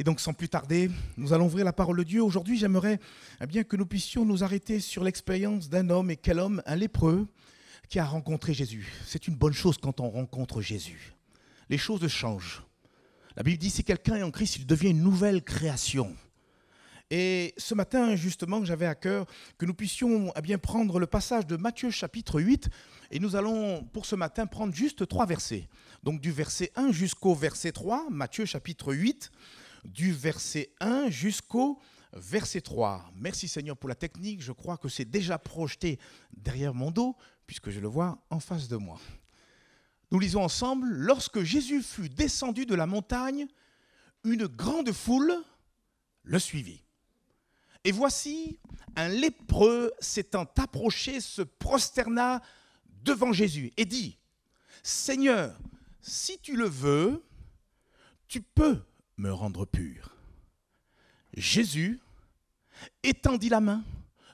Et 0.00 0.02
donc, 0.02 0.18
sans 0.18 0.32
plus 0.32 0.48
tarder, 0.48 0.90
nous 1.18 1.34
allons 1.34 1.44
ouvrir 1.44 1.66
la 1.66 1.74
parole 1.74 1.98
de 1.98 2.04
Dieu. 2.04 2.22
Aujourd'hui, 2.22 2.56
j'aimerais 2.56 2.98
eh 3.38 3.46
bien 3.46 3.64
que 3.64 3.76
nous 3.76 3.84
puissions 3.84 4.24
nous 4.24 4.42
arrêter 4.42 4.80
sur 4.80 5.04
l'expérience 5.04 5.68
d'un 5.68 5.90
homme. 5.90 6.10
Et 6.10 6.16
quel 6.16 6.38
homme? 6.38 6.62
Un 6.64 6.76
lépreux 6.76 7.28
qui 7.90 7.98
a 7.98 8.06
rencontré 8.06 8.54
Jésus. 8.54 8.90
C'est 9.04 9.28
une 9.28 9.34
bonne 9.34 9.52
chose 9.52 9.76
quand 9.76 10.00
on 10.00 10.08
rencontre 10.08 10.62
Jésus. 10.62 11.12
Les 11.68 11.76
choses 11.76 12.08
changent. 12.08 12.62
La 13.36 13.42
Bible 13.42 13.58
dit 13.58 13.68
si 13.68 13.84
quelqu'un 13.84 14.16
est 14.16 14.22
en 14.22 14.30
Christ, 14.30 14.56
il 14.56 14.66
devient 14.66 14.88
une 14.88 15.02
nouvelle 15.02 15.42
création. 15.42 16.16
Et 17.10 17.52
ce 17.58 17.74
matin, 17.74 18.16
justement, 18.16 18.64
j'avais 18.64 18.86
à 18.86 18.94
cœur 18.94 19.26
que 19.58 19.66
nous 19.66 19.74
puissions 19.74 20.32
eh 20.34 20.40
bien 20.40 20.56
prendre 20.56 20.98
le 20.98 21.06
passage 21.06 21.46
de 21.46 21.58
Matthieu 21.58 21.90
chapitre 21.90 22.40
8 22.40 22.70
et 23.10 23.18
nous 23.18 23.36
allons 23.36 23.84
pour 23.92 24.06
ce 24.06 24.16
matin 24.16 24.46
prendre 24.46 24.72
juste 24.72 25.06
trois 25.08 25.26
versets. 25.26 25.68
Donc 26.02 26.22
du 26.22 26.32
verset 26.32 26.72
1 26.74 26.90
jusqu'au 26.90 27.34
verset 27.34 27.72
3, 27.72 28.06
Matthieu 28.08 28.46
chapitre 28.46 28.94
8 28.94 29.30
du 29.84 30.12
verset 30.12 30.72
1 30.80 31.10
jusqu'au 31.10 31.78
verset 32.12 32.60
3. 32.60 33.12
Merci 33.14 33.48
Seigneur 33.48 33.76
pour 33.76 33.88
la 33.88 33.94
technique. 33.94 34.42
Je 34.42 34.52
crois 34.52 34.76
que 34.76 34.88
c'est 34.88 35.04
déjà 35.04 35.38
projeté 35.38 35.98
derrière 36.36 36.74
mon 36.74 36.90
dos, 36.90 37.16
puisque 37.46 37.70
je 37.70 37.80
le 37.80 37.88
vois 37.88 38.18
en 38.30 38.40
face 38.40 38.68
de 38.68 38.76
moi. 38.76 38.98
Nous 40.10 40.18
lisons 40.18 40.42
ensemble, 40.42 40.88
lorsque 40.88 41.42
Jésus 41.42 41.82
fut 41.82 42.08
descendu 42.08 42.66
de 42.66 42.74
la 42.74 42.86
montagne, 42.86 43.46
une 44.24 44.46
grande 44.46 44.92
foule 44.92 45.34
le 46.24 46.38
suivit. 46.38 46.82
Et 47.84 47.92
voici, 47.92 48.58
un 48.96 49.08
lépreux 49.08 49.92
s'étant 50.00 50.46
approché 50.56 51.20
se 51.20 51.42
prosterna 51.42 52.42
devant 53.02 53.32
Jésus 53.32 53.72
et 53.76 53.84
dit, 53.84 54.18
Seigneur, 54.82 55.58
si 56.00 56.38
tu 56.38 56.56
le 56.56 56.66
veux, 56.66 57.24
tu 58.28 58.42
peux 58.42 58.82
me 59.20 59.32
rendre 59.32 59.64
pur. 59.64 60.16
Jésus 61.36 62.00
étendit 63.02 63.50
la 63.50 63.60
main, 63.60 63.84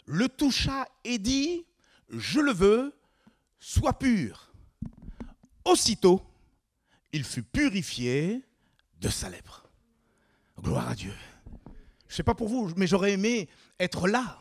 le 0.07 0.29
toucha 0.29 0.87
et 1.05 1.19
dit, 1.19 1.67
je 2.09 2.41
le 2.41 2.53
veux, 2.53 2.95
sois 3.59 3.99
pur. 3.99 4.53
Aussitôt, 5.65 6.23
il 7.13 7.25
fut 7.25 7.43
purifié 7.43 8.43
de 9.01 9.09
sa 9.09 9.29
lèpre. 9.29 9.69
Gloire 10.61 10.89
à 10.89 10.95
Dieu. 10.95 11.13
Je 12.07 12.13
ne 12.13 12.17
sais 12.17 12.23
pas 12.23 12.35
pour 12.35 12.49
vous, 12.49 12.73
mais 12.77 12.87
j'aurais 12.87 13.13
aimé 13.13 13.49
être 13.81 14.07
là. 14.07 14.41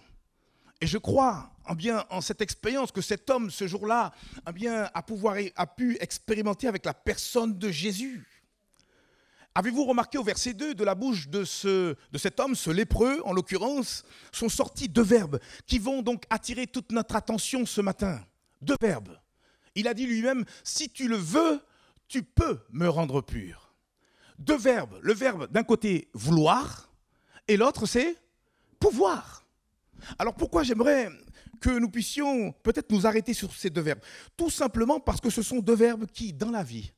Et 0.79 0.87
je 0.87 0.97
crois 0.97 1.51
en 1.65 1.73
bien 1.73 2.05
en 2.11 2.21
cette 2.21 2.41
expérience 2.41 2.91
que 2.91 3.01
cet 3.01 3.29
homme, 3.29 3.49
ce 3.49 3.65
jour-là, 3.65 4.13
a, 4.45 4.51
a 4.93 5.67
pu 5.67 5.97
expérimenter 5.99 6.67
avec 6.67 6.85
la 6.85 6.93
personne 6.93 7.57
de 7.57 7.71
Jésus. 7.71 8.27
Avez-vous 9.57 9.85
remarqué 9.85 10.17
au 10.17 10.23
verset 10.23 10.53
2 10.53 10.75
de 10.75 10.83
la 10.83 10.95
bouche 10.95 11.29
de, 11.29 11.45
ce, 11.45 11.95
de 12.11 12.17
cet 12.17 12.41
homme, 12.41 12.55
ce 12.55 12.69
lépreux 12.69 13.21
en 13.23 13.31
l'occurrence, 13.31 14.03
sont 14.33 14.49
sortis 14.49 14.89
deux 14.89 15.01
verbes 15.01 15.39
qui 15.65 15.79
vont 15.79 16.01
donc 16.01 16.25
attirer 16.29 16.67
toute 16.67 16.91
notre 16.91 17.15
attention 17.15 17.65
ce 17.65 17.79
matin. 17.79 18.21
Deux 18.61 18.75
verbes. 18.81 19.17
Il 19.73 19.87
a 19.87 19.93
dit 19.93 20.07
lui-même, 20.07 20.43
si 20.61 20.89
tu 20.89 21.07
le 21.07 21.15
veux, 21.15 21.61
tu 22.09 22.21
peux 22.21 22.59
me 22.71 22.89
rendre 22.89 23.21
pur. 23.21 23.73
Deux 24.39 24.57
verbes. 24.57 24.99
Le 25.01 25.13
verbe 25.13 25.49
d'un 25.49 25.63
côté 25.63 26.09
vouloir 26.13 26.89
et 27.47 27.55
l'autre 27.55 27.85
c'est 27.85 28.17
pouvoir. 28.77 29.45
Alors 30.19 30.35
pourquoi 30.35 30.63
j'aimerais 30.63 31.09
que 31.61 31.79
nous 31.79 31.89
puissions 31.89 32.51
peut-être 32.61 32.91
nous 32.91 33.07
arrêter 33.07 33.33
sur 33.33 33.53
ces 33.55 33.69
deux 33.69 33.81
verbes? 33.81 34.01
Tout 34.35 34.49
simplement 34.49 34.99
parce 34.99 35.21
que 35.21 35.29
ce 35.29 35.41
sont 35.41 35.59
deux 35.59 35.75
verbes 35.75 36.07
qui, 36.07 36.33
dans 36.33 36.51
la 36.51 36.63
vie, 36.63 36.91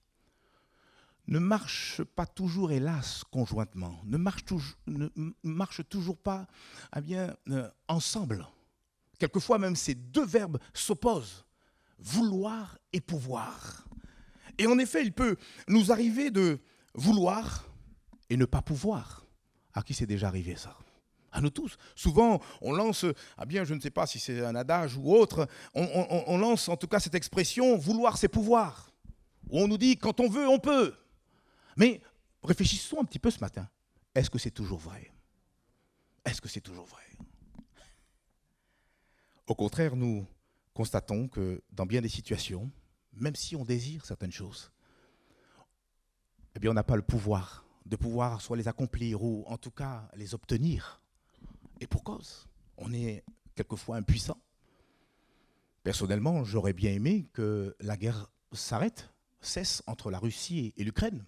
ne 1.28 1.40
marchent 1.40 2.02
pas 2.04 2.26
toujours, 2.26 2.72
hélas, 2.72 3.24
conjointement, 3.32 4.00
ne 4.06 4.18
marchent 4.18 5.88
toujours, 5.90 6.18
pas 6.18 6.48
eh 6.96 7.02
bien, 7.02 7.36
euh, 7.50 7.70
ensemble. 7.88 8.48
Quelquefois 9.20 9.58
même 9.58 9.76
ces 9.76 9.96
deux 9.96 10.26
verbes 10.26 10.60
s'opposent, 10.74 11.46
vouloir 12.00 12.78
et 12.94 13.02
pouvoir. 13.02 13.86
Et 14.58 14.68
en 14.68 14.78
effet, 14.80 15.04
il 15.04 15.12
peut 15.12 15.36
nous 15.68 15.92
arriver 15.92 16.32
de 16.32 16.60
vouloir 16.94 17.66
et 18.30 18.38
ne 18.38 18.46
pas 18.46 18.62
pouvoir. 18.62 19.26
À 19.74 19.82
qui 19.84 19.94
c'est 19.94 20.06
déjà 20.06 20.28
arrivé 20.28 20.56
ça? 20.56 20.78
À 21.32 21.42
nous 21.42 21.50
tous. 21.50 21.78
Souvent, 21.94 22.42
on 22.62 22.72
lance, 22.72 23.06
ah 23.38 23.46
bien, 23.46 23.64
je 23.64 23.74
ne 23.74 23.80
sais 23.80 23.92
pas 23.92 24.08
si 24.08 24.18
c'est 24.18 24.44
un 24.44 24.56
adage 24.56 24.96
ou 24.96 25.14
autre, 25.14 25.48
on, 25.76 26.24
on, 26.28 26.38
lance 26.38 26.70
en 26.70 26.78
tout 26.78 26.88
cas 26.88 27.00
cette 27.00 27.16
expression 27.16 27.78
vouloir 27.78 28.18
c'est 28.18 28.30
pouvoir. 28.30 28.90
on 29.52 29.68
nous 29.68 29.78
dit 29.78 29.98
quand 29.98 30.20
on 30.20 30.30
veut, 30.30 30.48
on 30.48 30.58
peut. 30.58 30.96
Mais 31.78 32.02
réfléchissons 32.44 33.00
un 33.00 33.06
petit 33.06 33.20
peu 33.20 33.32
ce 33.32 33.40
matin. 33.40 33.70
Est-ce 34.14 34.30
que 34.30 34.40
c'est 34.40 34.52
toujours 34.52 34.80
vrai? 34.80 35.12
Est-ce 36.26 36.42
que 36.42 36.50
c'est 36.50 36.62
toujours 36.62 36.86
vrai? 36.86 37.04
Au 39.46 39.56
contraire, 39.56 39.96
nous 39.96 40.28
constatons 40.74 41.30
que 41.30 41.64
dans 41.72 41.86
bien 41.86 42.02
des 42.02 42.10
situations, 42.10 42.70
même 43.14 43.36
si 43.36 43.56
on 43.56 43.64
désire 43.64 44.06
certaines 44.06 44.32
choses, 44.32 44.72
eh 46.56 46.60
bien, 46.60 46.72
on 46.72 46.74
n'a 46.74 46.84
pas 46.84 46.98
le 46.98 47.02
pouvoir 47.02 47.64
de 47.88 47.96
pouvoir 47.96 48.42
soit 48.42 48.58
les 48.58 48.68
accomplir 48.68 49.24
ou 49.24 49.44
en 49.48 49.58
tout 49.58 49.72
cas 49.72 50.10
les 50.16 50.34
obtenir. 50.34 51.02
Et 51.80 51.88
pour 51.88 52.04
cause, 52.04 52.48
on 52.78 52.94
est 52.94 53.24
quelquefois 53.56 53.96
impuissant. 53.98 54.38
Personnellement, 55.84 56.44
j'aurais 56.44 56.74
bien 56.74 56.92
aimé 56.92 57.30
que 57.32 57.76
la 57.80 57.96
guerre 57.96 58.30
s'arrête, 58.52 59.10
cesse 59.40 59.84
entre 59.88 60.12
la 60.12 60.20
Russie 60.20 60.74
et 60.76 60.84
l'Ukraine. 60.84 61.26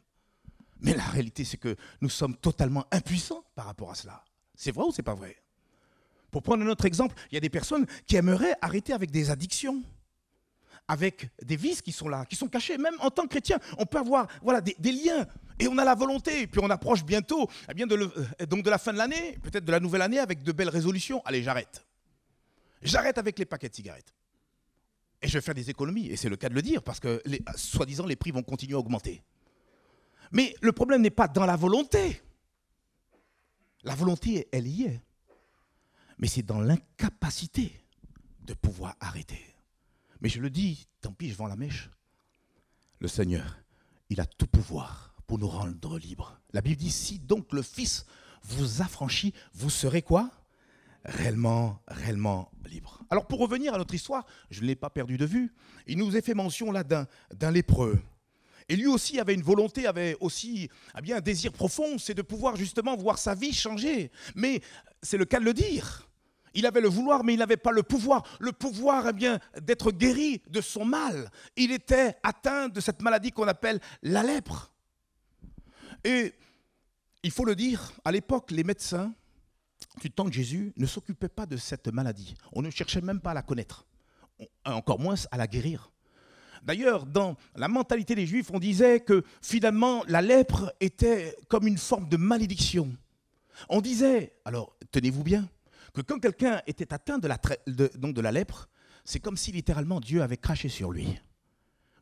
Mais 0.82 0.94
la 0.94 1.04
réalité, 1.04 1.44
c'est 1.44 1.58
que 1.58 1.76
nous 2.02 2.10
sommes 2.10 2.36
totalement 2.36 2.86
impuissants 2.92 3.44
par 3.56 3.66
rapport 3.66 3.92
à 3.92 3.96
cela. 3.96 4.24
C'est 4.56 4.72
vrai 4.72 4.86
ou 4.86 4.92
c'est 4.92 5.04
pas 5.04 5.16
vrai? 5.16 5.36
Pour 6.32 6.44
prendre 6.44 6.64
un 6.64 6.68
autre 6.68 6.86
exemple, 6.86 7.16
il 7.32 7.36
y 7.36 7.38
a 7.38 7.42
des 7.42 7.50
personnes 7.50 7.86
qui 8.06 8.16
aimeraient 8.16 8.56
arrêter 8.62 8.94
avec 8.94 9.12
des 9.12 9.32
addictions, 9.32 9.82
avec 10.88 11.30
des 11.44 11.56
vices 11.56 11.82
qui 11.82 11.92
sont 11.92 12.08
là, 12.08 12.26
qui 12.26 12.36
sont 12.36 12.48
cachés. 12.48 12.78
Même 12.78 12.96
en 13.00 13.10
tant 13.10 13.24
que 13.24 13.30
chrétien, 13.30 13.58
on 13.78 13.86
peut 13.86 13.98
avoir 13.98 14.28
voilà, 14.42 14.62
des, 14.62 14.92
liens 14.92 15.26
et 15.60 15.68
on 15.68 15.78
a 15.78 15.84
la 15.84 15.96
volonté. 15.96 16.48
puis 16.48 16.62
on 16.64 16.70
approche 16.70 17.04
bientôt 17.04 17.50
eh 17.68 17.84
euh, 17.84 18.46
donc 18.46 18.64
de 18.64 18.70
la 18.70 18.78
fin 18.78 18.94
de 18.94 18.98
l'année, 18.98 19.38
peut-être 19.42 19.66
de 19.66 19.72
la 19.72 19.80
nouvelle 19.80 20.02
année, 20.02 20.20
avec 20.20 20.44
de 20.44 20.52
belles 20.52 20.70
résolutions. 20.70 21.22
Allez, 21.26 21.44
j'arrête. 21.44 21.86
J'arrête 22.82 23.18
avec 23.18 23.38
les 23.40 23.46
paquets 23.46 23.70
de 23.70 23.76
cigarettes. 23.76 24.14
Et 25.22 25.28
je 25.28 25.34
vais 25.34 25.42
faire 25.42 25.56
des 25.56 25.70
économies. 25.70 26.08
Et 26.08 26.16
c'est 26.16 26.30
le 26.30 26.38
cas 26.38 26.48
de 26.48 26.54
le 26.54 26.62
dire, 26.62 26.82
parce 26.82 27.00
que, 27.00 27.22
soi-disant, 27.56 28.06
les 28.06 28.16
prix 28.16 28.32
vont 28.32 28.44
continuer 28.44 28.76
à 28.76 28.80
augmenter. 28.80 29.22
Mais 30.32 30.56
le 30.62 30.72
problème 30.72 31.02
n'est 31.02 31.10
pas 31.10 31.28
dans 31.28 31.46
la 31.46 31.56
volonté. 31.56 32.22
La 33.84 33.96
volonté, 33.96 34.48
elle 34.52 34.68
y 34.68 34.84
est. 34.84 35.02
Mais 36.18 36.28
c'est 36.28 36.44
dans 36.44 36.60
l'incapacité 36.60 37.72
de 38.42 38.54
pouvoir 38.54 38.96
arrêter. 39.00 39.42
Mais 40.22 40.30
je 40.30 40.42
le 40.42 40.50
dis, 40.50 40.88
tant 41.02 41.14
pis, 41.14 41.30
je 41.30 41.36
vends 41.36 41.48
la 41.48 41.56
mèche. 41.56 41.90
Le 43.00 43.08
Seigneur, 43.08 43.58
il 44.10 44.20
a 44.20 44.26
tout 44.26 44.48
pouvoir 44.48 45.16
pour 45.28 45.38
nous 45.40 45.48
rendre 45.48 45.98
libres. 45.98 46.40
La 46.52 46.62
Bible 46.62 46.78
dit, 46.78 46.92
si 46.92 47.20
donc 47.20 47.54
le 47.54 47.62
Fils 47.62 48.06
vous 48.44 48.82
affranchit, 48.82 49.34
vous 49.54 49.70
serez 49.70 50.02
quoi? 50.02 50.32
Réellement, 51.06 51.82
réellement 51.88 52.52
libre. 52.66 53.02
Alors 53.10 53.26
pour 53.28 53.40
revenir 53.40 53.74
à 53.74 53.78
notre 53.78 53.94
histoire, 53.94 54.26
je 54.50 54.62
ne 54.62 54.68
l'ai 54.68 54.76
pas 54.76 54.90
perdu 54.90 55.18
de 55.18 55.26
vue, 55.26 55.54
il 55.88 55.98
nous 55.98 56.18
est 56.18 56.22
fait 56.22 56.34
mention 56.34 56.72
là 56.72 56.84
d'un 56.84 57.52
lépreux. 57.52 58.02
Et 58.70 58.76
lui 58.76 58.86
aussi 58.86 59.20
avait 59.20 59.34
une 59.34 59.42
volonté, 59.42 59.88
avait 59.88 60.16
aussi 60.20 60.70
eh 61.04 61.14
un 61.14 61.22
désir 61.22 61.52
profond, 61.52 61.98
c'est 61.98 62.14
de 62.14 62.22
pouvoir 62.22 62.56
justement 62.56 62.96
voir 62.96 63.18
sa 63.18 63.34
vie 63.34 63.52
changer. 63.52 64.12
Mais 64.36 64.62
c'est 65.02 65.18
le 65.18 65.26
cas 65.26 65.40
de 65.40 65.46
le 65.46 65.54
dire. 65.54 66.08
Il 66.54 66.66
avait 66.66 66.82
le 66.82 66.88
vouloir, 66.88 67.24
mais 67.24 67.34
il 67.34 67.40
n'avait 67.40 67.58
pas 67.58 67.72
le 67.72 67.84
pouvoir. 67.84 68.24
Le 68.40 68.52
pouvoir, 68.52 69.08
eh 69.10 69.14
bien, 69.14 69.40
d'être 69.62 69.92
guéri 69.92 70.42
de 70.48 70.62
son 70.62 70.86
mal. 70.86 71.32
Il 71.56 71.72
était 71.72 72.16
atteint 72.24 72.70
de 72.70 72.80
cette 72.80 73.02
maladie 73.02 73.32
qu'on 73.32 73.48
appelle 73.48 73.80
la 74.04 74.24
lèpre. 74.24 74.72
Et 76.04 76.34
il 77.24 77.32
faut 77.32 77.46
le 77.46 77.56
dire, 77.56 77.92
à 78.06 78.12
l'époque, 78.12 78.52
les 78.52 78.64
médecins 78.64 79.14
du 80.02 80.12
temps 80.12 80.26
de 80.26 80.34
Jésus 80.34 80.74
ne 80.78 80.86
s'occupaient 80.86 81.30
pas 81.30 81.46
de 81.46 81.58
cette 81.58 81.88
maladie. 81.88 82.36
On 82.52 82.62
ne 82.62 82.70
cherchait 82.70 83.02
même 83.02 83.20
pas 83.20 83.32
à 83.32 83.34
la 83.34 83.42
connaître, 83.42 83.86
encore 84.66 85.00
moins 85.00 85.16
à 85.32 85.38
la 85.38 85.48
guérir. 85.48 85.92
D'ailleurs, 86.64 87.06
dans 87.06 87.36
la 87.56 87.68
mentalité 87.68 88.16
des 88.16 88.26
Juifs, 88.26 88.50
on 88.52 88.60
disait 88.60 89.00
que 89.00 89.24
finalement, 89.42 90.04
la 90.08 90.22
lèpre 90.22 90.74
était 90.80 91.36
comme 91.48 91.68
une 91.68 91.78
forme 91.78 92.10
de 92.10 92.18
malédiction. 92.18 92.96
On 93.68 93.82
disait, 93.82 94.34
alors 94.46 94.76
tenez-vous 94.92 95.24
bien, 95.24 95.50
que 95.94 96.02
quand 96.02 96.20
quelqu'un 96.20 96.62
était 96.68 96.94
atteint 96.94 97.18
de 97.18 97.28
la, 97.28 98.32
lèpre, 98.32 98.70
c'est 99.04 99.20
comme 99.20 99.38
si 99.38 99.52
littéralement 99.52 100.00
Dieu 100.00 100.22
avait 100.22 100.38
craché 100.38 100.70
sur 100.70 100.92
lui. 100.92 101.20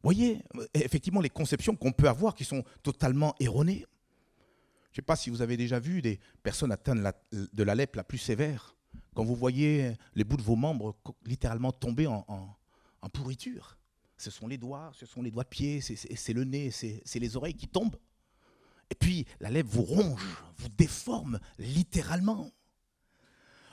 Voyez, 0.04 0.44
effectivement, 0.74 1.22
les 1.22 1.30
conceptions 1.30 1.76
qu'on 1.76 1.92
peut 1.92 2.08
avoir 2.08 2.36
qui 2.36 2.46
sont 2.46 2.64
totalement 2.84 3.36
erronées. 3.40 3.86
Je 4.92 4.92
ne 4.92 4.96
sais 4.98 5.02
pas 5.02 5.16
si 5.16 5.30
vous 5.30 5.42
avez 5.42 5.58
déjà 5.58 5.80
vu 5.80 6.02
des 6.02 6.20
personnes 6.44 6.72
atteintes 6.72 7.00
de 7.32 7.64
la, 7.64 7.76
lèpre 7.76 7.98
la 7.98 8.04
plus 8.04 8.18
sévère, 8.18 8.76
quand 9.14 9.24
vous 9.24 9.36
voyez 9.36 9.94
les 10.16 10.24
bouts 10.24 10.38
de 10.38 10.44
vos 10.44 10.56
membres 10.56 10.96
littéralement 11.26 11.72
tomber 11.72 12.08
en 12.08 13.10
pourriture. 13.12 13.77
Ce 14.18 14.32
sont 14.32 14.48
les 14.48 14.58
doigts, 14.58 14.92
ce 14.94 15.06
sont 15.06 15.22
les 15.22 15.32
doigts 15.32 15.44
de 15.44 15.50
pied, 15.50 15.80
c'est 15.82 16.34
le 16.34 16.44
nez, 16.44 16.72
c'est 16.72 17.20
les 17.20 17.38
oreilles 17.38 17.54
qui 17.54 17.68
tombent. 17.68 17.98
Et 18.90 18.96
puis 18.96 19.26
la 19.40 19.50
lèvre 19.50 19.70
vous 19.70 19.84
ronge, 19.84 20.38
vous 20.58 20.70
déforme 20.70 21.40
littéralement. 21.60 22.52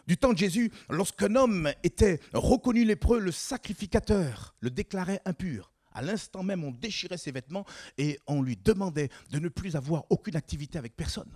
Du 0.07 0.19
temps 0.19 0.35
de 0.35 0.39
Jésus, 0.39 0.71
lorsqu'un 0.91 1.35
homme 1.35 1.73
était 1.83 2.21
reconnu 2.35 2.85
lépreux, 2.85 3.21
le 3.21 3.33
sacrificateur 3.33 4.55
le 4.61 4.71
déclarait 4.71 5.23
impur. 5.25 5.73
À 5.93 6.03
l'instant 6.03 6.43
même, 6.43 6.65
on 6.65 6.73
déchirait 6.73 7.17
ses 7.17 7.31
vêtements 7.31 7.65
et 7.97 8.19
on 8.27 8.43
lui 8.43 8.57
demandait 8.57 9.09
de 9.31 9.39
ne 9.39 9.49
plus 9.49 9.77
avoir 9.77 10.05
aucune 10.11 10.37
activité 10.37 10.77
avec 10.77 10.95
personne. 10.95 11.31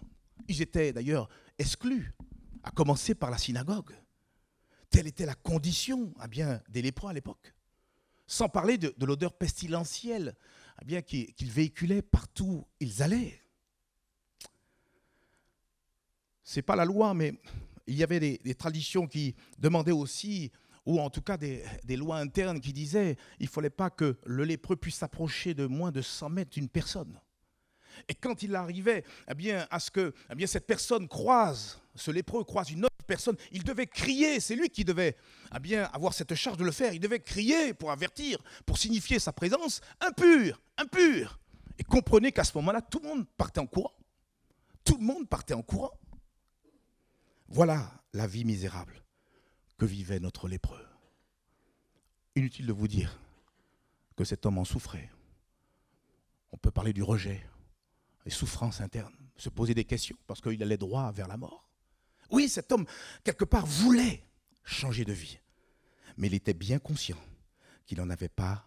Ils 0.49 0.61
étaient 0.61 0.93
d'ailleurs 0.93 1.29
exclus, 1.59 2.13
à 2.63 2.71
commencer 2.71 3.15
par 3.15 3.31
la 3.31 3.39
synagogue. 3.39 3.93
Telle 4.91 5.07
était 5.07 5.27
la 5.27 5.35
condition 5.35 6.13
eh 6.23 6.29
bien, 6.29 6.61
des 6.69 6.83
lépreux 6.83 7.09
à 7.09 7.13
l'époque. 7.13 7.55
Sans 8.29 8.51
parler 8.51 8.77
de, 8.77 8.95
l'odeur 9.05 9.33
pestilentielle 9.33 10.37
eh 10.87 11.03
qu'ils 11.03 11.51
véhiculaient 11.51 12.03
partout 12.03 12.45
où 12.45 12.67
ils 12.79 13.03
allaient. 13.03 13.43
Ce 16.45 16.59
n'est 16.59 16.63
pas 16.63 16.77
la 16.77 16.85
loi, 16.85 17.15
mais 17.15 17.35
il 17.87 17.97
y 17.97 18.05
avait 18.05 18.21
des, 18.21 18.55
traditions 18.55 19.07
qui 19.07 19.35
demandaient 19.59 19.93
aussi, 19.93 20.53
ou 20.85 21.01
en 21.01 21.09
tout 21.09 21.23
cas 21.23 21.39
des, 21.39 21.65
lois 21.97 22.19
internes 22.19 22.61
qui 22.61 22.75
disaient 22.75 23.17
il 23.41 23.47
ne 23.47 23.51
fallait 23.51 23.71
pas 23.71 23.89
que 23.89 24.19
le 24.27 24.45
lépreux 24.45 24.77
puisse 24.77 24.97
s'approcher 24.97 25.55
de 25.55 25.67
moins 25.67 25.91
de 25.91 26.03
100 26.03 26.29
mètres 26.29 26.51
d'une 26.51 26.69
personne. 26.69 27.19
Et 28.09 28.15
quand 28.15 28.43
il 28.43 28.55
arrivait 28.55 29.05
eh 29.35 29.53
à 29.71 29.81
ce 29.81 29.91
que 29.91 30.13
eh 30.39 30.47
cette 30.47 30.67
personne 30.67 31.09
croise, 31.09 31.81
ce 31.95 32.11
lépreux 32.11 32.45
croise 32.45 32.71
une 32.71 32.85
autre 32.85 32.98
personne, 33.09 33.37
il 33.51 33.65
devait 33.65 33.89
crier, 33.89 34.39
c'est 34.39 34.55
lui 34.55 34.69
qui 34.69 34.85
devait 34.85 35.17
eh 35.55 35.59
bien, 35.59 35.85
avoir 35.93 36.15
cette 36.15 36.35
charge 36.37 36.59
de 36.59 36.65
le 36.65 36.71
faire, 36.71 36.93
il 36.93 37.01
devait 37.01 37.19
crier 37.19 37.75
pour 37.75 37.91
avertir, 37.91 38.39
pour 38.65 38.79
signifier 38.79 39.19
sa 39.19 39.33
présence, 39.33 39.81
impur, 40.01 40.61
impur. 40.77 41.41
Et 41.79 41.85
comprenez 41.85 42.31
qu'à 42.31 42.45
ce 42.45 42.57
moment-là, 42.59 42.83
tout 42.83 43.01
le 43.01 43.09
monde 43.09 43.27
partait 43.37 43.61
en 43.61 43.67
courant. 43.67 43.95
Tout 44.85 44.99
le 44.99 45.05
monde 45.05 45.29
partait 45.29 45.55
en 45.55 45.63
courant. 45.63 45.93
Voilà 47.49 47.91
la 48.13 48.27
vie 48.27 48.45
misérable 48.45 49.03
que 49.79 49.87
vivait 49.87 50.21
notre 50.21 50.49
lépreux. 50.49 50.85
Inutile 52.37 52.67
de 52.67 52.73
vous 52.73 52.89
dire 52.89 53.19
que 54.17 54.25
cet 54.25 54.45
homme 54.45 54.59
en 54.59 54.65
souffrait. 54.65 55.11
On 56.53 56.57
peut 56.57 56.71
parler 56.71 56.93
du 56.93 57.03
rejet, 57.03 57.45
des 58.25 58.31
souffrances 58.31 58.81
internes, 58.81 59.15
se 59.37 59.49
poser 59.49 59.75
des 59.75 59.85
questions 59.85 60.17
parce 60.27 60.41
qu'il 60.41 60.63
allait 60.63 60.77
droit 60.77 61.11
vers 61.13 61.29
la 61.29 61.37
mort. 61.37 61.68
Oui, 62.31 62.49
cet 62.49 62.73
homme, 62.73 62.87
quelque 63.25 63.45
part, 63.45 63.67
voulait 63.67 64.23
changer 64.65 65.05
de 65.05 65.13
vie, 65.13 65.39
mais 66.17 66.27
il 66.27 66.35
était 66.35 66.55
bien 66.55 66.79
conscient 66.79 67.17
qu'il 67.87 67.99
n'en 67.99 68.11
avait 68.11 68.29
pas 68.29 68.67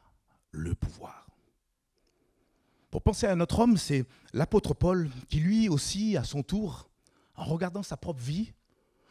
le 0.51 0.73
pouvoir. 0.73 1.27
Pour 2.89 3.01
penser 3.01 3.25
à 3.25 3.31
un 3.31 3.39
autre 3.39 3.59
homme, 3.59 3.77
c'est 3.77 4.05
l'apôtre 4.33 4.73
Paul 4.73 5.09
qui 5.29 5.39
lui 5.39 5.69
aussi, 5.69 6.17
à 6.17 6.23
son 6.23 6.43
tour, 6.43 6.89
en 7.35 7.45
regardant 7.45 7.83
sa 7.83 7.95
propre 7.97 8.21
vie, 8.21 8.51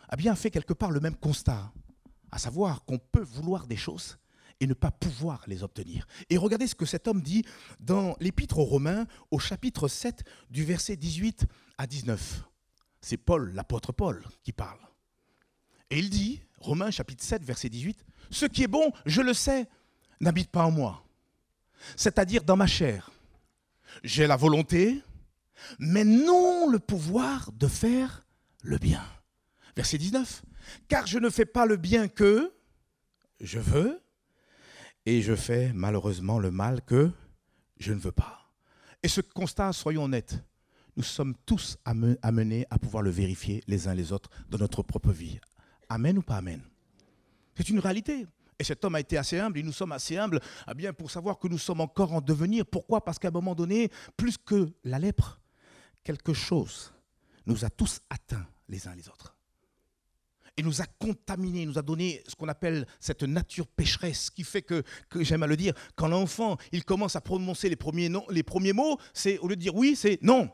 a 0.08 0.16
bien 0.16 0.34
fait 0.34 0.50
quelque 0.50 0.74
part 0.74 0.90
le 0.90 1.00
même 1.00 1.16
constat, 1.16 1.72
à 2.30 2.38
savoir 2.38 2.84
qu'on 2.84 2.98
peut 2.98 3.22
vouloir 3.22 3.66
des 3.66 3.76
choses 3.76 4.18
et 4.60 4.66
ne 4.66 4.74
pas 4.74 4.90
pouvoir 4.90 5.44
les 5.46 5.62
obtenir. 5.62 6.06
Et 6.28 6.36
regardez 6.36 6.66
ce 6.66 6.74
que 6.74 6.84
cet 6.84 7.08
homme 7.08 7.22
dit 7.22 7.44
dans 7.78 8.14
l'Épître 8.20 8.58
aux 8.58 8.64
Romains 8.64 9.06
au 9.30 9.38
chapitre 9.38 9.88
7 9.88 10.24
du 10.50 10.64
verset 10.64 10.96
18 10.96 11.46
à 11.78 11.86
19. 11.86 12.49
C'est 13.00 13.16
Paul, 13.16 13.52
l'apôtre 13.54 13.92
Paul, 13.92 14.22
qui 14.42 14.52
parle. 14.52 14.78
Et 15.90 15.98
il 15.98 16.10
dit, 16.10 16.42
Romains 16.58 16.90
chapitre 16.90 17.24
7 17.24 17.42
verset 17.42 17.68
18, 17.68 18.04
Ce 18.30 18.46
qui 18.46 18.62
est 18.62 18.68
bon, 18.68 18.92
je 19.06 19.22
le 19.22 19.34
sais, 19.34 19.68
n'habite 20.20 20.50
pas 20.50 20.64
en 20.64 20.70
moi, 20.70 21.04
c'est-à-dire 21.96 22.44
dans 22.44 22.56
ma 22.56 22.66
chair. 22.66 23.10
J'ai 24.04 24.26
la 24.26 24.36
volonté, 24.36 25.02
mais 25.78 26.04
non 26.04 26.68
le 26.68 26.78
pouvoir 26.78 27.50
de 27.52 27.66
faire 27.66 28.24
le 28.62 28.78
bien. 28.78 29.04
Verset 29.74 29.98
19. 29.98 30.42
Car 30.88 31.06
je 31.06 31.18
ne 31.18 31.30
fais 31.30 31.46
pas 31.46 31.66
le 31.66 31.76
bien 31.76 32.06
que 32.08 32.52
je 33.40 33.58
veux, 33.58 34.00
et 35.06 35.22
je 35.22 35.34
fais 35.34 35.72
malheureusement 35.72 36.38
le 36.38 36.50
mal 36.50 36.82
que 36.82 37.10
je 37.78 37.92
ne 37.92 37.98
veux 37.98 38.12
pas. 38.12 38.52
Et 39.02 39.08
ce 39.08 39.20
constat, 39.22 39.72
soyons 39.72 40.04
honnêtes, 40.04 40.38
nous 40.96 41.02
sommes 41.02 41.34
tous 41.46 41.76
amenés 41.84 42.66
à 42.70 42.78
pouvoir 42.78 43.02
le 43.02 43.10
vérifier 43.10 43.62
les 43.66 43.88
uns 43.88 43.94
les 43.94 44.12
autres 44.12 44.30
dans 44.48 44.58
notre 44.58 44.82
propre 44.82 45.12
vie. 45.12 45.38
Amen 45.88 46.18
ou 46.18 46.22
pas 46.22 46.36
Amen? 46.36 46.62
C'est 47.56 47.68
une 47.68 47.78
réalité. 47.78 48.26
Et 48.58 48.64
cet 48.64 48.84
homme 48.84 48.94
a 48.94 49.00
été 49.00 49.16
assez 49.16 49.38
humble, 49.38 49.58
et 49.58 49.62
nous 49.62 49.72
sommes 49.72 49.92
assez 49.92 50.18
humbles 50.18 50.40
eh 50.70 50.74
bien, 50.74 50.92
pour 50.92 51.10
savoir 51.10 51.38
que 51.38 51.48
nous 51.48 51.58
sommes 51.58 51.80
encore 51.80 52.12
en 52.12 52.20
devenir. 52.20 52.66
Pourquoi? 52.66 53.02
Parce 53.02 53.18
qu'à 53.18 53.28
un 53.28 53.32
moment 53.32 53.54
donné, 53.54 53.90
plus 54.16 54.36
que 54.36 54.70
la 54.84 54.98
lèpre, 54.98 55.40
quelque 56.04 56.34
chose 56.34 56.92
nous 57.46 57.64
a 57.64 57.70
tous 57.70 58.00
atteints 58.10 58.46
les 58.68 58.86
uns 58.86 58.94
les 58.94 59.08
autres 59.08 59.34
et 60.60 60.62
nous 60.62 60.82
a 60.82 60.86
contaminés, 60.98 61.64
nous 61.64 61.78
a 61.78 61.82
donné 61.82 62.22
ce 62.26 62.34
qu'on 62.34 62.48
appelle 62.48 62.86
cette 62.98 63.22
nature 63.22 63.66
pécheresse, 63.66 64.28
qui 64.28 64.44
fait 64.44 64.60
que, 64.60 64.84
j'aime 65.16 65.42
à 65.42 65.46
le 65.46 65.56
dire, 65.56 65.72
quand 65.96 66.06
l'enfant 66.06 66.58
il 66.70 66.84
commence 66.84 67.16
à 67.16 67.22
prononcer 67.22 67.70
les 67.70 67.76
premiers, 67.76 68.10
noms, 68.10 68.26
les 68.28 68.42
premiers 68.42 68.74
mots, 68.74 68.98
c'est 69.14 69.38
au 69.38 69.48
lieu 69.48 69.56
de 69.56 69.60
dire 69.60 69.74
oui, 69.74 69.96
c'est 69.96 70.18
non. 70.22 70.50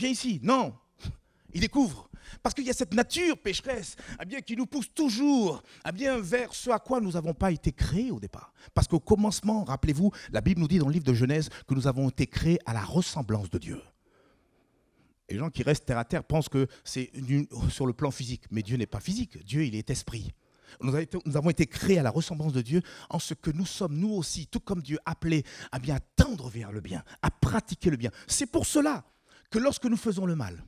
Viens 0.00 0.10
ici, 0.10 0.40
non. 0.42 0.74
Il 1.54 1.60
découvre. 1.60 2.08
Parce 2.42 2.54
qu'il 2.54 2.64
y 2.64 2.70
a 2.70 2.72
cette 2.72 2.94
nature 2.94 3.36
pécheresse 3.38 3.96
eh 4.20 4.24
bien, 4.24 4.40
qui 4.40 4.56
nous 4.56 4.66
pousse 4.66 4.92
toujours 4.94 5.62
eh 5.86 5.92
bien, 5.92 6.18
vers 6.18 6.54
ce 6.54 6.70
à 6.70 6.78
quoi 6.78 7.00
nous 7.00 7.12
n'avons 7.12 7.34
pas 7.34 7.50
été 7.50 7.70
créés 7.70 8.10
au 8.10 8.18
départ. 8.18 8.52
Parce 8.72 8.88
qu'au 8.88 9.00
commencement, 9.00 9.64
rappelez-vous, 9.64 10.10
la 10.32 10.40
Bible 10.40 10.60
nous 10.60 10.68
dit 10.68 10.78
dans 10.78 10.86
le 10.86 10.92
livre 10.92 11.04
de 11.04 11.14
Genèse 11.14 11.50
que 11.68 11.74
nous 11.74 11.86
avons 11.86 12.08
été 12.08 12.26
créés 12.26 12.58
à 12.66 12.72
la 12.72 12.82
ressemblance 12.82 13.50
de 13.50 13.58
Dieu 13.58 13.80
les 15.30 15.38
gens 15.38 15.50
qui 15.50 15.62
restent 15.62 15.86
terre 15.86 15.98
à 15.98 16.04
terre 16.04 16.24
pensent 16.24 16.48
que 16.48 16.66
c'est 16.84 17.10
sur 17.70 17.86
le 17.86 17.92
plan 17.92 18.10
physique. 18.10 18.42
Mais 18.50 18.62
Dieu 18.62 18.76
n'est 18.76 18.86
pas 18.86 19.00
physique. 19.00 19.42
Dieu, 19.44 19.64
il 19.64 19.74
est 19.74 19.90
esprit. 19.90 20.32
Nous, 20.80 20.94
avons 21.36 21.50
été 21.50 21.66
créés 21.66 21.98
à 21.98 22.02
la 22.02 22.10
ressemblance 22.10 22.52
de 22.52 22.62
Dieu 22.62 22.82
en 23.08 23.18
ce 23.18 23.34
que 23.34 23.50
nous 23.50 23.66
sommes, 23.66 23.96
nous 23.96 24.10
aussi, 24.10 24.46
tout 24.46 24.60
comme 24.60 24.82
Dieu, 24.82 24.98
appelés 25.04 25.44
à 25.72 25.78
bien 25.78 25.98
tendre 26.16 26.48
vers 26.48 26.70
le 26.70 26.80
bien, 26.80 27.02
à 27.22 27.30
pratiquer 27.30 27.90
le 27.90 27.96
bien. 27.96 28.10
C'est 28.28 28.46
pour 28.46 28.66
cela 28.66 29.04
que 29.50 29.58
lorsque 29.58 29.86
nous 29.86 29.96
faisons 29.96 30.26
le 30.26 30.36
mal, 30.36 30.64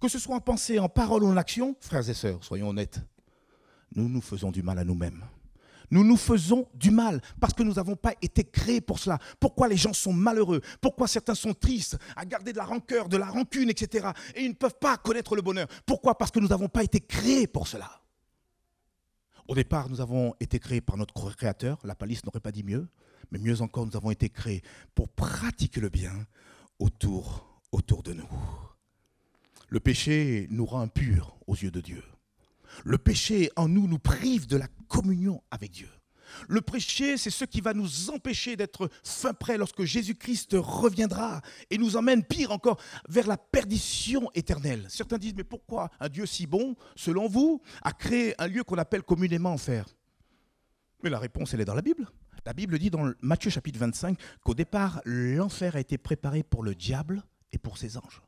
que 0.00 0.08
ce 0.08 0.18
soit 0.18 0.36
en 0.36 0.40
pensée, 0.40 0.78
en 0.78 0.88
parole 0.88 1.24
ou 1.24 1.28
en 1.28 1.36
action, 1.36 1.76
frères 1.80 2.08
et 2.08 2.14
sœurs, 2.14 2.44
soyons 2.44 2.68
honnêtes, 2.68 3.00
nous 3.94 4.08
nous 4.08 4.20
faisons 4.20 4.50
du 4.50 4.62
mal 4.62 4.78
à 4.78 4.84
nous-mêmes. 4.84 5.24
Nous 5.90 6.04
nous 6.04 6.16
faisons 6.16 6.68
du 6.74 6.92
mal 6.92 7.20
parce 7.40 7.52
que 7.52 7.64
nous 7.64 7.74
n'avons 7.74 7.96
pas 7.96 8.14
été 8.22 8.44
créés 8.44 8.80
pour 8.80 9.00
cela. 9.00 9.18
Pourquoi 9.40 9.66
les 9.66 9.76
gens 9.76 9.92
sont 9.92 10.12
malheureux? 10.12 10.60
Pourquoi 10.80 11.08
certains 11.08 11.34
sont 11.34 11.52
tristes, 11.52 11.98
à 12.14 12.24
garder 12.24 12.52
de 12.52 12.58
la 12.58 12.64
rancœur, 12.64 13.08
de 13.08 13.16
la 13.16 13.26
rancune, 13.26 13.70
etc. 13.70 14.10
Et 14.36 14.42
ils 14.42 14.50
ne 14.50 14.54
peuvent 14.54 14.78
pas 14.80 14.96
connaître 14.98 15.34
le 15.34 15.42
bonheur? 15.42 15.66
Pourquoi? 15.84 16.16
Parce 16.16 16.30
que 16.30 16.38
nous 16.38 16.46
n'avons 16.46 16.68
pas 16.68 16.84
été 16.84 17.00
créés 17.00 17.48
pour 17.48 17.66
cela. 17.66 17.90
Au 19.48 19.54
départ, 19.56 19.88
nous 19.88 20.00
avons 20.00 20.32
été 20.38 20.60
créés 20.60 20.80
par 20.80 20.96
notre 20.96 21.34
Créateur. 21.34 21.80
La 21.82 21.96
palisse 21.96 22.24
n'aurait 22.24 22.38
pas 22.38 22.52
dit 22.52 22.62
mieux. 22.62 22.86
Mais 23.32 23.40
mieux 23.40 23.60
encore, 23.60 23.84
nous 23.84 23.96
avons 23.96 24.12
été 24.12 24.28
créés 24.28 24.62
pour 24.94 25.08
pratiquer 25.08 25.80
le 25.80 25.88
bien 25.88 26.12
autour, 26.78 27.49
autour 27.72 28.02
de 28.02 28.12
nous. 28.12 28.28
Le 29.68 29.80
péché 29.80 30.48
nous 30.50 30.66
rend 30.66 30.80
impurs 30.80 31.36
aux 31.46 31.54
yeux 31.54 31.70
de 31.70 31.80
Dieu. 31.80 32.02
Le 32.84 32.98
péché 32.98 33.50
en 33.56 33.68
nous 33.68 33.86
nous 33.86 33.98
prive 33.98 34.46
de 34.46 34.56
la 34.56 34.68
communion 34.88 35.42
avec 35.50 35.70
Dieu. 35.70 35.88
Le 36.48 36.60
péché, 36.60 37.16
c'est 37.16 37.30
ce 37.30 37.44
qui 37.44 37.60
va 37.60 37.74
nous 37.74 38.10
empêcher 38.10 38.56
d'être 38.56 38.88
fin 39.02 39.34
prêt 39.34 39.58
lorsque 39.58 39.82
Jésus-Christ 39.82 40.56
reviendra 40.58 41.40
et 41.70 41.78
nous 41.78 41.96
emmène, 41.96 42.24
pire 42.24 42.52
encore, 42.52 42.80
vers 43.08 43.26
la 43.26 43.36
perdition 43.36 44.30
éternelle. 44.34 44.86
Certains 44.88 45.18
disent, 45.18 45.34
mais 45.36 45.44
pourquoi 45.44 45.90
un 45.98 46.08
Dieu 46.08 46.26
si 46.26 46.46
bon, 46.46 46.76
selon 46.94 47.28
vous, 47.28 47.60
a 47.82 47.92
créé 47.92 48.34
un 48.40 48.46
lieu 48.46 48.64
qu'on 48.64 48.78
appelle 48.78 49.02
communément 49.02 49.52
enfer? 49.52 49.86
Mais 51.02 51.10
la 51.10 51.18
réponse, 51.18 51.54
elle 51.54 51.60
est 51.60 51.64
dans 51.64 51.74
la 51.74 51.82
Bible. 51.82 52.08
La 52.46 52.52
Bible 52.52 52.78
dit 52.78 52.90
dans 52.90 53.12
Matthieu 53.20 53.50
chapitre 53.50 53.78
25 53.78 54.18
qu'au 54.42 54.54
départ, 54.54 55.00
l'enfer 55.04 55.76
a 55.76 55.80
été 55.80 55.98
préparé 55.98 56.42
pour 56.42 56.62
le 56.62 56.74
diable 56.74 57.22
et 57.52 57.58
pour 57.58 57.78
ses 57.78 57.96
anges. 57.96 58.22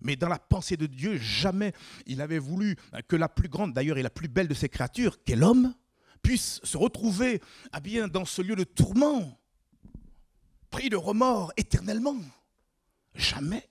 Mais 0.00 0.16
dans 0.16 0.28
la 0.28 0.38
pensée 0.38 0.76
de 0.76 0.86
Dieu, 0.86 1.16
jamais 1.18 1.72
il 2.06 2.18
n'avait 2.18 2.38
voulu 2.38 2.76
que 3.08 3.16
la 3.16 3.28
plus 3.28 3.48
grande, 3.48 3.72
d'ailleurs, 3.72 3.98
et 3.98 4.02
la 4.02 4.10
plus 4.10 4.28
belle 4.28 4.48
de 4.48 4.54
ses 4.54 4.68
créatures, 4.68 5.22
qu'est 5.24 5.36
l'homme, 5.36 5.74
puisse 6.22 6.60
se 6.64 6.76
retrouver 6.76 7.40
à 7.72 7.80
dans 8.08 8.24
ce 8.24 8.42
lieu 8.42 8.56
de 8.56 8.64
tourment, 8.64 9.38
pris 10.70 10.90
de 10.90 10.96
remords 10.96 11.52
éternellement. 11.56 12.16
Jamais. 13.14 13.68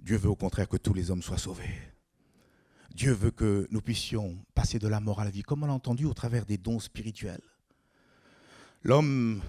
Dieu 0.00 0.16
veut 0.16 0.30
au 0.30 0.36
contraire 0.36 0.68
que 0.68 0.76
tous 0.76 0.94
les 0.94 1.10
hommes 1.10 1.22
soient 1.22 1.38
sauvés. 1.38 1.92
Dieu 2.94 3.12
veut 3.12 3.30
que 3.30 3.68
nous 3.70 3.80
puissions 3.80 4.36
passer 4.54 4.78
de 4.78 4.88
la 4.88 5.00
mort 5.00 5.20
à 5.20 5.24
la 5.24 5.30
vie, 5.30 5.42
comme 5.42 5.62
on 5.62 5.66
l'a 5.66 5.72
entendu 5.72 6.04
au 6.04 6.14
travers 6.14 6.44
des 6.44 6.58
dons 6.58 6.80
spirituels. 6.80 7.42
L'homme, 8.82 9.40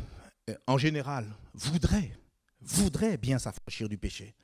en 0.67 0.77
général, 0.77 1.25
voudrait 1.53 2.12
voudrait 2.65 3.17
bien 3.17 3.39
s'affranchir 3.39 3.89
du 3.89 3.97
péché, 3.97 4.35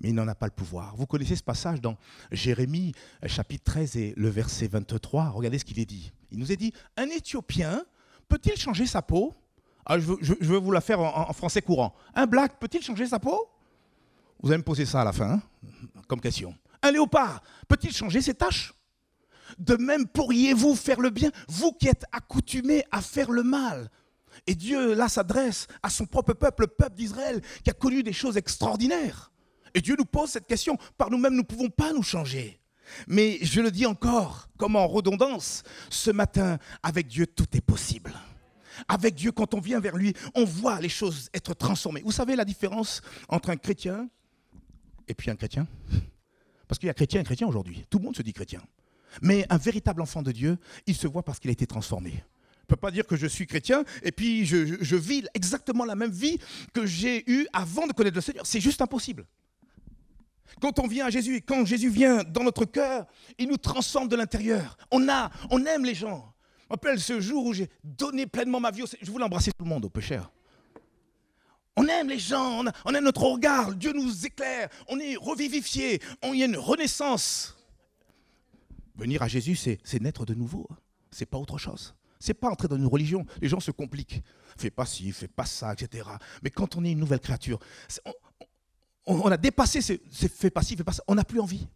mais 0.00 0.10
il 0.10 0.14
n'en 0.14 0.28
a 0.28 0.34
pas 0.34 0.46
le 0.46 0.52
pouvoir. 0.52 0.94
Vous 0.96 1.06
connaissez 1.06 1.36
ce 1.36 1.42
passage 1.42 1.80
dans 1.80 1.96
Jérémie 2.30 2.94
chapitre 3.26 3.64
13 3.64 3.96
et 3.96 4.14
le 4.16 4.28
verset 4.28 4.66
23. 4.66 5.30
Regardez 5.30 5.58
ce 5.58 5.64
qu'il 5.64 5.78
est 5.78 5.86
dit. 5.86 6.12
Il 6.30 6.38
nous 6.38 6.52
est 6.52 6.56
dit, 6.56 6.72
un 6.96 7.06
Éthiopien 7.06 7.84
peut-il 8.28 8.56
changer 8.56 8.86
sa 8.86 9.02
peau? 9.02 9.34
Ah, 9.86 9.98
je, 9.98 10.06
veux, 10.40 10.56
vous 10.56 10.72
la 10.72 10.80
faire 10.80 11.00
en, 11.00 11.32
français 11.32 11.60
courant. 11.60 11.94
Un 12.14 12.26
black 12.26 12.58
peut-il 12.58 12.82
changer 12.82 13.06
sa 13.06 13.18
peau? 13.18 13.48
Vous 14.42 14.50
allez 14.50 14.58
me 14.58 14.64
poser 14.64 14.86
ça 14.86 15.02
à 15.02 15.04
la 15.04 15.12
fin, 15.12 15.30
hein, 15.32 15.42
comme 16.08 16.20
question. 16.20 16.54
Un 16.82 16.90
léopard 16.90 17.42
peut-il 17.68 17.92
changer 17.92 18.22
ses 18.22 18.34
tâches 18.34 18.72
De 19.58 19.76
même 19.76 20.06
pourriez-vous 20.06 20.74
faire 20.74 21.00
le 21.00 21.10
bien, 21.10 21.30
vous 21.48 21.72
qui 21.72 21.88
êtes 21.88 22.04
accoutumés 22.12 22.84
à 22.90 23.00
faire 23.00 23.30
le 23.30 23.42
mal 23.42 23.90
Et 24.46 24.54
Dieu, 24.54 24.94
là, 24.94 25.08
s'adresse 25.08 25.66
à 25.82 25.90
son 25.90 26.06
propre 26.06 26.32
peuple, 26.32 26.62
le 26.62 26.66
peuple 26.68 26.96
d'Israël, 26.96 27.40
qui 27.62 27.70
a 27.70 27.74
connu 27.74 28.02
des 28.02 28.12
choses 28.12 28.36
extraordinaires. 28.36 29.32
Et 29.74 29.80
Dieu 29.80 29.96
nous 29.98 30.04
pose 30.04 30.30
cette 30.30 30.46
question. 30.46 30.78
Par 30.96 31.10
nous-mêmes, 31.10 31.34
nous 31.34 31.42
ne 31.42 31.46
pouvons 31.46 31.70
pas 31.70 31.92
nous 31.92 32.02
changer. 32.02 32.60
Mais 33.08 33.38
je 33.42 33.60
le 33.60 33.70
dis 33.70 33.86
encore, 33.86 34.48
comme 34.56 34.76
en 34.76 34.86
redondance, 34.86 35.62
ce 35.90 36.10
matin, 36.10 36.58
avec 36.82 37.06
Dieu, 37.08 37.26
tout 37.26 37.56
est 37.56 37.60
possible. 37.60 38.12
Avec 38.88 39.14
Dieu, 39.14 39.32
quand 39.32 39.54
on 39.54 39.60
vient 39.60 39.80
vers 39.80 39.96
lui, 39.96 40.14
on 40.34 40.44
voit 40.44 40.80
les 40.80 40.88
choses 40.88 41.28
être 41.32 41.54
transformées. 41.54 42.02
Vous 42.04 42.12
savez 42.12 42.36
la 42.36 42.44
différence 42.44 43.00
entre 43.28 43.50
un 43.50 43.56
chrétien 43.56 44.08
et 45.08 45.14
puis 45.14 45.30
un 45.30 45.36
chrétien? 45.36 45.66
Parce 46.68 46.78
qu'il 46.78 46.86
y 46.88 46.90
a 46.90 46.94
chrétien 46.94 47.20
et 47.20 47.24
chrétien 47.24 47.46
aujourd'hui. 47.46 47.84
Tout 47.88 47.98
le 47.98 48.04
monde 48.04 48.16
se 48.16 48.22
dit 48.22 48.32
chrétien. 48.32 48.62
Mais 49.22 49.46
un 49.48 49.58
véritable 49.58 50.02
enfant 50.02 50.22
de 50.22 50.32
Dieu, 50.32 50.58
il 50.86 50.94
se 50.94 51.06
voit 51.06 51.22
parce 51.22 51.38
qu'il 51.38 51.50
a 51.50 51.52
été 51.52 51.66
transformé. 51.66 52.24
Ne 52.64 52.66
peux 52.66 52.76
pas 52.76 52.90
dire 52.90 53.06
que 53.06 53.14
je 53.14 53.26
suis 53.26 53.46
chrétien 53.46 53.84
et 54.02 54.10
puis 54.10 54.46
je, 54.46 54.96
vis 54.96 55.26
exactement 55.34 55.84
la 55.84 55.94
même 55.94 56.10
vie 56.10 56.38
que 56.72 56.86
j'ai 56.86 57.30
eue 57.30 57.46
avant 57.52 57.86
de 57.86 57.92
connaître 57.92 58.16
le 58.16 58.22
Seigneur. 58.22 58.46
C'est 58.46 58.60
juste 58.60 58.80
impossible. 58.80 59.26
Quand 60.62 60.78
on 60.78 60.86
vient 60.86 61.06
à 61.06 61.10
Jésus, 61.10 61.42
quand 61.46 61.66
Jésus 61.66 61.90
vient 61.90 62.22
dans 62.24 62.42
notre 62.42 62.64
cœur, 62.64 63.06
il 63.38 63.48
nous 63.48 63.58
transforme 63.58 64.08
de 64.08 64.16
l'intérieur. 64.16 64.78
On 64.90 65.08
a, 65.10 65.30
on 65.50 65.62
aime 65.66 65.84
les 65.84 65.94
gens. 65.94 66.32
Je 66.60 66.64
me 66.66 66.70
rappelle 66.70 66.98
ce 66.98 67.20
jour 67.20 67.44
où 67.44 67.52
j'ai 67.52 67.68
donné 67.82 68.26
pleinement 68.26 68.60
ma 68.60 68.70
vie. 68.70 68.84
Je 69.02 69.10
voulais 69.10 69.24
embrasser 69.24 69.52
tout 69.52 69.64
le 69.64 69.68
monde, 69.68 69.84
au 69.84 69.90
peu 69.90 70.00
cher. 70.00 70.30
On 71.76 71.86
aime 71.86 72.08
les 72.08 72.18
gens, 72.18 72.60
on 72.60 72.66
a, 72.66 72.72
on 72.86 72.94
a, 72.94 73.00
notre 73.00 73.22
regard, 73.24 73.74
Dieu 73.74 73.92
nous 73.92 74.24
éclaire, 74.24 74.68
on 74.88 74.98
est 75.00 75.16
revivifié, 75.16 76.00
on 76.22 76.32
y 76.32 76.42
a 76.42 76.46
une 76.46 76.56
renaissance. 76.56 77.56
Venir 78.94 79.22
à 79.22 79.28
Jésus, 79.28 79.56
c'est 79.56 80.00
naître 80.00 80.24
de 80.24 80.34
nouveau. 80.34 80.66
Hein. 80.70 80.76
C'est 81.10 81.26
pas 81.26 81.38
autre 81.38 81.58
chose. 81.58 81.94
C'est 82.24 82.32
pas 82.32 82.48
entrer 82.48 82.68
dans 82.68 82.76
une 82.76 82.86
religion. 82.86 83.26
Les 83.42 83.50
gens 83.50 83.60
se 83.60 83.70
compliquent. 83.70 84.22
Fais 84.56 84.70
pas 84.70 84.86
ci, 84.86 85.12
fais 85.12 85.28
pas 85.28 85.44
ça, 85.44 85.74
etc. 85.74 86.08
Mais 86.42 86.48
quand 86.48 86.74
on 86.74 86.82
est 86.82 86.92
une 86.92 86.98
nouvelle 86.98 87.20
créature, 87.20 87.58
on, 89.04 89.30
a 89.30 89.36
dépassé 89.36 89.82
ces, 89.82 89.98
faits 89.98 90.54
passifs, 90.54 90.78
fait 90.78 90.84
passifs, 90.84 91.02
on 91.06 91.16
n'a 91.16 91.24
plus 91.24 91.38
envie. 91.38 91.68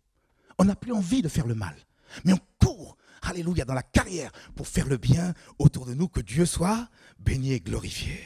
On 0.57 0.65
n'a 0.65 0.75
plus 0.75 0.93
envie 0.93 1.21
de 1.21 1.29
faire 1.29 1.47
le 1.47 1.55
mal. 1.55 1.77
Mais 2.25 2.33
on 2.33 2.41
court, 2.59 2.97
alléluia, 3.21 3.67
dans 3.67 3.75
la 3.75 3.83
carrière 3.83 4.33
pour 4.57 4.67
faire 4.67 4.89
le 4.89 4.97
bien 4.97 5.35
autour 5.59 5.85
de 5.85 5.93
nous, 5.93 6.09
que 6.09 6.23
Dieu 6.23 6.47
soit 6.47 6.89
béni 7.19 7.53
et 7.53 7.61
glorifié. 7.61 8.19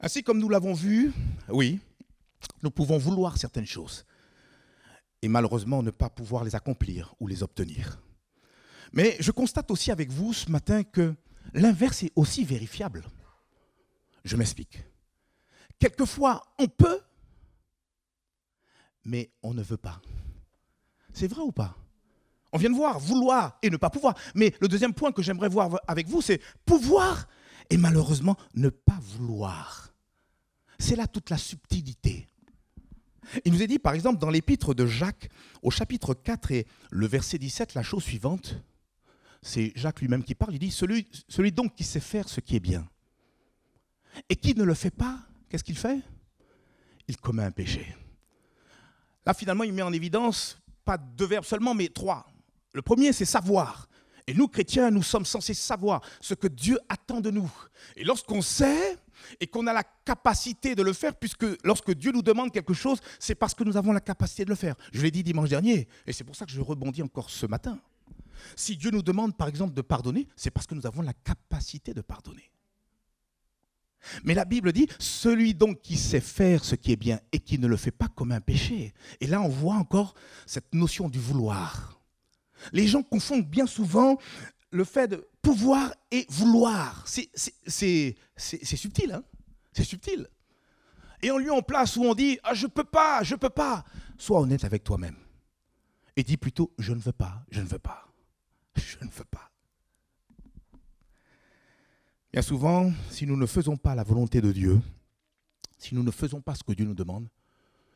Ainsi 0.00 0.22
comme 0.22 0.38
nous 0.38 0.48
l'avons 0.48 0.72
vu, 0.72 1.12
oui, 1.50 1.80
nous 2.62 2.70
pouvons 2.70 2.96
vouloir 2.96 3.36
certaines 3.36 3.66
choses 3.66 4.06
et 5.20 5.28
malheureusement 5.28 5.82
ne 5.82 5.90
pas 5.90 6.08
pouvoir 6.08 6.44
les 6.44 6.54
accomplir 6.54 7.14
ou 7.20 7.26
les 7.26 7.42
obtenir. 7.42 8.00
Mais 8.92 9.16
je 9.20 9.30
constate 9.30 9.70
aussi 9.70 9.90
avec 9.90 10.10
vous 10.10 10.32
ce 10.32 10.50
matin 10.50 10.82
que 10.82 11.14
l'inverse 11.54 12.02
est 12.02 12.12
aussi 12.16 12.44
vérifiable. 12.44 13.04
Je 14.24 14.36
m'explique. 14.36 14.84
Quelquefois, 15.78 16.42
on 16.58 16.66
peut 16.66 17.00
mais 19.06 19.30
on 19.42 19.54
ne 19.54 19.62
veut 19.62 19.76
pas. 19.76 20.02
C'est 21.14 21.28
vrai 21.28 21.42
ou 21.42 21.52
pas? 21.52 21.76
On 22.52 22.58
vient 22.58 22.70
de 22.70 22.74
voir 22.74 22.98
vouloir 22.98 23.58
et 23.62 23.70
ne 23.70 23.76
pas 23.76 23.90
pouvoir. 23.90 24.14
Mais 24.34 24.52
le 24.60 24.68
deuxième 24.68 24.92
point 24.92 25.12
que 25.12 25.22
j'aimerais 25.22 25.48
voir 25.48 25.80
avec 25.86 26.08
vous, 26.08 26.20
c'est 26.20 26.40
pouvoir 26.64 27.28
et 27.70 27.76
malheureusement 27.76 28.36
ne 28.54 28.68
pas 28.68 28.98
vouloir. 29.00 29.94
C'est 30.78 30.96
là 30.96 31.06
toute 31.06 31.30
la 31.30 31.38
subtilité. 31.38 32.26
Il 33.44 33.52
nous 33.52 33.62
est 33.62 33.66
dit, 33.66 33.78
par 33.78 33.94
exemple, 33.94 34.18
dans 34.18 34.30
l'épître 34.30 34.74
de 34.74 34.86
Jacques, 34.86 35.30
au 35.62 35.70
chapitre 35.70 36.14
4 36.14 36.52
et 36.52 36.66
le 36.90 37.06
verset 37.06 37.38
17, 37.38 37.74
la 37.74 37.82
chose 37.82 38.04
suivante, 38.04 38.56
c'est 39.46 39.72
Jacques 39.76 40.00
lui-même 40.00 40.24
qui 40.24 40.34
parle, 40.34 40.54
il 40.54 40.58
dit, 40.58 40.70
celui, 40.70 41.06
celui 41.28 41.52
donc 41.52 41.74
qui 41.74 41.84
sait 41.84 42.00
faire 42.00 42.28
ce 42.28 42.40
qui 42.40 42.56
est 42.56 42.60
bien, 42.60 42.86
et 44.28 44.34
qui 44.34 44.54
ne 44.54 44.64
le 44.64 44.74
fait 44.74 44.90
pas, 44.90 45.20
qu'est-ce 45.48 45.62
qu'il 45.62 45.78
fait? 45.78 46.00
Il 47.06 47.16
commet 47.16 47.44
un 47.44 47.52
péché. 47.52 47.94
Là, 49.24 49.34
finalement, 49.34 49.64
il 49.64 49.72
met 49.72 49.82
en 49.82 49.92
évidence 49.92 50.58
pas 50.84 50.98
deux 50.98 51.26
verbes 51.26 51.44
seulement, 51.44 51.74
mais 51.74 51.88
trois. 51.88 52.26
Le 52.72 52.82
premier, 52.82 53.12
c'est 53.12 53.24
savoir. 53.24 53.88
Et 54.26 54.34
nous, 54.34 54.48
chrétiens, 54.48 54.90
nous 54.90 55.04
sommes 55.04 55.24
censés 55.24 55.54
savoir 55.54 56.00
ce 56.20 56.34
que 56.34 56.48
Dieu 56.48 56.80
attend 56.88 57.20
de 57.20 57.30
nous. 57.30 57.50
Et 57.94 58.02
lorsqu'on 58.02 58.42
sait 58.42 58.98
et 59.38 59.46
qu'on 59.46 59.68
a 59.68 59.72
la 59.72 59.84
capacité 60.04 60.74
de 60.74 60.82
le 60.82 60.92
faire, 60.92 61.14
puisque 61.14 61.46
lorsque 61.64 61.92
Dieu 61.92 62.10
nous 62.10 62.22
demande 62.22 62.50
quelque 62.50 62.74
chose, 62.74 62.98
c'est 63.20 63.36
parce 63.36 63.54
que 63.54 63.62
nous 63.62 63.76
avons 63.76 63.92
la 63.92 64.00
capacité 64.00 64.44
de 64.44 64.50
le 64.50 64.56
faire. 64.56 64.74
Je 64.92 65.02
l'ai 65.02 65.12
dit 65.12 65.22
dimanche 65.22 65.50
dernier, 65.50 65.86
et 66.04 66.12
c'est 66.12 66.24
pour 66.24 66.34
ça 66.34 66.44
que 66.44 66.50
je 66.50 66.60
rebondis 66.60 67.02
encore 67.02 67.30
ce 67.30 67.46
matin. 67.46 67.78
Si 68.54 68.76
Dieu 68.76 68.90
nous 68.90 69.02
demande, 69.02 69.36
par 69.36 69.48
exemple, 69.48 69.74
de 69.74 69.82
pardonner, 69.82 70.28
c'est 70.36 70.50
parce 70.50 70.66
que 70.66 70.74
nous 70.74 70.86
avons 70.86 71.02
la 71.02 71.12
capacité 71.12 71.94
de 71.94 72.00
pardonner. 72.00 72.50
Mais 74.24 74.34
la 74.34 74.44
Bible 74.44 74.72
dit, 74.72 74.88
celui 74.98 75.54
donc 75.54 75.82
qui 75.82 75.96
sait 75.96 76.20
faire 76.20 76.64
ce 76.64 76.74
qui 76.74 76.92
est 76.92 76.96
bien 76.96 77.20
et 77.32 77.40
qui 77.40 77.58
ne 77.58 77.66
le 77.66 77.76
fait 77.76 77.90
pas 77.90 78.08
comme 78.08 78.32
un 78.32 78.40
péché. 78.40 78.94
Et 79.20 79.26
là, 79.26 79.40
on 79.40 79.48
voit 79.48 79.74
encore 79.74 80.14
cette 80.46 80.74
notion 80.74 81.08
du 81.08 81.18
vouloir. 81.18 82.00
Les 82.72 82.86
gens 82.86 83.02
confondent 83.02 83.48
bien 83.48 83.66
souvent 83.66 84.18
le 84.70 84.84
fait 84.84 85.08
de 85.08 85.26
pouvoir 85.42 85.92
et 86.10 86.26
vouloir. 86.28 87.04
C'est 87.06 88.16
subtil, 88.36 89.12
hein 89.12 89.22
C'est 89.72 89.84
subtil. 89.84 90.28
Et 91.22 91.30
on 91.30 91.38
lui 91.38 91.50
en 91.50 91.62
place 91.62 91.96
où 91.96 92.04
on 92.04 92.14
dit, 92.14 92.38
ah, 92.44 92.54
je 92.54 92.66
peux 92.66 92.84
pas, 92.84 93.22
je 93.22 93.34
peux 93.34 93.50
pas. 93.50 93.84
Sois 94.18 94.40
honnête 94.40 94.64
avec 94.64 94.84
toi-même. 94.84 95.16
Et 96.16 96.22
dis 96.22 96.36
plutôt, 96.36 96.72
je 96.78 96.92
ne 96.92 96.98
veux 96.98 97.12
pas, 97.12 97.44
je 97.50 97.60
ne 97.60 97.66
veux 97.66 97.78
pas, 97.78 98.05
je 98.76 99.04
ne 99.04 99.10
veux 99.10 99.24
pas. 99.24 99.50
Bien 102.32 102.42
souvent, 102.42 102.92
si 103.10 103.26
nous 103.26 103.36
ne 103.36 103.46
faisons 103.46 103.76
pas 103.76 103.94
la 103.94 104.02
volonté 104.02 104.40
de 104.40 104.52
Dieu, 104.52 104.80
si 105.78 105.94
nous 105.94 106.02
ne 106.02 106.10
faisons 106.10 106.40
pas 106.40 106.54
ce 106.54 106.62
que 106.62 106.72
Dieu 106.72 106.84
nous 106.84 106.94
demande, 106.94 107.28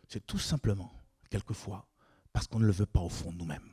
c'est 0.08 0.26
tout 0.26 0.38
simplement, 0.38 0.90
quelquefois, 1.28 1.87
parce 2.32 2.46
qu'on 2.46 2.58
ne 2.58 2.66
le 2.66 2.72
veut 2.72 2.87
pas 2.87 3.00
au 3.00 3.08
fond 3.08 3.32
de 3.32 3.37
nous-mêmes. 3.37 3.68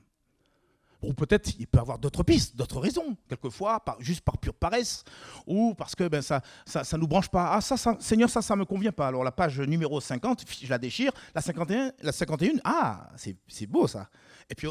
Ou 1.02 1.14
peut-être 1.14 1.52
il 1.60 1.68
peut 1.68 1.78
y 1.78 1.82
avoir 1.82 2.00
d'autres 2.00 2.24
pistes, 2.24 2.56
d'autres 2.56 2.80
raisons, 2.80 3.16
quelquefois, 3.30 3.84
juste 4.00 4.22
par 4.22 4.38
pure 4.38 4.54
paresse, 4.54 5.04
ou 5.46 5.76
parce 5.76 5.94
que 5.94 6.08
ben, 6.08 6.22
ça 6.22 6.42
ne 6.66 6.98
nous 6.98 7.08
branche 7.08 7.30
pas. 7.30 7.54
Ah, 7.54 7.62
ça, 7.62 7.78
Seigneur, 8.00 8.30
ça, 8.30 8.42
ça 8.42 8.56
ne 8.56 8.62
me 8.62 8.66
convient 8.66 8.92
pas. 8.92 9.08
Alors 9.08 9.24
la 9.24 9.32
page 9.32 9.60
numéro 9.60 10.02
50, 10.02 10.44
je 10.64 10.70
la 10.70 10.80
déchire. 10.80 11.12
La 11.36 11.42
51, 11.42 11.92
la 12.02 12.12
51 12.12 12.54
ah, 12.64 13.10
c'est 13.16 13.68
beau 13.68 13.88
ça. 13.88 14.10
Et 14.50 14.56
puis 14.56 14.68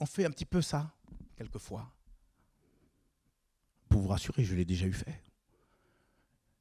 on 0.00 0.06
fait 0.06 0.24
un 0.24 0.30
petit 0.30 0.44
peu 0.44 0.60
ça, 0.60 0.90
quelquefois. 1.38 1.88
Pour 3.88 4.02
vous 4.02 4.08
rassurer, 4.08 4.44
je 4.44 4.54
l'ai 4.56 4.64
déjà 4.64 4.86
eu 4.86 4.92
fait. 4.92 5.22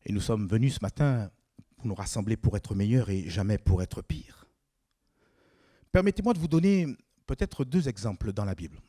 Et 0.05 0.13
nous 0.13 0.22
sommes 0.22 0.48
venus 0.48 0.75
ce 0.75 0.79
matin 0.81 1.31
pour 1.75 1.88
nous 1.88 1.96
rassembler 1.96 2.38
pour 2.38 2.55
être 2.55 2.75
meilleurs 2.75 3.10
et 3.10 3.27
jamais 3.27 3.57
pour 3.57 3.81
être 3.81 4.01
pires. 4.01 4.46
Permettez-moi 5.91 6.34
de 6.34 6.39
vous 6.39 6.48
donner 6.48 6.96
peut-être 7.25 7.65
deux 7.65 7.89
exemples 7.89 8.31
dans 8.31 8.46
la 8.46 8.55
Bible. 8.55 8.79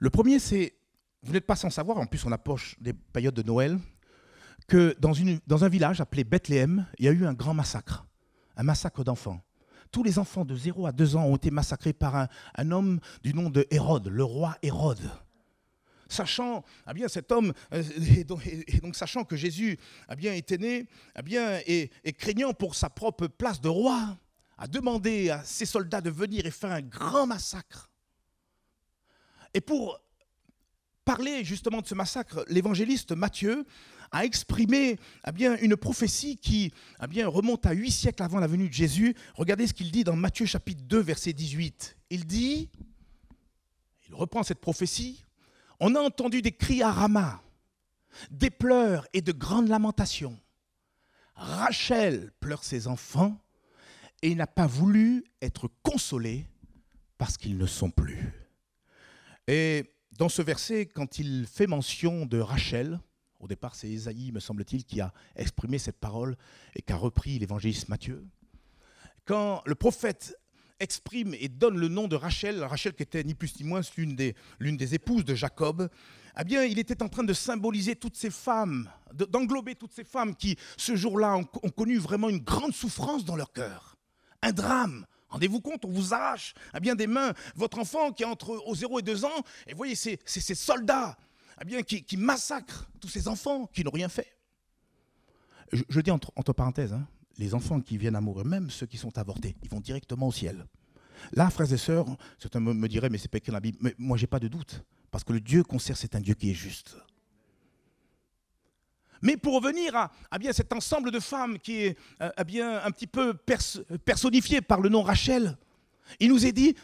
Le 0.00 0.10
premier, 0.10 0.40
c'est, 0.40 0.74
vous 1.22 1.32
n'êtes 1.32 1.46
pas 1.46 1.56
sans 1.56 1.70
savoir, 1.70 1.98
en 1.98 2.06
plus 2.06 2.24
on 2.26 2.32
approche 2.32 2.76
des 2.80 2.92
périodes 2.92 3.34
de 3.34 3.42
Noël, 3.44 3.78
que 4.66 4.96
dans, 4.98 5.12
une, 5.12 5.38
dans 5.46 5.64
un 5.64 5.68
village 5.68 6.00
appelé 6.00 6.24
Bethléem, 6.24 6.86
il 6.98 7.04
y 7.04 7.08
a 7.08 7.12
eu 7.12 7.24
un 7.24 7.34
grand 7.34 7.54
massacre, 7.54 8.04
un 8.56 8.64
massacre 8.64 9.04
d'enfants. 9.04 9.40
Tous 9.92 10.02
les 10.02 10.18
enfants 10.18 10.46
de 10.46 10.56
0 10.56 10.86
à 10.86 10.92
2 10.92 11.16
ans 11.16 11.24
ont 11.26 11.36
été 11.36 11.50
massacrés 11.50 11.92
par 11.92 12.28
un, 12.56 12.70
homme 12.70 12.98
du 13.22 13.34
nom 13.34 13.50
de 13.50 13.66
Hérode, 13.70 14.08
le 14.08 14.24
roi 14.24 14.56
Hérode 14.62 15.10
sachant, 16.08 16.62
ah 16.84 16.92
bien, 16.92 17.08
cet 17.08 17.32
homme, 17.32 17.54
euh, 17.72 17.82
donc, 18.82 18.94
sachant 18.94 19.24
que 19.24 19.34
Jésus 19.34 19.78
a 20.08 20.14
bien, 20.14 20.34
été 20.34 20.58
né, 20.58 20.86
ah 21.14 21.22
et, 21.66 21.90
craignant 22.18 22.52
pour 22.52 22.74
sa 22.74 22.90
propre 22.90 23.28
place 23.28 23.62
de 23.62 23.70
roi, 23.70 24.18
a 24.58 24.66
demandé 24.66 25.30
à 25.30 25.42
ses 25.42 25.64
soldats 25.64 26.02
de 26.02 26.10
venir 26.10 26.44
et 26.44 26.50
faire 26.50 26.72
un 26.72 26.82
grand 26.82 27.26
massacre. 27.26 27.90
Et 29.54 29.62
pour 29.62 30.00
parler 31.04 31.44
justement 31.44 31.80
de 31.80 31.86
ce 31.86 31.94
massacre, 31.94 32.44
l'évangéliste 32.48 33.12
Matthieu 33.12 33.64
a 34.12 34.24
exprimé 34.24 34.98
ah 35.24 35.32
bien, 35.32 35.56
une 35.56 35.76
prophétie 35.76 36.36
qui 36.36 36.72
bien, 37.08 37.26
remonte 37.26 37.66
à 37.66 37.72
huit 37.72 37.90
siècles 37.90 38.22
avant 38.22 38.38
la 38.38 38.46
venue 38.46 38.68
de 38.68 38.74
Jésus. 38.74 39.16
Regardez 39.34 39.66
ce 39.66 39.72
qu'il 39.72 39.90
dit 39.90 40.04
dans 40.04 40.14
Matthieu 40.14 40.46
chapitre 40.46 40.82
2, 40.84 41.00
verset 41.00 41.32
18. 41.32 41.96
Il 42.10 42.26
dit, 42.26 42.68
il 44.08 44.14
reprend 44.14 44.42
cette 44.42 44.60
prophétie, 44.60 45.24
on 45.80 45.94
a 45.94 46.00
entendu 46.00 46.42
des 46.42 46.52
cris 46.52 46.82
à 46.82 46.92
Rama, 46.92 47.42
des 48.30 48.50
pleurs 48.50 49.06
et 49.14 49.22
de 49.22 49.32
grandes 49.32 49.68
lamentations. 49.68 50.38
Rachel 51.34 52.30
pleure 52.38 52.62
ses 52.62 52.86
enfants 52.86 53.40
et 54.20 54.34
n'a 54.34 54.46
pas 54.46 54.66
voulu 54.66 55.24
être 55.40 55.68
consolée 55.82 56.46
parce 57.16 57.36
qu'ils 57.36 57.56
ne 57.56 57.66
sont 57.66 57.90
plus. 57.90 58.32
Et 59.48 59.90
dans 60.18 60.28
ce 60.28 60.42
verset, 60.42 60.86
quand 60.86 61.18
il 61.18 61.46
fait 61.46 61.66
mention 61.66 62.26
de 62.26 62.38
Rachel, 62.38 63.00
Au 63.42 63.48
départ, 63.48 63.74
c'est 63.74 63.88
Ésaïe, 63.88 64.30
me 64.30 64.38
semble-t-il, 64.38 64.84
qui 64.84 65.00
a 65.00 65.12
exprimé 65.34 65.78
cette 65.78 65.98
parole 65.98 66.36
et 66.76 66.80
qui 66.80 66.92
a 66.92 66.96
repris 66.96 67.40
l'évangéliste 67.40 67.88
Matthieu. 67.88 68.24
Quand 69.24 69.62
le 69.66 69.74
prophète 69.74 70.38
exprime 70.78 71.34
et 71.34 71.48
donne 71.48 71.76
le 71.76 71.88
nom 71.88 72.06
de 72.06 72.14
Rachel, 72.14 72.62
Rachel 72.62 72.94
qui 72.94 73.02
était 73.02 73.24
ni 73.24 73.34
plus 73.34 73.58
ni 73.58 73.66
moins 73.66 73.80
l'une 73.96 74.14
des, 74.76 74.94
épouses 74.94 75.24
de 75.24 75.34
Jacob, 75.34 75.88
eh 76.38 76.44
bien, 76.44 76.62
il 76.62 76.78
était 76.78 77.02
en 77.02 77.08
train 77.08 77.24
de 77.24 77.32
symboliser 77.32 77.96
toutes 77.96 78.16
ces 78.16 78.30
femmes, 78.30 78.88
d'englober 79.12 79.74
toutes 79.74 79.92
ces 79.92 80.04
femmes 80.04 80.36
qui, 80.36 80.56
ce 80.76 80.94
jour-là, 80.94 81.36
ont, 81.36 81.70
connu 81.70 81.98
vraiment 81.98 82.28
une 82.28 82.38
grande 82.38 82.72
souffrance 82.72 83.24
dans 83.24 83.36
leur 83.36 83.52
cœur, 83.52 83.96
un 84.42 84.52
drame. 84.52 85.04
Rendez-vous 85.28 85.60
compte, 85.60 85.84
on 85.84 85.90
vous 85.90 86.14
arrache 86.14 86.54
eh 86.76 86.80
bien, 86.80 86.94
des 86.94 87.06
mains 87.08 87.32
votre 87.56 87.78
enfant 87.80 88.12
qui 88.12 88.22
est 88.22 88.26
entre 88.26 88.50
aux 88.66 88.74
0 88.74 89.00
et 89.00 89.02
2 89.02 89.24
ans, 89.24 89.42
et 89.66 89.74
voyez, 89.74 89.96
c'est 89.96 90.20
ces 90.24 90.54
soldats 90.54 91.16
eh 91.68 91.82
qui, 91.82 92.16
massacrent 92.16 92.90
tous 93.00 93.08
ces 93.08 93.28
enfants 93.28 93.66
qui 93.66 93.84
n'ont 93.84 93.90
rien 93.90 94.08
fait. 94.08 94.36
Je, 95.72 96.00
dis 96.00 96.10
entre, 96.10 96.52
parenthèses, 96.52 96.92
hein, 96.92 97.06
les 97.38 97.54
enfants 97.54 97.80
qui 97.80 97.96
viennent 97.96 98.16
à 98.16 98.20
mourir, 98.20 98.44
même 98.44 98.70
ceux 98.70 98.86
qui 98.86 98.98
sont 98.98 99.16
avortés, 99.16 99.56
ils 99.62 99.70
vont 99.70 99.80
directement 99.80 100.28
au 100.28 100.32
ciel. 100.32 100.66
Là, 101.32 101.48
frères 101.50 101.72
et 101.72 101.78
sœurs, 101.78 102.06
certains 102.38 102.60
me 102.60 102.88
diraient, 102.88 103.08
mais 103.08 103.18
c'est 103.18 103.28
pas 103.28 103.38
écrit 103.38 103.50
dans 103.50 103.56
la 103.56 103.60
Bible. 103.60 103.78
Mais 103.80 103.94
moi, 103.96 104.16
j'ai 104.16 104.26
pas 104.26 104.40
de 104.40 104.48
doute. 104.48 104.82
Parce 105.10 105.24
que 105.24 105.32
le 105.32 105.40
Dieu 105.40 105.62
qu'on 105.62 105.78
sert, 105.78 105.96
c'est 105.96 106.14
un 106.16 106.20
Dieu 106.20 106.34
qui 106.34 106.50
est 106.50 106.54
juste. 106.54 106.96
Mais 109.20 109.36
pour 109.36 109.54
revenir 109.54 109.94
à, 109.94 110.38
bien 110.38 110.52
cet 110.52 110.72
ensemble 110.72 111.12
de 111.12 111.20
femmes 111.20 111.58
qui 111.58 111.82
est 111.84 111.98
euh, 112.20 112.30
bien 112.44 112.82
un 112.82 112.90
petit 112.90 113.06
peu 113.06 113.34
personnifié 114.04 114.60
par 114.60 114.80
le 114.80 114.88
nom 114.88 115.02
Rachel, 115.02 115.56
il 116.18 116.30
nous 116.30 116.44
est 116.44 116.52
dit, 116.52 116.74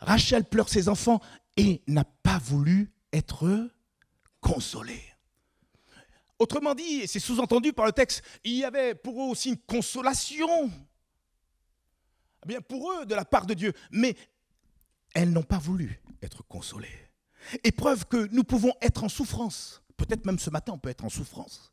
Rachel 0.00 0.44
pleure 0.44 0.68
ses 0.68 0.88
enfants 0.88 1.20
et 1.56 1.82
n'a 1.86 2.04
pas 2.04 2.38
voulu 2.38 2.90
être 3.12 3.70
consolée. 4.46 5.02
Autrement 6.38 6.74
dit, 6.74 7.00
et 7.02 7.06
c'est 7.06 7.18
sous-entendu 7.18 7.72
par 7.72 7.86
le 7.86 7.92
texte, 7.92 8.22
il 8.44 8.56
y 8.56 8.64
avait 8.64 8.94
pour 8.94 9.20
eux 9.20 9.30
aussi 9.30 9.50
une 9.50 9.58
consolation, 9.58 10.70
eh 12.44 12.46
bien 12.46 12.60
pour 12.60 12.92
eux 12.92 13.06
de 13.06 13.14
la 13.14 13.24
part 13.24 13.46
de 13.46 13.54
Dieu, 13.54 13.72
mais 13.90 14.14
elles 15.14 15.32
n'ont 15.32 15.42
pas 15.42 15.58
voulu 15.58 16.00
être 16.22 16.46
consolées. 16.46 17.08
Et 17.64 17.72
preuve 17.72 18.06
que 18.06 18.28
nous 18.32 18.44
pouvons 18.44 18.72
être 18.82 19.02
en 19.02 19.08
souffrance, 19.08 19.82
peut-être 19.96 20.26
même 20.26 20.38
ce 20.38 20.50
matin 20.50 20.72
on 20.74 20.78
peut 20.78 20.90
être 20.90 21.04
en 21.04 21.08
souffrance, 21.08 21.72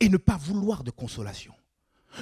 et 0.00 0.08
ne 0.08 0.16
pas 0.16 0.36
vouloir 0.36 0.84
de 0.84 0.90
consolation, 0.92 1.54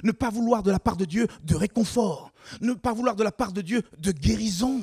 ne 0.03 0.13
pas 0.13 0.31
vouloir 0.31 0.63
de 0.63 0.71
la 0.71 0.81
part 0.81 0.97
de 0.97 1.05
Dieu 1.05 1.29
de 1.45 1.55
réconfort, 1.55 2.33
ne 2.61 2.73
pas 2.73 2.95
vouloir 2.95 3.17
de 3.17 3.23
la 3.23 3.33
part 3.33 3.53
de 3.53 3.61
Dieu 3.61 3.83
de 3.99 4.13
guérison. 4.13 4.83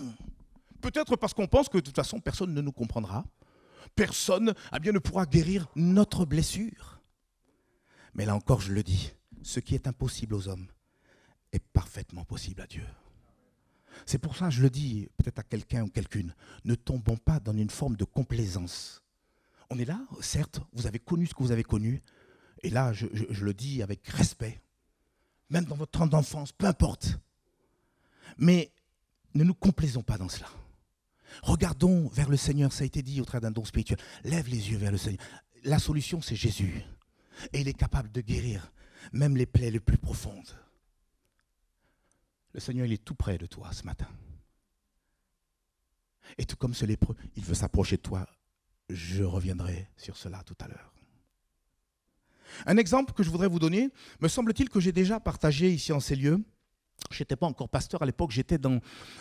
Peut-être 0.79 1.15
parce 1.15 1.33
qu'on 1.33 1.47
pense 1.47 1.69
que 1.69 1.77
de 1.77 1.83
toute 1.83 1.95
façon 1.95 2.19
personne 2.19 2.53
ne 2.53 2.61
nous 2.61 2.71
comprendra, 2.71 3.25
personne 3.97 4.53
eh 4.73 4.79
bien, 4.79 4.93
ne 4.93 4.99
pourra 4.99 5.25
guérir 5.25 5.67
notre 5.75 6.23
blessure. 6.23 7.01
Mais 8.13 8.25
là 8.25 8.35
encore, 8.35 8.61
je 8.61 8.71
le 8.71 8.83
dis, 8.83 9.11
ce 9.43 9.59
qui 9.59 9.75
est 9.75 9.87
impossible 9.87 10.35
aux 10.35 10.47
hommes 10.47 10.67
est 11.51 11.63
parfaitement 11.73 12.23
possible 12.23 12.61
à 12.61 12.67
Dieu. 12.67 12.85
C'est 14.05 14.19
pour 14.19 14.37
ça, 14.37 14.45
que 14.45 14.53
je 14.53 14.61
le 14.61 14.69
dis 14.69 15.09
peut-être 15.17 15.39
à 15.39 15.43
quelqu'un 15.43 15.83
ou 15.83 15.89
quelqu'une, 15.89 16.35
ne 16.63 16.75
tombons 16.75 17.17
pas 17.17 17.39
dans 17.39 17.53
une 17.53 17.71
forme 17.71 17.95
de 17.95 18.05
complaisance. 18.05 19.01
On 19.69 19.79
est 19.79 19.85
là, 19.85 19.99
certes, 20.21 20.61
vous 20.73 20.87
avez 20.87 20.99
connu 20.99 21.25
ce 21.25 21.33
que 21.33 21.43
vous 21.43 21.51
avez 21.51 21.63
connu, 21.63 22.01
et 22.63 22.69
là, 22.69 22.93
je, 22.93 23.07
le 23.07 23.53
dis 23.53 23.81
avec 23.81 24.07
respect, 24.07 24.61
même 25.49 25.65
dans 25.65 25.75
votre 25.75 25.91
temps 25.91 26.07
d'enfance, 26.07 26.51
peu 26.51 26.67
importe. 26.67 27.19
Mais 28.37 28.71
ne 29.33 29.43
nous 29.43 29.55
complaisons 29.55 30.03
pas 30.03 30.17
dans 30.17 30.29
cela. 30.29 30.47
Regardons 31.43 32.07
vers 32.09 32.29
le 32.29 32.37
Seigneur, 32.37 32.71
ça 32.71 32.83
a 32.83 32.87
été 32.87 33.01
dit 33.01 33.21
au 33.21 33.25
travers 33.25 33.49
d'un 33.49 33.51
don 33.51 33.65
spirituel. 33.65 33.99
Lève 34.23 34.47
les 34.47 34.71
yeux 34.71 34.77
vers 34.77 34.91
le 34.91 34.97
Seigneur. 34.97 35.21
La 35.63 35.79
solution, 35.79 36.21
c'est 36.21 36.35
Jésus. 36.35 36.83
Et 37.53 37.61
il 37.61 37.67
est 37.67 37.73
capable 37.73 38.11
de 38.11 38.21
guérir 38.21 38.71
même 39.13 39.37
les 39.37 39.45
plaies 39.45 39.71
les 39.71 39.79
plus 39.79 39.97
profondes. 39.97 40.57
Le 42.53 42.59
Seigneur, 42.59 42.85
il 42.85 42.93
est 42.93 43.03
tout 43.03 43.15
près 43.15 43.37
de 43.37 43.45
toi 43.45 43.71
ce 43.71 43.83
matin. 43.83 44.07
Et 46.37 46.45
tout 46.45 46.57
comme 46.57 46.73
ce 46.73 46.85
lépreux, 46.85 47.15
il 47.35 47.43
veut 47.43 47.53
s'approcher 47.53 47.97
de 47.97 48.01
toi. 48.01 48.27
Je 48.89 49.23
reviendrai 49.23 49.89
sur 49.97 50.17
cela 50.17 50.43
tout 50.43 50.57
à 50.59 50.67
l'heure. 50.67 50.93
Un 52.65 52.77
exemple 52.77 53.13
que 53.13 53.23
je 53.23 53.29
voudrais 53.29 53.47
vous 53.47 53.59
donner, 53.59 53.89
me 54.21 54.27
semble-t-il 54.27 54.69
que 54.69 54.79
j'ai 54.79 54.91
déjà 54.91 55.19
partagé 55.19 55.71
ici 55.71 55.91
en 55.91 55.99
ces 55.99 56.15
lieux. 56.15 56.43
Je 57.11 57.21
n'étais 57.21 57.35
pas 57.35 57.47
encore 57.47 57.69
pasteur 57.69 58.01
à 58.01 58.05
l'époque, 58.05 58.31
j'étais 58.31 58.57
dans, 58.57 58.79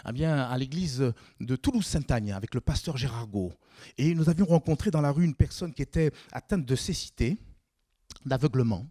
eh 0.08 0.12
bien, 0.12 0.38
à 0.38 0.58
l'église 0.58 1.12
de 1.40 1.56
Toulouse-Sainte-Agne 1.56 2.32
avec 2.32 2.54
le 2.54 2.60
pasteur 2.60 2.96
Gérard 2.96 3.28
Gau. 3.28 3.52
Et 3.98 4.14
nous 4.14 4.28
avions 4.28 4.46
rencontré 4.46 4.90
dans 4.90 5.00
la 5.00 5.12
rue 5.12 5.24
une 5.24 5.34
personne 5.34 5.72
qui 5.72 5.82
était 5.82 6.10
atteinte 6.32 6.64
de 6.64 6.76
cécité, 6.76 7.36
d'aveuglement. 8.24 8.86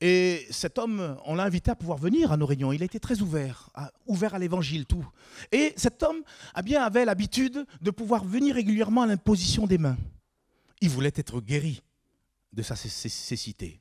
Et 0.00 0.46
cet 0.50 0.78
homme, 0.78 1.18
on 1.24 1.34
l'a 1.34 1.44
invité 1.44 1.70
à 1.70 1.74
pouvoir 1.74 1.98
venir 1.98 2.30
à 2.30 2.36
nos 2.36 2.46
réunions. 2.46 2.72
Il 2.72 2.82
a 2.82 2.84
été 2.84 3.00
très 3.00 3.20
ouvert, 3.20 3.70
ouvert 4.06 4.34
à 4.34 4.38
l'évangile, 4.38 4.86
tout. 4.86 5.04
Et 5.50 5.72
cet 5.76 6.02
homme 6.02 6.22
a 6.54 6.62
bien 6.62 6.82
avait 6.84 7.04
l'habitude 7.04 7.66
de 7.80 7.90
pouvoir 7.90 8.24
venir 8.24 8.54
régulièrement 8.54 9.02
à 9.02 9.06
l'imposition 9.06 9.66
des 9.66 9.78
mains. 9.78 9.96
Il 10.80 10.90
voulait 10.90 11.12
être 11.16 11.40
guéri 11.40 11.82
de 12.52 12.62
sa 12.62 12.76
cécité, 12.76 13.80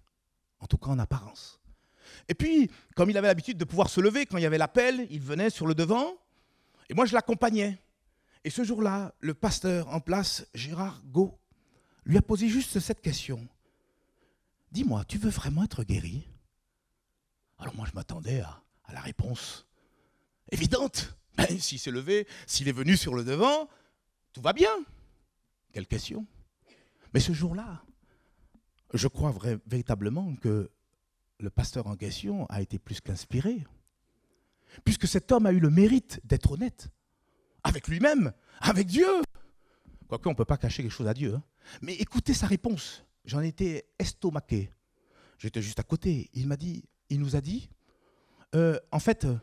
en 0.59 0.65
tout 0.65 0.77
cas 0.77 0.89
en 0.89 0.97
apparence. 0.97 1.56
Et 2.27 2.33
puis, 2.33 2.69
comme 2.95 3.09
il 3.09 3.17
avait 3.17 3.27
l'habitude 3.27 3.57
de 3.57 3.65
pouvoir 3.65 3.89
se 3.89 4.01
lever 4.01 4.25
quand 4.25 4.37
il 4.37 4.43
y 4.43 4.45
avait 4.45 4.57
l'appel, 4.57 5.07
il 5.09 5.21
venait 5.21 5.49
sur 5.49 5.67
le 5.67 5.75
devant, 5.75 6.13
et 6.89 6.93
moi 6.93 7.05
je 7.05 7.13
l'accompagnais. 7.13 7.77
Et 8.43 8.49
ce 8.49 8.63
jour-là, 8.63 9.13
le 9.19 9.33
pasteur 9.33 9.89
en 9.89 9.99
place, 9.99 10.47
Gérard 10.53 11.01
Gau, 11.05 11.37
lui 12.05 12.17
a 12.17 12.21
posé 12.21 12.47
juste 12.47 12.79
cette 12.79 13.01
question. 13.01 13.45
Dis-moi, 14.71 15.03
tu 15.05 15.17
veux 15.17 15.29
vraiment 15.29 15.63
être 15.63 15.83
guéri? 15.83 16.27
Alors 17.59 17.75
moi, 17.75 17.85
je 17.89 17.93
m'attendais 17.93 18.41
à, 18.41 18.61
la 18.93 19.01
réponse 19.01 19.67
évidente. 20.51 21.13
Ben, 21.37 21.59
s'il 21.59 21.77
s'est 21.77 21.91
levé, 21.91 22.27
s'il 22.47 22.67
est 22.67 22.71
venu 22.71 22.97
sur 22.97 23.13
le 23.13 23.23
devant, 23.23 23.69
tout 24.33 24.41
va 24.41 24.53
bien. 24.53 24.71
Quelle 25.71 25.85
question? 25.85 26.25
Mais 27.13 27.19
ce 27.19 27.31
jour-là, 27.31 27.83
je 28.91 29.07
crois 29.07 29.35
véritablement 29.67 30.35
que 30.37 30.71
le 31.39 31.49
pasteur 31.49 31.87
en 31.87 31.95
question 31.95 32.45
a 32.47 32.61
été 32.61 32.79
plus 32.79 33.01
qu'inspiré. 33.01 33.65
Puisque 34.83 35.07
cet 35.07 35.31
homme 35.31 35.45
a 35.45 35.51
eu 35.51 35.59
le 35.59 35.69
mérite 35.69 36.19
d'être 36.23 36.51
honnête 36.51 36.89
avec 37.63 37.87
lui-même, 37.87 38.33
avec 38.59 38.87
Dieu. 38.87 39.07
Quoique 40.07 40.27
on 40.27 40.31
ne 40.31 40.37
peut 40.37 40.45
pas 40.45 40.57
cacher 40.57 40.83
quelque 40.83 40.91
chose 40.91 41.07
à 41.07 41.13
Dieu. 41.13 41.35
Hein. 41.35 41.43
Mais 41.81 41.95
écoutez 41.95 42.33
sa 42.33 42.47
réponse. 42.47 43.03
J'en 43.25 43.41
étais 43.41 43.85
estomaqué. 43.99 44.71
J'étais 45.37 45.61
juste 45.61 45.79
à 45.79 45.83
côté. 45.83 46.29
Il 46.33 46.47
m'a 46.47 46.55
dit, 46.55 46.85
il 47.09 47.19
nous 47.19 47.35
a 47.35 47.41
dit, 47.41 47.69
euh, 48.55 48.79
en 48.91 48.99
fait, 48.99 49.25
euh, 49.25 49.37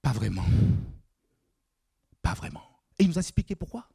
pas 0.00 0.12
vraiment. 0.12 0.46
Pas 2.22 2.34
vraiment. 2.34 2.62
Et 2.98 3.04
il 3.04 3.08
nous 3.08 3.18
a 3.18 3.20
expliqué 3.20 3.54
pourquoi. 3.54 3.88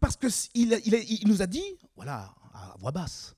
Parce 0.00 0.16
qu'il 0.16 0.80
il, 0.84 1.28
nous 1.28 1.42
a 1.42 1.46
dit, 1.46 1.78
voilà, 1.96 2.34
à 2.52 2.74
voix 2.78 2.92
basse, 2.92 3.34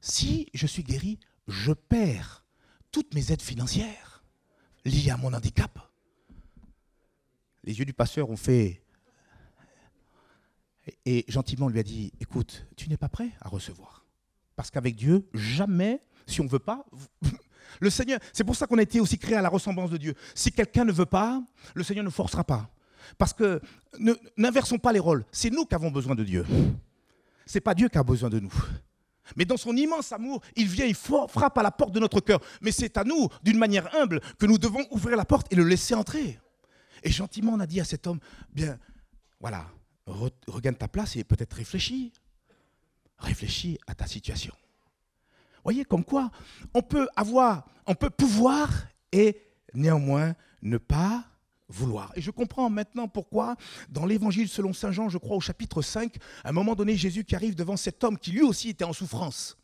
si 0.00 0.48
je 0.54 0.66
suis 0.66 0.82
guéri, 0.82 1.18
je 1.48 1.72
perds 1.72 2.44
toutes 2.92 3.14
mes 3.14 3.32
aides 3.32 3.42
financières 3.42 4.24
liées 4.84 5.10
à 5.10 5.16
mon 5.16 5.32
handicap. 5.32 5.78
Les 7.64 7.78
yeux 7.78 7.84
du 7.84 7.92
pasteur 7.92 8.30
ont 8.30 8.36
fait 8.36 8.82
et 11.04 11.24
gentiment, 11.28 11.68
lui 11.68 11.78
a 11.78 11.82
dit, 11.82 12.12
écoute, 12.20 12.66
tu 12.76 12.88
n'es 12.88 12.96
pas 12.96 13.08
prêt 13.08 13.30
à 13.40 13.48
recevoir. 13.48 14.06
Parce 14.56 14.70
qu'avec 14.70 14.96
Dieu, 14.96 15.28
jamais, 15.34 16.00
si 16.26 16.40
on 16.40 16.44
ne 16.44 16.48
veut 16.48 16.58
pas, 16.58 16.84
le 17.80 17.90
Seigneur, 17.90 18.18
c'est 18.32 18.44
pour 18.44 18.56
ça 18.56 18.66
qu'on 18.66 18.78
a 18.78 18.82
été 18.82 19.00
aussi 19.00 19.18
créé 19.18 19.36
à 19.36 19.42
la 19.42 19.48
ressemblance 19.48 19.90
de 19.90 19.96
Dieu. 19.96 20.14
Si 20.34 20.50
quelqu'un 20.50 20.84
ne 20.84 20.92
veut 20.92 21.06
pas, 21.06 21.42
le 21.74 21.82
Seigneur 21.82 22.04
ne 22.04 22.10
forcera 22.10 22.44
pas. 22.44 22.70
Parce 23.18 23.32
que 23.32 23.60
n'inversons 24.36 24.78
pas 24.78 24.92
les 24.92 24.98
rôles. 24.98 25.24
C'est 25.32 25.50
nous 25.50 25.64
qui 25.64 25.74
avons 25.74 25.90
besoin 25.90 26.14
de 26.14 26.24
Dieu. 26.24 26.44
Ce 27.46 27.56
n'est 27.56 27.60
pas 27.60 27.74
Dieu 27.74 27.88
qui 27.88 27.98
a 27.98 28.02
besoin 28.02 28.30
de 28.30 28.38
nous. 28.40 28.52
Mais 29.36 29.44
dans 29.44 29.56
son 29.56 29.76
immense 29.76 30.12
amour, 30.12 30.42
il 30.56 30.66
vient, 30.66 30.86
il 30.86 30.94
frappe 30.94 31.58
à 31.58 31.62
la 31.62 31.70
porte 31.70 31.92
de 31.92 32.00
notre 32.00 32.20
cœur. 32.20 32.40
Mais 32.60 32.72
c'est 32.72 32.96
à 32.96 33.04
nous, 33.04 33.28
d'une 33.42 33.58
manière 33.58 33.94
humble, 33.94 34.20
que 34.38 34.46
nous 34.46 34.58
devons 34.58 34.84
ouvrir 34.90 35.16
la 35.16 35.24
porte 35.24 35.52
et 35.52 35.56
le 35.56 35.64
laisser 35.64 35.94
entrer. 35.94 36.38
Et 37.02 37.10
gentiment, 37.10 37.52
on 37.52 37.60
a 37.60 37.66
dit 37.66 37.80
à 37.80 37.84
cet 37.84 38.06
homme, 38.06 38.20
bien, 38.52 38.78
voilà, 39.40 39.66
regagne 40.06 40.74
ta 40.74 40.88
place 40.88 41.16
et 41.16 41.24
peut-être 41.24 41.54
réfléchis. 41.54 42.12
Réfléchis 43.18 43.78
à 43.86 43.94
ta 43.94 44.06
situation. 44.06 44.54
Voyez, 45.62 45.84
comme 45.84 46.04
quoi, 46.04 46.30
on 46.74 46.82
peut 46.82 47.08
avoir, 47.16 47.66
on 47.86 47.94
peut 47.94 48.10
pouvoir 48.10 48.70
et 49.12 49.42
néanmoins 49.74 50.34
ne 50.62 50.78
pas 50.78 51.24
Et 52.14 52.20
je 52.20 52.30
comprends 52.30 52.68
maintenant 52.68 53.08
pourquoi, 53.08 53.56
dans 53.88 54.06
l'évangile 54.06 54.48
selon 54.48 54.72
Saint 54.72 54.92
Jean, 54.92 55.08
je 55.08 55.18
crois 55.18 55.36
au 55.36 55.40
chapitre 55.40 55.82
5, 55.82 56.16
à 56.44 56.48
un 56.48 56.52
moment 56.52 56.74
donné, 56.74 56.96
Jésus 56.96 57.24
qui 57.24 57.34
arrive 57.34 57.54
devant 57.54 57.76
cet 57.76 58.02
homme 58.04 58.18
qui 58.18 58.32
lui 58.32 58.42
aussi 58.42 58.70
était 58.70 58.84
en 58.84 58.92
souffrance. 58.92 59.56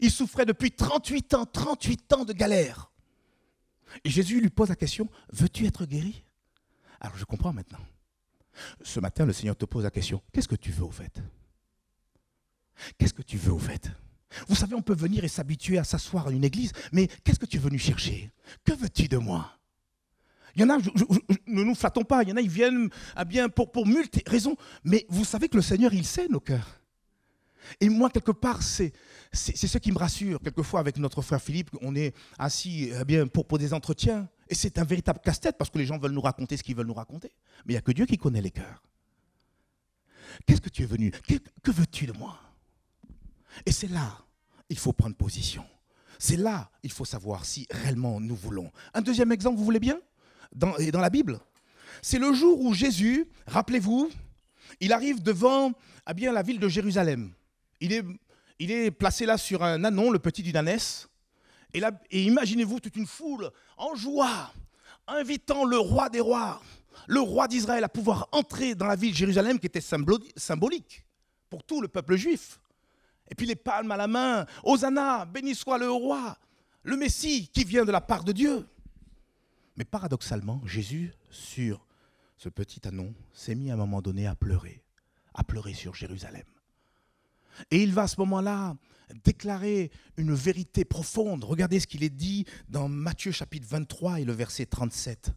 Il 0.00 0.10
souffrait 0.10 0.46
depuis 0.46 0.72
38 0.72 1.34
ans, 1.34 1.46
38 1.46 2.12
ans 2.14 2.24
de 2.24 2.32
galère. 2.32 2.90
Et 4.04 4.10
Jésus 4.10 4.40
lui 4.40 4.50
pose 4.50 4.68
la 4.68 4.76
question, 4.76 5.08
veux-tu 5.32 5.66
être 5.66 5.84
guéri? 5.84 6.24
Alors 7.00 7.16
je 7.16 7.24
comprends 7.24 7.52
maintenant. 7.52 7.80
Ce 8.82 9.00
matin, 9.00 9.26
le 9.26 9.32
Seigneur 9.32 9.56
te 9.56 9.64
pose 9.64 9.84
la 9.84 9.90
question, 9.90 10.22
qu'est-ce 10.32 10.48
que 10.48 10.56
tu 10.56 10.70
veux 10.70 10.84
au 10.84 10.90
fait? 10.90 11.22
Qu'est-ce 12.98 13.14
que 13.14 13.22
tu 13.22 13.36
veux 13.36 13.52
au 13.52 13.58
fait? 13.58 13.90
Vous 14.46 14.54
savez, 14.54 14.74
on 14.74 14.82
peut 14.82 14.94
venir 14.94 15.24
et 15.24 15.28
s'habituer 15.28 15.78
à 15.78 15.84
s'asseoir 15.84 16.28
à 16.28 16.30
une 16.30 16.44
église, 16.44 16.72
mais 16.92 17.08
qu'est-ce 17.24 17.38
que 17.38 17.46
tu 17.46 17.56
es 17.56 17.60
venu 17.60 17.78
chercher? 17.78 18.30
Que 18.64 18.72
veux-tu 18.72 19.08
de 19.08 19.16
moi? 19.16 19.59
Il 20.54 20.62
y 20.62 20.64
en 20.64 20.70
a, 20.70 20.78
ne 20.78 21.62
nous 21.62 21.74
flattons 21.74 22.04
pas, 22.04 22.22
il 22.22 22.30
y 22.30 22.32
en 22.32 22.36
a, 22.36 22.40
ils 22.40 22.50
viennent 22.50 22.90
pour, 23.54 23.70
pour 23.70 23.86
multi 23.86 24.22
raisons, 24.26 24.56
mais 24.84 25.06
vous 25.08 25.24
savez 25.24 25.48
que 25.48 25.56
le 25.56 25.62
Seigneur, 25.62 25.92
il 25.94 26.06
sait 26.06 26.28
nos 26.28 26.40
cœurs. 26.40 26.80
Et 27.80 27.88
moi, 27.88 28.10
quelque 28.10 28.32
part, 28.32 28.62
c'est 28.62 28.92
ce 29.32 29.78
qui 29.78 29.92
me 29.92 29.98
rassure. 29.98 30.40
Quelquefois, 30.40 30.80
avec 30.80 30.96
notre 30.96 31.22
frère 31.22 31.40
Philippe, 31.40 31.70
on 31.82 31.94
est 31.94 32.14
assis 32.38 32.90
eh 33.08 33.26
pour, 33.26 33.46
pour 33.46 33.58
des 33.58 33.72
entretiens. 33.72 34.28
Et 34.48 34.54
c'est 34.54 34.78
un 34.78 34.84
véritable 34.84 35.20
casse-tête 35.22 35.56
parce 35.56 35.70
que 35.70 35.78
les 35.78 35.86
gens 35.86 35.98
veulent 35.98 36.12
nous 36.12 36.20
raconter 36.20 36.56
ce 36.56 36.62
qu'ils 36.62 36.74
veulent 36.74 36.86
nous 36.86 36.94
raconter. 36.94 37.30
Mais 37.64 37.74
il 37.74 37.76
n'y 37.76 37.78
a 37.78 37.82
que 37.82 37.92
Dieu 37.92 38.06
qui 38.06 38.18
connaît 38.18 38.40
les 38.40 38.50
cœurs. 38.50 38.82
Qu'est-ce 40.46 40.60
que 40.60 40.68
tu 40.68 40.82
es 40.82 40.86
venu? 40.86 41.12
Que 41.62 41.70
veux-tu 41.70 42.06
de 42.06 42.12
moi? 42.12 42.40
Et 43.66 43.72
c'est 43.72 43.88
là, 43.88 44.18
il 44.68 44.78
faut 44.78 44.92
prendre 44.92 45.14
position. 45.14 45.64
C'est 46.18 46.36
là, 46.36 46.70
il 46.82 46.90
faut 46.90 47.04
savoir 47.04 47.44
si 47.44 47.66
réellement 47.70 48.20
nous 48.20 48.36
voulons. 48.36 48.72
Un 48.94 49.02
deuxième 49.02 49.32
exemple, 49.32 49.58
vous 49.58 49.64
voulez 49.64 49.80
bien? 49.80 50.00
Dans, 50.52 50.74
la 50.78 51.10
Bible. 51.10 51.40
C'est 52.02 52.18
le 52.18 52.32
jour 52.32 52.60
où 52.60 52.74
Jésus, 52.74 53.28
rappelez-vous, 53.46 54.10
il 54.80 54.92
arrive 54.92 55.22
devant 55.22 55.72
bien, 56.14 56.32
la 56.32 56.42
ville 56.42 56.58
de 56.58 56.68
Jérusalem. 56.68 57.32
Il 57.80 57.92
est, 57.92 58.90
placé 58.90 59.26
là 59.26 59.38
sur 59.38 59.62
un 59.62 59.84
anon, 59.84 60.10
le 60.10 60.18
petit. 60.18 60.52
Et, 61.72 61.82
et 62.10 62.22
imaginez-vous 62.22 62.80
toute 62.80 62.96
une 62.96 63.06
foule 63.06 63.50
en 63.76 63.94
joie, 63.94 64.52
invitant 65.06 65.64
le 65.64 65.78
roi 65.78 66.08
des 66.08 66.20
rois, 66.20 66.60
le 67.06 67.20
roi 67.20 67.48
d'Israël 67.48 67.84
à 67.84 67.88
pouvoir 67.88 68.28
entrer 68.32 68.74
dans 68.74 68.86
la 68.86 68.96
ville 68.96 69.12
de 69.12 69.16
Jérusalem 69.16 69.58
qui 69.58 69.66
était 69.66 69.80
symbolique 69.80 71.04
pour 71.48 71.64
tout 71.64 71.80
le 71.80 71.88
peuple 71.88 72.16
juif. 72.16 72.60
Et 73.28 73.34
puis 73.34 73.46
les 73.46 73.56
palmes 73.56 73.90
à 73.92 73.96
la 73.96 74.06
main, 74.06 74.44
Hosanna, 74.64 75.24
béni 75.24 75.54
soit 75.54 75.78
le 75.78 75.90
roi, 75.90 76.36
le 76.82 76.96
Messie 76.96 77.48
qui 77.52 77.64
vient 77.64 77.84
de 77.84 77.92
la 77.92 78.00
part 78.00 78.24
de 78.24 78.32
Dieu. 78.32 78.66
Mais 79.80 79.86
paradoxalement, 79.86 80.60
Jésus, 80.66 81.14
sur 81.30 81.86
ce 82.36 82.50
petit 82.50 82.86
anon, 82.86 83.14
s'est 83.32 83.54
mis 83.54 83.70
à 83.70 83.74
un 83.74 83.78
moment 83.78 84.02
donné 84.02 84.26
à 84.26 84.34
pleurer, 84.34 84.84
à 85.32 85.42
pleurer 85.42 85.72
sur 85.72 85.94
Jérusalem. 85.94 86.44
Et 87.70 87.82
il 87.82 87.94
va 87.94 88.02
à 88.02 88.06
ce 88.06 88.20
moment-là 88.20 88.76
déclarer 89.24 89.90
une 90.18 90.34
vérité 90.34 90.84
profonde. 90.84 91.44
Regardez 91.44 91.80
ce 91.80 91.86
qu'il 91.86 92.04
est 92.04 92.10
dit 92.10 92.44
dans 92.68 92.90
Matthieu 92.90 93.32
chapitre 93.32 93.66
23 93.70 94.20
et 94.20 94.26
le 94.26 94.34
verset 94.34 94.66
37. 94.66 95.30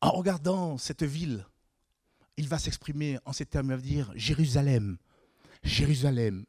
En 0.00 0.12
regardant 0.12 0.78
cette 0.78 1.02
ville, 1.02 1.44
il 2.36 2.46
va 2.46 2.60
s'exprimer 2.60 3.18
en 3.24 3.32
ces 3.32 3.44
termes, 3.44 3.70
il 3.70 3.74
va 3.74 3.82
dire 3.82 4.12
Jérusalem, 4.14 4.98
Jérusalem, 5.64 6.44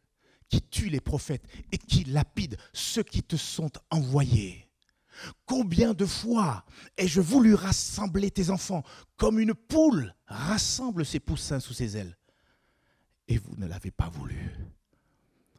qui 0.48 0.62
tue 0.62 0.90
les 0.90 1.02
prophètes 1.02 1.48
et 1.72 1.80
qui 1.80 2.04
lapide 2.04 2.56
ceux 2.72 3.02
qui 3.02 3.24
te 3.24 3.36
sont 3.36 3.72
envoyés. 3.90 4.69
Combien 5.46 5.94
de 5.94 6.06
fois 6.06 6.66
ai-je 6.98 7.22
voulu 7.22 7.54
rassembler 7.54 8.32
tes 8.32 8.50
enfants 8.50 8.84
comme 9.18 9.40
une 9.40 9.54
poule 9.54 10.14
rassemble 10.28 11.06
ses 11.06 11.20
poussins 11.20 11.60
sous 11.60 11.74
ses 11.74 11.98
ailes 11.98 12.18
Et 13.28 13.38
vous 13.38 13.56
ne 13.58 13.68
l'avez 13.68 13.92
pas 13.92 14.10
voulu. 14.10 14.52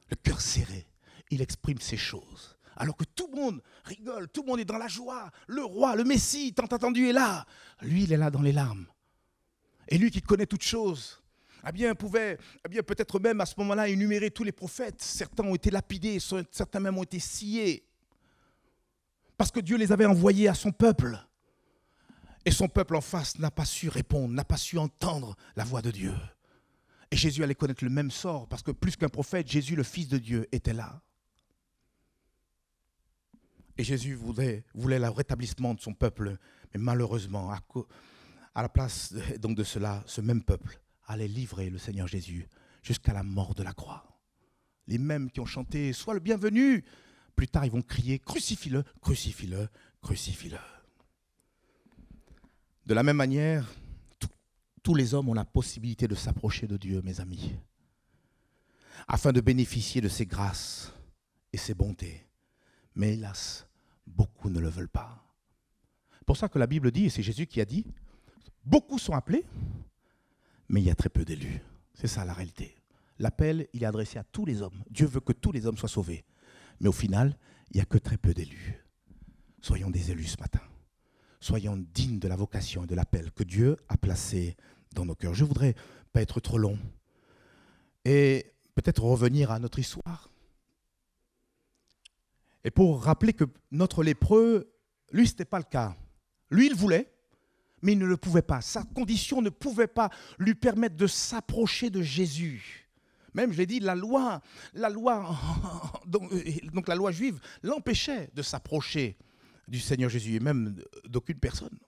Le 0.08 0.16
cœur 0.16 0.40
serré, 0.40 0.86
il 1.30 1.42
exprime 1.42 1.80
ces 1.80 1.96
choses. 1.96 2.56
Alors 2.76 2.96
que 2.96 3.04
tout 3.04 3.28
le 3.32 3.40
monde 3.40 3.62
rigole, 3.84 4.28
tout 4.28 4.42
le 4.42 4.48
monde 4.48 4.60
est 4.60 4.64
dans 4.64 4.78
la 4.78 4.88
joie. 4.88 5.30
Le 5.46 5.62
roi, 5.62 5.96
le 5.96 6.04
Messie, 6.04 6.54
tant 6.54 6.64
attendu, 6.64 7.08
est 7.08 7.12
là. 7.12 7.44
Lui, 7.82 8.04
il 8.04 8.12
est 8.12 8.16
là 8.16 8.30
dans 8.30 8.42
les 8.42 8.52
larmes. 8.52 8.86
Et 9.88 9.98
lui 9.98 10.10
qui 10.10 10.22
connaît 10.22 10.46
toutes 10.46 10.62
choses, 10.62 11.20
eh 11.68 11.72
bien, 11.72 11.94
pouvait 11.94 12.38
eh 12.72 12.82
peut-être 12.82 13.18
même 13.20 13.40
à 13.40 13.46
ce 13.46 13.54
moment-là 13.58 13.88
énumérer 13.88 14.30
tous 14.30 14.44
les 14.44 14.52
prophètes. 14.52 15.02
Certains 15.02 15.44
ont 15.44 15.54
été 15.54 15.70
lapidés, 15.70 16.18
certains 16.50 16.80
même 16.80 16.96
ont 16.96 17.02
été 17.02 17.18
sciés. 17.18 17.84
Parce 19.40 19.50
que 19.50 19.60
Dieu 19.60 19.78
les 19.78 19.90
avait 19.90 20.04
envoyés 20.04 20.48
à 20.48 20.54
son 20.54 20.70
peuple. 20.70 21.18
Et 22.44 22.50
son 22.50 22.68
peuple 22.68 22.94
en 22.94 23.00
face 23.00 23.38
n'a 23.38 23.50
pas 23.50 23.64
su 23.64 23.88
répondre, 23.88 24.34
n'a 24.34 24.44
pas 24.44 24.58
su 24.58 24.76
entendre 24.76 25.34
la 25.56 25.64
voix 25.64 25.80
de 25.80 25.90
Dieu. 25.90 26.12
Et 27.10 27.16
Jésus 27.16 27.42
allait 27.42 27.54
connaître 27.54 27.82
le 27.82 27.88
même 27.88 28.10
sort, 28.10 28.46
parce 28.48 28.62
que 28.62 28.70
plus 28.70 28.96
qu'un 28.96 29.08
prophète, 29.08 29.50
Jésus, 29.50 29.76
le 29.76 29.82
Fils 29.82 30.08
de 30.08 30.18
Dieu, 30.18 30.46
était 30.52 30.74
là. 30.74 31.00
Et 33.78 33.82
Jésus 33.82 34.12
voulait, 34.12 34.62
le 34.74 35.08
rétablissement 35.08 35.72
de 35.72 35.80
son 35.80 35.94
peuple, 35.94 36.36
mais 36.74 36.78
malheureusement, 36.78 37.50
à, 37.50 37.60
à 38.54 38.60
la 38.60 38.68
place 38.68 39.14
donc 39.38 39.56
de 39.56 39.64
cela, 39.64 40.04
ce 40.04 40.20
même 40.20 40.42
peuple 40.42 40.78
allait 41.06 41.28
livrer 41.28 41.70
le 41.70 41.78
Seigneur 41.78 42.08
Jésus 42.08 42.46
jusqu'à 42.82 43.14
la 43.14 43.22
mort 43.22 43.54
de 43.54 43.62
la 43.62 43.72
croix. 43.72 44.04
Les 44.86 44.98
mêmes 44.98 45.30
qui 45.30 45.40
ont 45.40 45.46
chanté 45.46 45.94
Sois 45.94 46.12
le 46.12 46.20
bienvenu, 46.20 46.84
plus 47.40 47.48
tard, 47.48 47.64
ils 47.64 47.72
vont 47.72 47.80
crier 47.80 48.18
Crucifie-le, 48.18 48.84
crucifie-le, 49.00 49.66
crucifie-le. 50.02 50.58
De 52.84 52.92
la 52.92 53.02
même 53.02 53.16
manière, 53.16 53.66
tous 54.82 54.94
les 54.94 55.14
hommes 55.14 55.30
ont 55.30 55.34
la 55.34 55.46
possibilité 55.46 56.06
de 56.06 56.14
s'approcher 56.14 56.66
de 56.66 56.76
Dieu, 56.76 57.00
mes 57.00 57.18
amis, 57.18 57.54
afin 59.08 59.32
de 59.32 59.40
bénéficier 59.40 60.02
de 60.02 60.08
ses 60.10 60.26
grâces 60.26 60.92
et 61.50 61.56
ses 61.56 61.72
bontés. 61.72 62.26
Mais 62.94 63.14
hélas, 63.14 63.66
beaucoup 64.06 64.50
ne 64.50 64.60
le 64.60 64.68
veulent 64.68 64.90
pas. 64.90 65.24
C'est 66.18 66.26
pour 66.26 66.36
ça 66.36 66.50
que 66.50 66.58
la 66.58 66.66
Bible 66.66 66.90
dit, 66.90 67.06
et 67.06 67.08
c'est 67.08 67.22
Jésus 67.22 67.46
qui 67.46 67.62
a 67.62 67.64
dit, 67.64 67.86
beaucoup 68.66 68.98
sont 68.98 69.14
appelés, 69.14 69.46
mais 70.68 70.82
il 70.82 70.84
y 70.84 70.90
a 70.90 70.94
très 70.94 71.08
peu 71.08 71.24
d'élus. 71.24 71.62
C'est 71.94 72.06
ça 72.06 72.22
la 72.26 72.34
réalité. 72.34 72.76
L'appel, 73.18 73.66
il 73.72 73.82
est 73.82 73.86
adressé 73.86 74.18
à 74.18 74.24
tous 74.24 74.44
les 74.44 74.60
hommes. 74.60 74.84
Dieu 74.90 75.06
veut 75.06 75.20
que 75.20 75.32
tous 75.32 75.52
les 75.52 75.64
hommes 75.64 75.78
soient 75.78 75.88
sauvés. 75.88 76.22
Mais 76.80 76.88
au 76.88 76.92
final, 76.92 77.36
il 77.70 77.76
n'y 77.76 77.82
a 77.82 77.86
que 77.86 77.98
très 77.98 78.16
peu 78.16 78.34
d'élus. 78.34 78.84
Soyons 79.60 79.90
des 79.90 80.10
élus 80.10 80.24
ce 80.24 80.40
matin. 80.40 80.60
Soyons 81.40 81.76
dignes 81.94 82.18
de 82.18 82.28
la 82.28 82.36
vocation 82.36 82.84
et 82.84 82.86
de 82.86 82.94
l'appel 82.94 83.30
que 83.32 83.44
Dieu 83.44 83.76
a 83.88 83.96
placé 83.96 84.56
dans 84.94 85.04
nos 85.04 85.14
cœurs. 85.14 85.34
Je 85.34 85.44
voudrais 85.44 85.74
pas 86.12 86.22
être 86.22 86.40
trop 86.40 86.58
long 86.58 86.78
et 88.04 88.52
peut-être 88.74 89.02
revenir 89.02 89.50
à 89.50 89.58
notre 89.58 89.78
histoire. 89.78 90.30
Et 92.64 92.70
pour 92.70 93.02
rappeler 93.02 93.32
que 93.32 93.44
notre 93.70 94.02
lépreux, 94.02 94.72
lui, 95.12 95.26
ce 95.26 95.32
n'était 95.32 95.44
pas 95.44 95.58
le 95.58 95.64
cas. 95.64 95.96
Lui, 96.50 96.66
il 96.66 96.74
voulait, 96.74 97.10
mais 97.82 97.92
il 97.92 97.98
ne 97.98 98.06
le 98.06 98.16
pouvait 98.16 98.42
pas. 98.42 98.60
Sa 98.60 98.82
condition 98.82 99.40
ne 99.40 99.50
pouvait 99.50 99.86
pas 99.86 100.10
lui 100.38 100.54
permettre 100.54 100.96
de 100.96 101.06
s'approcher 101.06 101.90
de 101.90 102.02
Jésus. 102.02 102.89
Même, 103.34 103.52
je 103.52 103.58
l'ai 103.58 103.66
dit, 103.66 103.80
la 103.80 103.94
loi, 103.94 104.40
la 104.74 104.88
loi, 104.88 105.36
donc, 106.06 106.30
donc 106.72 106.88
la 106.88 106.94
loi 106.94 107.12
juive 107.12 107.40
l'empêchait 107.62 108.30
de 108.34 108.42
s'approcher 108.42 109.16
du 109.68 109.80
Seigneur 109.80 110.10
Jésus 110.10 110.34
et 110.34 110.40
même 110.40 110.82
d'aucune 111.04 111.38
personne. 111.38 111.78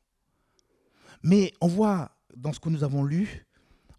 Mais 1.23 1.53
on 1.61 1.69
voit 1.69 2.17
dans 2.37 2.53
ce 2.53 2.61
que 2.61 2.69
nous 2.69 2.85
avons 2.85 3.05
lu 3.05 3.47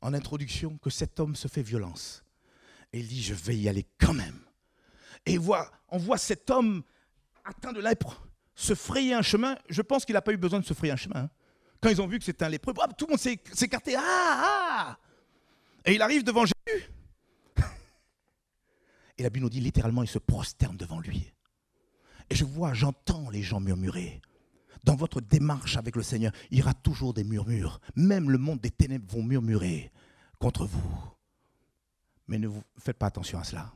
en 0.02 0.14
introduction 0.14 0.78
que 0.78 0.90
cet 0.90 1.20
homme 1.20 1.36
se 1.36 1.48
fait 1.48 1.62
violence. 1.62 2.24
Et 2.92 3.00
il 3.00 3.08
dit, 3.08 3.22
je 3.22 3.34
vais 3.34 3.56
y 3.56 3.70
aller 3.70 3.86
quand 4.00 4.14
même. 4.14 4.40
Et 5.26 5.38
on 5.38 5.98
voit 5.98 6.18
cet 6.18 6.50
homme 6.50 6.84
atteint 7.46 7.74
de 7.74 7.82
lèpre 7.82 8.28
se 8.56 8.76
frayer 8.76 9.14
un 9.14 9.22
chemin. 9.22 9.58
Je 9.70 9.82
pense 9.82 10.06
qu'il 10.06 10.14
n'a 10.14 10.22
pas 10.22 10.32
eu 10.32 10.38
besoin 10.38 10.60
de 10.60 10.66
se 10.66 10.74
frayer 10.74 10.94
un 10.94 10.98
chemin. 10.98 11.22
Hein. 11.22 11.30
Quand 11.82 11.90
ils 11.90 12.02
ont 12.02 12.08
vu 12.08 12.20
que 12.20 12.26
c'était 12.26 12.46
un 12.46 12.50
lépreux, 12.50 12.74
tout 12.98 13.06
le 13.06 13.12
monde 13.12 13.20
s'est 13.20 13.40
écarté. 13.62 13.96
Ah, 13.98 14.02
ah 14.02 14.98
Et 15.86 15.96
il 15.96 16.02
arrive 16.02 16.24
devant 16.24 16.46
Jésus. 16.46 16.84
Et 19.24 19.28
la 19.28 19.30
Bible 19.30 19.46
nous 19.46 19.50
dit 19.50 19.62
littéralement, 19.62 20.04
il 20.04 20.10
se 20.10 20.20
prosterne 20.20 20.76
devant 20.76 21.00
lui. 21.00 21.32
Et 22.30 22.36
je 22.36 22.44
vois, 22.44 22.74
j'entends 22.74 23.30
les 23.30 23.42
gens 23.42 23.62
murmurer. 23.62 24.22
Dans 24.84 24.98
votre 24.98 25.22
démarche 25.22 25.78
avec 25.78 25.96
le 25.96 26.04
Seigneur, 26.04 26.34
il 26.52 26.58
y 26.58 26.62
aura 26.62 26.74
toujours 26.74 27.14
des 27.14 27.24
murmures. 27.24 27.80
Même 27.96 28.30
le 28.30 28.38
monde 28.38 28.60
des 28.60 28.70
ténèbres 28.70 29.10
vont 29.10 29.24
murmurer 29.24 29.94
contre 30.40 30.66
vous. 30.66 30.84
Mais 32.28 32.38
ne 32.38 32.50
vous 32.50 32.62
faites 32.78 32.98
pas 32.98 33.06
attention 33.06 33.40
à 33.40 33.46
cela. 33.46 33.74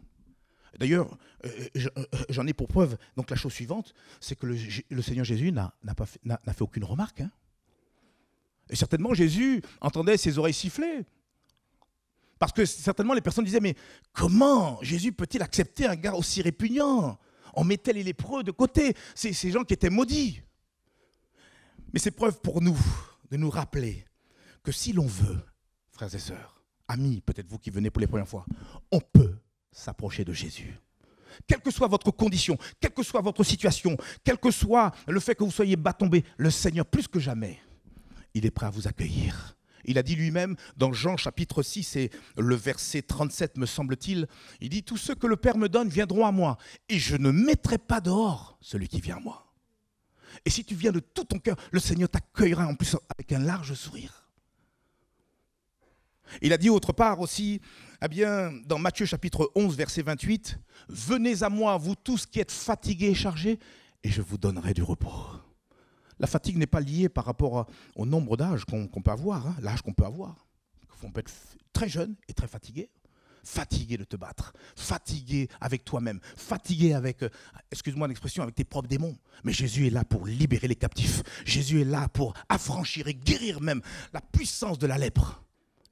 D'ailleurs, 0.79 1.17
euh, 1.45 1.49
euh, 1.77 1.89
euh, 1.97 2.05
j'en 2.27 2.45
ai 2.45 2.53
pour 2.53 2.67
preuve 2.67 2.97
donc 3.15 3.29
la 3.29 3.37
chose 3.37 3.53
suivante, 3.53 3.93
c'est 4.19 4.35
que 4.35 4.47
le, 4.47 5.01
Seigneur 5.01 5.23
Jésus 5.23 5.53
n'a 5.53 5.71
fait, 5.95 6.61
aucune 6.61 6.83
remarque. 6.83 7.21
Hein. 7.21 7.31
Et 8.69 8.75
certainement, 8.75 9.13
Jésus 9.13 9.61
entendait 9.79 10.17
ses 10.17 10.39
oreilles 10.39 10.53
siffler. 10.53 11.05
Parce 12.39 12.51
que 12.51 12.65
certainement 12.65 13.13
les 13.13 13.21
personnes 13.21 13.45
disaient, 13.45 13.59
mais 13.59 13.75
comment 14.13 14.79
Jésus 14.81 15.11
peut-il 15.11 15.41
accepter 15.41 15.87
un 15.87 15.95
gars 15.95 16.13
aussi 16.13 16.41
répugnant? 16.41 17.17
On 17.53 17.63
mettait 17.63 17.93
les 17.93 18.03
lépreux 18.03 18.43
de 18.43 18.51
côté, 18.51 18.95
ces 19.15 19.51
gens 19.51 19.63
qui 19.63 19.73
étaient 19.73 19.89
maudits. 19.89 20.41
Mais 21.93 21.99
c'est 21.99 22.11
preuve 22.11 22.39
pour 22.41 22.61
nous 22.61 22.77
de 23.31 23.37
nous 23.37 23.49
rappeler 23.49 24.05
que 24.61 24.71
si 24.71 24.93
l'on 24.93 25.07
veut, 25.07 25.39
frères 25.91 26.13
et 26.13 26.19
sœurs, 26.19 26.61
amis, 26.87 27.21
peut-être 27.21 27.49
vous 27.49 27.57
qui 27.57 27.69
venez 27.69 27.89
pour 27.89 28.01
les 28.01 28.07
premières 28.07 28.27
fois, 28.27 28.45
on 28.91 28.99
peut 28.99 29.35
s'approcher 29.71 30.23
de 30.23 30.33
Jésus. 30.33 30.79
Quelle 31.47 31.61
que 31.61 31.71
soit 31.71 31.87
votre 31.87 32.11
condition, 32.11 32.57
quelle 32.79 32.93
que 32.93 33.03
soit 33.03 33.21
votre 33.21 33.43
situation, 33.43 33.97
quel 34.23 34.37
que 34.37 34.51
soit 34.51 34.91
le 35.07 35.19
fait 35.19 35.35
que 35.35 35.43
vous 35.43 35.51
soyez 35.51 35.75
bas 35.75 35.93
tombé, 35.93 36.23
le 36.37 36.49
Seigneur, 36.49 36.85
plus 36.85 37.07
que 37.07 37.19
jamais, 37.19 37.59
il 38.33 38.45
est 38.45 38.51
prêt 38.51 38.67
à 38.67 38.69
vous 38.69 38.87
accueillir 38.87 39.56
Il 39.87 39.97
a 39.97 40.03
dit 40.03 40.15
lui-même 40.15 40.55
dans 40.75 40.91
Jean 40.91 41.17
chapitre 41.17 41.63
6 41.63 41.95
et 41.95 42.11
le 42.37 42.55
verset 42.55 43.01
37 43.01 43.57
me 43.57 43.65
semble-t-il, 43.65 44.27
il 44.59 44.69
dit, 44.69 44.83
tous 44.83 44.97
ceux 44.97 45.15
que 45.15 45.27
le 45.27 45.37
Père 45.37 45.57
me 45.57 45.69
donne 45.69 45.87
viendront 45.89 46.25
à 46.25 46.31
moi, 46.31 46.57
et 46.89 46.99
je 46.99 47.15
ne 47.15 47.31
mettrai 47.31 47.77
pas 47.77 48.01
dehors 48.01 48.57
celui 48.61 48.89
qui 48.89 48.99
vient 48.99 49.17
à 49.17 49.21
moi. 49.21 49.45
Et 50.45 50.49
si 50.49 50.63
tu 50.63 50.75
viens 50.75 50.91
de 50.91 50.99
tout 50.99 51.23
ton 51.23 51.39
cœur, 51.39 51.55
le 51.71 51.79
Seigneur 51.79 52.09
t'accueillera 52.09 52.67
en 52.67 52.75
plus 52.75 52.95
avec 53.09 53.31
un 53.31 53.39
large 53.39 53.73
sourire. 53.73 54.27
Il 56.41 56.51
a 56.51 56.57
dit 56.57 56.69
autre 56.69 56.91
part 56.91 57.21
aussi, 57.21 57.61
eh 58.03 58.07
bien, 58.09 58.51
dans 58.65 58.77
Matthieu 58.77 59.05
chapitre 59.05 59.49
11, 59.55 59.75
verset 59.77 60.01
28, 60.01 60.59
Venez 60.89 61.43
à 61.43 61.49
moi, 61.49 61.77
vous 61.77 61.95
tous 61.95 62.25
qui 62.25 62.41
êtes 62.41 62.51
fatigués 62.51 63.11
et 63.11 63.15
chargés, 63.15 63.59
et 64.03 64.09
je 64.09 64.21
vous 64.21 64.37
donnerai 64.37 64.73
du 64.73 64.83
repos. 64.83 65.46
La 66.19 66.27
fatigue 66.27 66.57
n'est 66.57 66.67
pas 66.67 66.79
liée 66.79 67.09
par 67.09 67.25
rapport 67.25 67.67
au 67.95 68.05
nombre 68.05 68.37
d'âges 68.37 68.65
qu'on 68.65 68.87
peut 68.87 69.11
avoir, 69.11 69.47
hein, 69.47 69.55
l'âge 69.61 69.81
qu'on 69.81 69.93
peut 69.93 70.05
avoir. 70.05 70.47
On 71.03 71.11
peut 71.11 71.19
être 71.19 71.31
très 71.73 71.87
jeune 71.87 72.15
et 72.27 72.33
très 72.33 72.47
fatigué. 72.47 72.89
Fatigué 73.43 73.95
de 73.95 74.03
te 74.03 74.17
battre, 74.17 74.51
fatigué 74.75 75.47
avec 75.61 75.85
toi-même, 75.85 76.19
fatigué 76.35 76.93
avec, 76.93 77.23
euh, 77.23 77.29
excuse-moi 77.71 78.09
l'expression, 78.09 78.43
avec 78.43 78.55
tes 78.55 78.65
propres 78.65 78.89
démons. 78.89 79.15
Mais 79.45 79.53
Jésus 79.53 79.87
est 79.87 79.89
là 79.89 80.03
pour 80.03 80.25
libérer 80.27 80.67
les 80.67 80.75
captifs. 80.75 81.23
Jésus 81.45 81.79
est 81.79 81.85
là 81.85 82.09
pour 82.09 82.33
affranchir 82.49 83.07
et 83.07 83.13
guérir 83.13 83.61
même 83.61 83.81
la 84.11 84.19
puissance 84.19 84.79
de 84.79 84.87
la 84.87 84.97
lèpre 84.97 85.41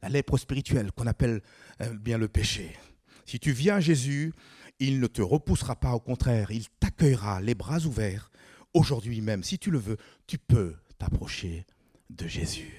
la 0.06 0.10
lèpre 0.10 0.38
spirituelle 0.38 0.92
qu'on 0.92 1.08
appelle 1.08 1.42
euh, 1.82 1.90
bien 1.98 2.20
le 2.20 2.28
péché. 2.28 2.78
Si 3.26 3.40
tu 3.40 3.52
viens 3.52 3.78
à 3.78 3.80
Jésus, 3.80 4.34
il 4.78 5.00
ne 5.00 5.08
te 5.08 5.24
repoussera 5.24 5.76
pas, 5.76 5.94
au 5.94 6.00
contraire, 6.00 6.52
il 6.52 6.68
t'accueillera 6.80 7.42
les 7.42 7.56
bras 7.56 7.80
ouverts. 7.80 8.30
Aujourd'hui 8.76 9.22
même, 9.22 9.42
si 9.42 9.58
tu 9.58 9.72
le 9.72 9.80
veux, 9.80 9.96
tu 10.28 10.38
peux 10.38 10.76
t'approcher 10.98 11.66
de 12.10 12.28
Jésus. 12.28 12.74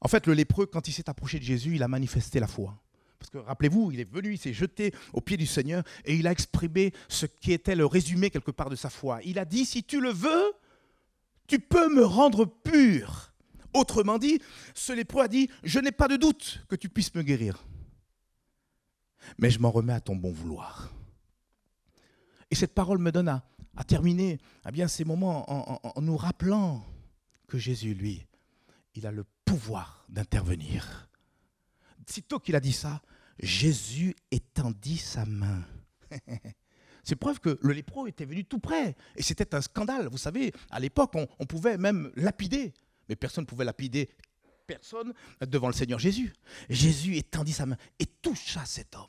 En 0.00 0.08
fait, 0.08 0.26
le 0.26 0.32
lépreux, 0.32 0.64
quand 0.64 0.88
il 0.88 0.92
s'est 0.92 1.10
approché 1.10 1.38
de 1.38 1.44
Jésus, 1.44 1.74
il 1.74 1.82
a 1.82 1.88
manifesté 1.88 2.40
la 2.40 2.46
foi. 2.46 2.82
Parce 3.18 3.28
que 3.28 3.36
rappelez-vous, 3.36 3.92
il 3.92 4.00
est 4.00 4.10
venu, 4.10 4.32
il 4.32 4.38
s'est 4.38 4.54
jeté 4.54 4.94
aux 5.12 5.20
pieds 5.20 5.36
du 5.36 5.46
Seigneur 5.46 5.84
et 6.06 6.14
il 6.14 6.26
a 6.26 6.32
exprimé 6.32 6.94
ce 7.06 7.26
qui 7.26 7.52
était 7.52 7.76
le 7.76 7.84
résumé 7.84 8.30
quelque 8.30 8.50
part 8.50 8.70
de 8.70 8.76
sa 8.76 8.88
foi. 8.88 9.20
Il 9.24 9.38
a 9.38 9.44
dit, 9.44 9.66
si 9.66 9.84
tu 9.84 10.00
le 10.00 10.10
veux, 10.10 10.52
tu 11.46 11.58
peux 11.58 11.94
me 11.94 12.04
rendre 12.04 12.46
pur. 12.46 13.34
Autrement 13.74 14.16
dit, 14.16 14.40
ce 14.72 14.94
lépreux 14.94 15.22
a 15.22 15.28
dit, 15.28 15.50
je 15.64 15.80
n'ai 15.80 15.92
pas 15.92 16.08
de 16.08 16.16
doute 16.16 16.64
que 16.70 16.76
tu 16.76 16.88
puisses 16.88 17.14
me 17.14 17.22
guérir. 17.22 17.62
Mais 19.36 19.50
je 19.50 19.58
m'en 19.58 19.70
remets 19.70 19.92
à 19.92 20.00
ton 20.00 20.16
bon 20.16 20.32
vouloir. 20.32 20.94
Et 22.50 22.54
cette 22.54 22.72
parole 22.72 22.98
me 22.98 23.12
donne 23.12 23.28
terminer 23.84 24.38
eh 24.68 24.72
bien, 24.72 24.88
ces 24.88 25.04
moments 25.04 25.44
en, 25.50 26.00
nous 26.00 26.16
rappelant 26.16 26.84
que 27.46 27.58
Jésus, 27.58 27.94
lui, 27.94 28.26
il 28.94 29.06
a 29.06 29.12
le 29.12 29.24
pouvoir 29.44 30.04
d'intervenir. 30.08 31.08
Sitôt 32.06 32.38
qu'il 32.38 32.56
a 32.56 32.60
dit 32.60 32.72
ça, 32.72 33.02
Jésus 33.38 34.14
étendit 34.30 34.98
sa 34.98 35.24
main. 35.24 35.62
C'est 37.04 37.16
preuve 37.16 37.38
que 37.38 37.58
le 37.62 37.72
lépreux 37.72 38.08
était 38.08 38.24
venu 38.24 38.44
tout 38.44 38.58
près. 38.58 38.96
Et 39.14 39.22
c'était 39.22 39.54
un 39.54 39.60
scandale. 39.60 40.08
Vous 40.08 40.18
savez, 40.18 40.52
à 40.70 40.80
l'époque, 40.80 41.12
on, 41.14 41.46
pouvait 41.46 41.78
même 41.78 42.10
lapider 42.16 42.74
mais 43.08 43.14
personne 43.14 43.42
ne 43.42 43.46
pouvait 43.46 43.64
lapider 43.64 44.10
personne 44.66 45.12
devant 45.40 45.68
le 45.68 45.72
Seigneur 45.72 46.00
Jésus. 46.00 46.32
Jésus 46.68 47.16
étendit 47.16 47.52
sa 47.52 47.66
main 47.66 47.76
et 48.00 48.06
toucha 48.06 48.64
cet 48.64 48.96
homme. 48.96 49.06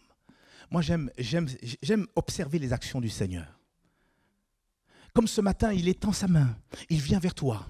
Moi, 0.70 0.82
j'aime 0.84 2.08
observer 2.16 2.60
les 2.60 2.74
actions 2.74 3.02
du 3.02 3.10
Seigneur. 3.10 3.57
Comme 5.14 5.28
ce 5.28 5.42
matin, 5.42 5.74
il 5.74 5.88
étend 5.88 6.12
sa 6.12 6.28
main, 6.28 6.56
il 6.90 7.02
vient 7.02 7.20
vers 7.20 7.34
toi. 7.34 7.66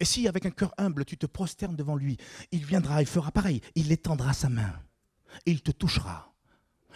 Et 0.00 0.04
si 0.04 0.28
avec 0.28 0.46
un 0.46 0.50
cœur 0.50 0.72
humble, 0.78 1.04
tu 1.04 1.16
te 1.16 1.26
prosternes 1.26 1.76
devant 1.76 1.96
lui, 1.96 2.16
il 2.52 2.64
viendra, 2.64 3.00
il 3.00 3.08
fera 3.08 3.30
pareil, 3.30 3.60
il 3.74 3.90
étendra 3.90 4.32
sa 4.32 4.48
main 4.48 4.72
et 5.46 5.50
il 5.50 5.62
te 5.62 5.70
touchera. 5.70 6.32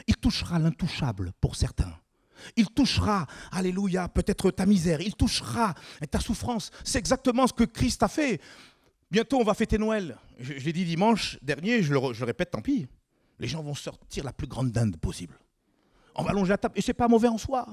Il 0.06 0.16
touchera 0.16 0.58
l'intouchable 0.58 1.32
pour 1.40 1.56
certains. 1.56 1.92
Il 2.56 2.66
touchera, 2.70 3.26
alléluia, 3.52 4.08
peut-être 4.08 4.50
ta 4.50 4.66
misère, 4.66 5.00
il 5.00 5.14
touchera 5.14 5.74
ta 6.11 6.20
souffrance. 6.20 6.70
C'est 6.85 6.98
exactement 6.98 7.46
ce 7.46 7.52
que 7.52 7.64
Christ 7.64 8.02
a 8.02 8.08
fait. 8.08 8.40
Bientôt, 9.11 9.38
on 9.38 9.44
va 9.44 9.54
fêter 9.54 9.78
Noël. 9.78 10.16
Je, 10.38 10.54
l'ai 10.54 10.72
dit 10.72 10.85
dimanche 10.85 11.38
dernier, 11.42 11.82
je 11.82 11.92
le, 11.92 11.98
répète, 12.24 12.50
tant 12.50 12.62
pis. 12.62 12.88
Les 13.38 13.46
gens 13.46 13.62
vont 13.62 13.74
sortir 13.74 14.24
la 14.24 14.32
plus 14.32 14.46
grande 14.46 14.72
dinde 14.72 14.96
possible. 14.96 15.38
On 16.14 16.22
va 16.22 16.30
allonger 16.30 16.50
la 16.50 16.58
table. 16.58 16.74
Et 16.76 16.82
ce 16.82 16.90
n'est 16.90 16.94
pas 16.94 17.08
mauvais 17.08 17.28
en 17.28 17.38
soi. 17.38 17.66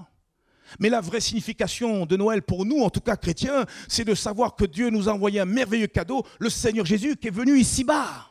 Mais 0.80 0.90
la 0.90 1.02
vraie 1.02 1.22
signification 1.22 2.06
de 2.06 2.16
Noël 2.18 2.42
pour 2.42 2.66
nous, 2.66 2.82
en 2.82 2.90
tout 2.90 3.02
cas 3.02 3.16
chrétiens, 3.16 3.66
c'est 3.88 4.06
de 4.06 4.16
savoir 4.16 4.56
que 4.56 4.66
Dieu 4.66 4.90
nous 4.90 5.10
a 5.10 5.14
envoyé 5.14 5.40
un 5.40 5.46
merveilleux 5.46 5.88
cadeau, 5.88 6.26
le 6.40 6.50
Seigneur 6.50 6.86
Jésus 6.86 7.16
qui 7.16 7.28
est 7.28 7.32
venu 7.32 7.58
ici-bas. 7.58 8.30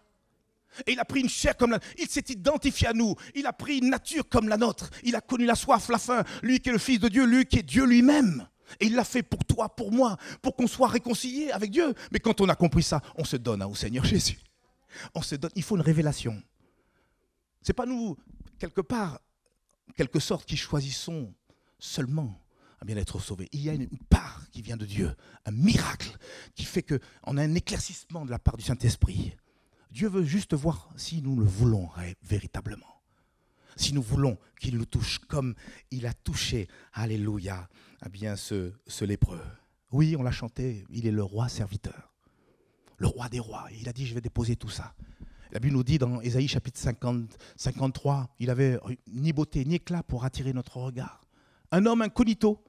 Et 0.86 0.92
il 0.92 1.00
a 1.00 1.04
pris 1.04 1.20
une 1.20 1.28
chair 1.28 1.56
comme 1.56 1.72
la 1.72 1.80
Il 1.98 2.08
s'est 2.08 2.24
identifié 2.28 2.88
à 2.88 2.92
nous. 2.92 3.14
Il 3.34 3.46
a 3.46 3.52
pris 3.52 3.78
une 3.78 3.90
nature 3.90 4.28
comme 4.28 4.48
la 4.48 4.56
nôtre. 4.56 4.90
Il 5.02 5.16
a 5.16 5.20
connu 5.20 5.44
la 5.44 5.54
soif, 5.54 5.88
la 5.88 5.98
faim. 5.98 6.22
Lui 6.42 6.60
qui 6.60 6.68
est 6.68 6.72
le 6.72 6.78
Fils 6.78 7.00
de 7.00 7.08
Dieu, 7.08 7.24
lui 7.24 7.46
qui 7.46 7.58
est 7.58 7.62
Dieu 7.62 7.84
lui-même. 7.84 8.46
Et 8.80 8.86
il 8.86 8.94
l'a 8.94 9.04
fait 9.04 9.22
pour 9.22 9.44
toi, 9.44 9.74
pour 9.74 9.90
moi, 9.90 10.16
pour 10.42 10.54
qu'on 10.54 10.66
soit 10.66 10.88
réconcilié 10.88 11.50
avec 11.50 11.70
Dieu. 11.70 11.94
Mais 12.12 12.20
quand 12.20 12.40
on 12.40 12.48
a 12.48 12.54
compris 12.54 12.82
ça, 12.82 13.00
on 13.16 13.24
se 13.24 13.36
donne 13.36 13.62
au 13.62 13.74
Seigneur 13.74 14.04
Jésus. 14.04 14.38
On 15.14 15.22
se 15.22 15.34
donne. 15.36 15.50
Il 15.54 15.62
faut 15.62 15.76
une 15.76 15.82
révélation. 15.82 16.40
C'est 17.62 17.72
pas 17.72 17.86
nous, 17.86 18.16
quelque 18.58 18.80
part, 18.80 19.20
quelque 19.96 20.20
sorte, 20.20 20.46
qui 20.46 20.56
choisissons 20.56 21.32
seulement 21.78 22.40
à 22.80 22.84
bien 22.84 22.96
être 22.96 23.18
sauvés. 23.18 23.48
Il 23.52 23.60
y 23.60 23.70
a 23.70 23.74
une 23.74 23.88
part 24.08 24.48
qui 24.50 24.62
vient 24.62 24.76
de 24.76 24.86
Dieu, 24.86 25.14
un 25.44 25.50
miracle 25.50 26.16
qui 26.54 26.64
fait 26.64 26.82
qu'on 26.82 27.36
a 27.36 27.42
un 27.42 27.54
éclaircissement 27.54 28.24
de 28.24 28.30
la 28.30 28.38
part 28.38 28.56
du 28.56 28.62
Saint-Esprit. 28.64 29.36
Dieu 29.90 30.08
veut 30.08 30.24
juste 30.24 30.54
voir 30.54 30.90
si 30.96 31.22
nous 31.22 31.36
le 31.36 31.44
voulons 31.44 31.88
véritablement. 32.22 33.02
Si 33.76 33.94
nous 33.94 34.02
voulons 34.02 34.38
qu'il 34.60 34.76
nous 34.76 34.84
touche 34.84 35.18
comme 35.20 35.54
il 35.90 36.06
a 36.06 36.12
touché, 36.12 36.68
alléluia, 36.92 37.68
eh 38.04 38.08
bien 38.08 38.36
ce, 38.36 38.72
lépreux. 39.04 39.40
Oui, 39.92 40.16
on 40.16 40.22
l'a 40.22 40.32
chanté, 40.32 40.84
il 40.90 41.06
est 41.06 41.12
le 41.12 41.22
roi 41.22 41.48
serviteur, 41.48 42.12
le 42.98 43.06
roi 43.06 43.28
des 43.28 43.38
rois. 43.38 43.66
Il 43.78 43.88
a 43.88 43.92
dit, 43.92 44.06
je 44.06 44.14
vais 44.14 44.20
déposer 44.20 44.56
tout 44.56 44.68
ça. 44.68 44.94
La 45.52 45.60
Bible 45.60 45.74
nous 45.74 45.84
dit 45.84 45.96
dans 45.96 46.20
Ésaïe 46.20 46.48
chapitre 46.48 46.78
50, 46.78 47.38
53, 47.56 48.34
il 48.38 48.50
avait 48.50 48.78
ni 49.06 49.32
beauté 49.32 49.64
ni 49.64 49.76
éclat 49.76 50.02
pour 50.02 50.24
attirer 50.24 50.52
notre 50.52 50.76
regard. 50.76 51.22
Un 51.70 51.86
homme 51.86 52.02
incognito. 52.02 52.62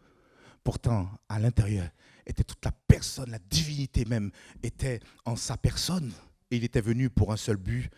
Pourtant, 0.63 1.09
à 1.29 1.39
l'intérieur, 1.39 1.89
était 2.25 2.43
toute 2.43 2.63
la 2.63 2.71
personne, 2.71 3.31
la 3.31 3.39
divinité 3.39 4.05
même 4.05 4.31
était 4.62 4.99
en 5.25 5.35
sa 5.35 5.57
personne 5.57 6.12
il 6.51 6.63
était 6.63 6.81
venu 6.81 7.09
pour 7.09 7.31
un 7.31 7.38
seul 7.38 7.57
but, 7.57 7.89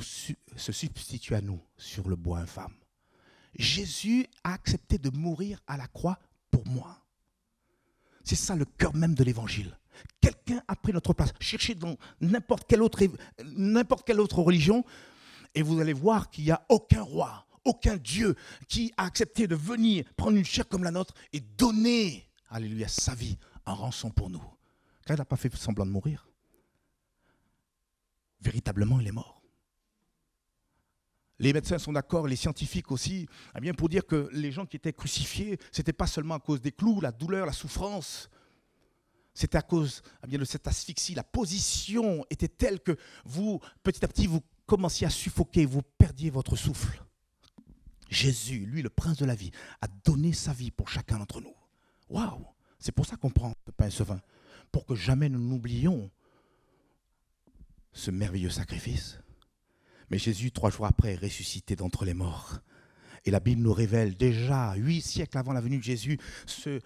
se 0.00 0.72
substituer 0.72 1.36
à 1.36 1.40
nous 1.40 1.60
sur 1.76 2.08
le 2.08 2.16
bois 2.16 2.40
infâme. 2.40 2.74
Jésus 3.58 4.26
a 4.44 4.52
accepté 4.52 4.98
de 4.98 5.10
mourir 5.10 5.60
à 5.66 5.76
la 5.76 5.86
croix 5.86 6.18
pour 6.50 6.66
moi. 6.66 6.98
C'est 8.22 8.36
ça 8.36 8.54
le 8.54 8.64
cœur 8.64 8.94
même 8.94 9.14
de 9.14 9.24
l'évangile. 9.24 9.78
Quelqu'un 10.20 10.62
a 10.68 10.76
pris 10.76 10.92
notre 10.92 11.14
place. 11.14 11.32
Cherchez 11.40 11.74
dans 11.74 11.96
n'importe 12.20 12.68
quelle 12.68 12.82
autre 12.82 14.38
religion 14.38 14.84
et 15.54 15.62
vous 15.62 15.80
allez 15.80 15.94
voir 15.94 16.28
qu'il 16.28 16.44
n'y 16.44 16.50
a 16.50 16.66
aucun 16.68 17.02
roi, 17.02 17.46
aucun 17.66 17.96
Dieu 17.96 18.34
qui 18.68 18.92
a 18.96 19.04
accepté 19.04 19.46
de 19.46 19.54
venir 19.54 20.04
prendre 20.16 20.36
une 20.36 20.44
chair 20.44 20.66
comme 20.66 20.84
la 20.84 20.90
nôtre 20.90 21.14
et 21.32 21.40
donner, 21.40 22.28
alléluia, 22.48 22.88
sa 22.88 23.14
vie 23.14 23.36
en 23.64 23.74
rançon 23.74 24.10
pour 24.10 24.30
nous. 24.30 24.42
Car 25.04 25.16
il 25.16 25.18
n'a 25.18 25.24
pas 25.24 25.36
fait 25.36 25.54
semblant 25.54 25.86
de 25.86 25.90
mourir 25.90 26.26
véritablement 28.46 29.00
il 29.00 29.08
est 29.08 29.12
mort. 29.12 29.42
Les 31.38 31.52
médecins 31.52 31.78
sont 31.78 31.92
d'accord, 31.92 32.26
les 32.26 32.36
scientifiques 32.36 32.90
aussi, 32.90 33.28
eh 33.54 33.60
bien 33.60 33.74
pour 33.74 33.90
dire 33.90 34.06
que 34.06 34.30
les 34.32 34.50
gens 34.50 34.64
qui 34.64 34.76
étaient 34.76 34.94
crucifiés, 34.94 35.58
ce 35.70 35.80
n'était 35.80 35.92
pas 35.92 36.06
seulement 36.06 36.34
à 36.34 36.40
cause 36.40 36.62
des 36.62 36.72
clous, 36.72 37.00
la 37.02 37.12
douleur, 37.12 37.44
la 37.44 37.52
souffrance. 37.52 38.30
C'était 39.34 39.58
à 39.58 39.62
cause 39.62 40.02
eh 40.24 40.28
bien, 40.28 40.38
de 40.38 40.46
cette 40.46 40.66
asphyxie. 40.66 41.14
La 41.14 41.24
position 41.24 42.24
était 42.30 42.48
telle 42.48 42.80
que 42.80 42.96
vous, 43.26 43.60
petit 43.82 44.02
à 44.02 44.08
petit, 44.08 44.26
vous 44.26 44.40
commenciez 44.64 45.06
à 45.06 45.10
suffoquer, 45.10 45.66
vous 45.66 45.82
perdiez 45.82 46.30
votre 46.30 46.56
souffle. 46.56 47.04
Jésus, 48.08 48.66
lui, 48.66 48.82
le 48.82 48.90
prince 48.90 49.18
de 49.18 49.24
la 49.24 49.34
vie, 49.34 49.50
a 49.80 49.88
donné 50.04 50.32
sa 50.32 50.52
vie 50.52 50.70
pour 50.70 50.88
chacun 50.88 51.18
d'entre 51.18 51.40
nous. 51.40 51.54
Waouh 52.08 52.46
C'est 52.78 52.92
pour 52.92 53.06
ça 53.06 53.16
qu'on 53.16 53.30
prend 53.30 53.52
ce 53.66 53.72
pain 53.72 53.86
et 53.86 53.90
ce 53.90 54.02
vin. 54.02 54.20
Pour 54.70 54.86
que 54.86 54.94
jamais 54.94 55.28
nous 55.28 55.40
n'oublions 55.40 56.10
ce 57.92 58.10
merveilleux 58.10 58.50
sacrifice. 58.50 59.18
Mais 60.10 60.18
Jésus, 60.18 60.52
trois 60.52 60.70
jours 60.70 60.86
après, 60.86 61.14
est 61.14 61.22
ressuscité 61.22 61.74
d'entre 61.74 62.04
les 62.04 62.14
morts. 62.14 62.60
Et 63.26 63.32
la 63.32 63.40
Bible 63.40 63.60
nous 63.60 63.72
révèle 63.72 64.14
déjà, 64.14 64.74
huit 64.76 65.02
siècles 65.02 65.36
avant 65.36 65.52
la 65.52 65.60
venue 65.60 65.78
de 65.78 65.82
Jésus, 65.82 66.18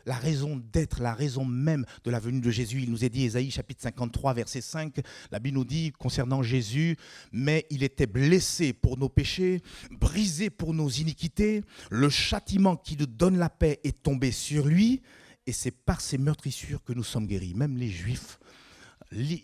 la 0.06 0.14
raison 0.14 0.60
d'être, 0.72 1.02
la 1.02 1.12
raison 1.12 1.44
même 1.44 1.84
de 2.02 2.10
la 2.10 2.18
venue 2.18 2.40
de 2.40 2.50
Jésus. 2.50 2.80
Il 2.82 2.90
nous 2.90 3.04
est 3.04 3.10
dit, 3.10 3.24
Ésaïe 3.24 3.50
chapitre 3.50 3.82
53, 3.82 4.32
verset 4.32 4.62
5, 4.62 5.00
la 5.30 5.38
Bible 5.38 5.58
nous 5.58 5.66
dit 5.66 5.92
concernant 5.92 6.42
Jésus, 6.42 6.96
mais 7.30 7.66
il 7.68 7.82
était 7.82 8.06
blessé 8.06 8.72
pour 8.72 8.96
nos 8.96 9.10
péchés, 9.10 9.60
brisé 9.90 10.48
pour 10.48 10.72
nos 10.72 10.88
iniquités, 10.88 11.62
le 11.90 12.08
châtiment 12.08 12.74
qui 12.74 12.96
nous 12.96 13.06
donne 13.06 13.36
la 13.36 13.50
paix 13.50 13.78
est 13.84 14.02
tombé 14.02 14.32
sur 14.32 14.66
lui, 14.66 15.02
et 15.46 15.52
c'est 15.52 15.70
par 15.70 16.00
ses 16.00 16.16
meurtrissures 16.16 16.82
que 16.82 16.94
nous 16.94 17.04
sommes 17.04 17.26
guéris. 17.26 17.54
Même 17.54 17.76
les 17.76 17.90
Juifs 17.90 18.38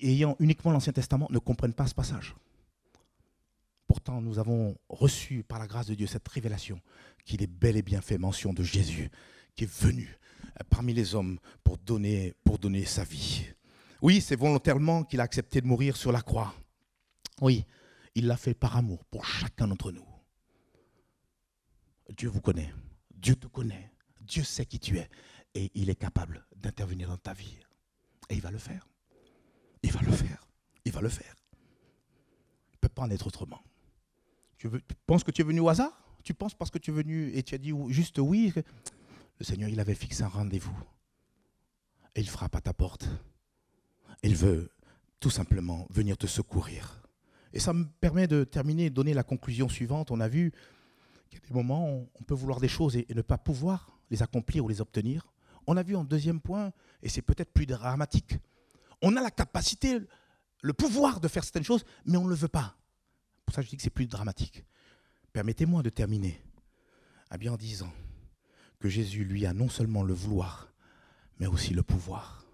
ayant 0.03 0.37
uniquement 0.39 0.71
l'Ancien 0.71 0.93
Testament, 0.93 1.29
ne 1.31 1.39
comprennent 1.39 1.75
pas 1.75 1.87
ce 1.87 1.95
passage. 1.95 2.35
Pourtant, 3.97 4.21
nous 4.21 4.39
avons 4.39 4.77
reçu 4.91 5.43
par 5.43 5.59
la 5.59 5.67
grâce 5.67 5.87
de 5.87 5.95
Dieu 5.95 6.07
cette 6.07 6.29
révélation 6.29 6.83
qu'il 7.25 7.43
est 7.43 7.47
bel 7.47 7.79
et 7.79 7.83
bien 7.83 8.03
fait 8.03 8.19
mention 8.19 8.53
de 8.53 8.63
Jésus, 8.63 9.11
qui 9.55 9.65
est 9.65 9.73
venu 9.81 10.19
euh, 10.45 10.65
parmi 10.69 10.93
les 10.93 11.15
hommes 11.15 11.39
pour 11.65 11.79
donner, 11.79 12.35
pour 12.45 12.59
donner 12.59 12.85
sa 12.85 13.05
vie. 13.05 13.47
Oui, 14.03 14.21
c'est 14.21 14.37
volontairement 14.37 15.03
qu'il 15.03 15.19
a 15.21 15.23
accepté 15.23 15.63
de 15.63 15.67
mourir 15.67 15.97
sur 15.97 16.13
la 16.13 16.21
croix. 16.21 16.55
Oui, 17.41 17.65
il 18.15 18.27
l'a 18.27 18.37
fait 18.37 18.53
par 18.53 18.77
amour 18.77 19.03
pour 19.07 19.25
chacun 19.25 19.67
d'entre 19.67 19.91
nous. 19.91 20.05
Dieu 22.15 22.29
vous 22.29 22.43
connaît, 22.43 22.75
Dieu 23.15 23.35
te 23.35 23.47
connaît, 23.47 23.91
Dieu 24.21 24.45
sait 24.45 24.67
qui 24.67 24.79
tu 24.79 24.99
es 24.99 25.09
et 25.55 25.71
il 25.75 25.89
est 25.89 25.99
capable 25.99 26.47
d'intervenir 26.55 27.09
dans 27.09 27.17
ta 27.17 27.33
vie. 27.33 27.57
Et 28.29 28.35
il 28.35 28.43
va 28.43 28.51
le 28.51 28.59
faire. 28.59 28.87
Il 29.83 29.91
va 29.91 30.03
le 30.03 30.13
faire. 30.13 30.47
Il 30.85 30.93
va 30.93 31.01
le 31.01 31.09
faire. 31.09 31.35
Il 31.55 32.75
ne 32.75 32.79
peut 32.83 32.91
pas 32.91 33.05
en 33.05 33.11
être 33.11 33.27
autrement. 33.27 33.63
Tu, 34.59 34.69
penses 35.07 35.25
que 35.25 35.31
tu 35.31 35.43
es 35.43 35.45
venu 35.45 35.61
au 35.61 35.69
hasard? 35.69 35.93
Tu 36.23 36.35
penses 36.35 36.55
parce 36.55 36.71
que 36.71 36.79
tu 36.79 36.91
es 36.91 36.95
venu 36.95 37.31
et 37.35 37.43
tu 37.43 37.55
as 37.55 37.59
dit 37.59 37.73
juste 37.89 38.19
oui 38.19 38.53
Le 39.39 39.45
Seigneur, 39.45 39.69
il 39.69 39.79
avait 39.81 39.95
fixé 39.95 40.23
un 40.23 40.29
rendez-vous. 40.29 40.77
Et 42.15 42.21
il 42.21 42.29
frappe 42.29 42.57
à 42.57 42.61
ta 42.61 42.73
porte. 42.73 43.09
Il 44.23 44.35
veut 44.37 44.71
tout 45.21 45.31
simplement 45.31 45.87
venir 45.91 46.17
te 46.17 46.27
secourir. 46.27 47.03
Et 47.53 47.61
ça 47.61 47.73
me 47.73 47.85
permet 47.85 48.27
de 48.27 48.45
terminer, 48.45 48.91
de 48.91 48.95
donner 48.95 49.15
la 49.15 49.23
conclusion 49.23 49.69
suivante. 49.69 50.11
On 50.11 50.21
a 50.21 50.29
vu 50.29 50.53
qu'il 51.29 51.39
y 51.39 51.43
a 51.43 51.49
des 51.49 51.55
moments 51.55 51.91
où 51.91 52.09
on 52.19 52.23
peut 52.25 52.35
vouloir 52.35 52.61
des 52.61 52.69
choses 52.69 52.97
et 52.97 53.07
ne 53.15 53.23
pas 53.23 53.39
pouvoir 53.39 53.99
les 54.11 54.23
accomplir 54.23 54.65
ou 54.65 54.69
les 54.69 54.81
obtenir. 54.81 55.33
On 55.67 55.77
a 55.77 55.83
vu 55.83 55.97
en 55.97 56.05
deuxième 56.05 56.41
point, 56.41 56.73
et 57.03 57.09
c'est 57.09 57.23
peut-être 57.23 57.53
plus 57.53 57.67
dramatique, 57.67 58.39
on 59.03 59.17
a 59.17 59.23
la 59.23 59.31
capacité, 59.31 59.99
le 60.63 60.73
pouvoir 60.73 61.21
de 61.21 61.29
faire 61.29 61.45
certaines 61.45 61.65
choses, 61.65 61.85
mais 62.05 62.17
on 62.17 62.25
ne 62.25 62.31
le 62.31 62.35
veut 62.35 62.49
pas. 62.49 62.77
Pour 63.47 63.55
ça, 63.55 63.63
je 63.63 63.69
dis 63.69 63.77
que 63.77 63.83
c'est 63.83 63.91
plus 63.91 64.07
dramatique. 64.07 64.65
Permettez-moi 65.33 65.83
de 65.83 65.91
terminer 65.91 66.43
à 67.31 67.39
bien 67.39 67.53
en 67.53 67.57
disant 67.57 67.93
que 68.79 68.89
Jésus, 68.89 69.25
lui, 69.25 69.47
a 69.47 69.55
non 69.55 69.69
seulement 69.69 70.03
le 70.03 70.15
vouloir, 70.15 70.73
mais 71.39 71.47
aussi 71.47 71.73
le 71.73 71.83
pouvoir. 71.83 72.45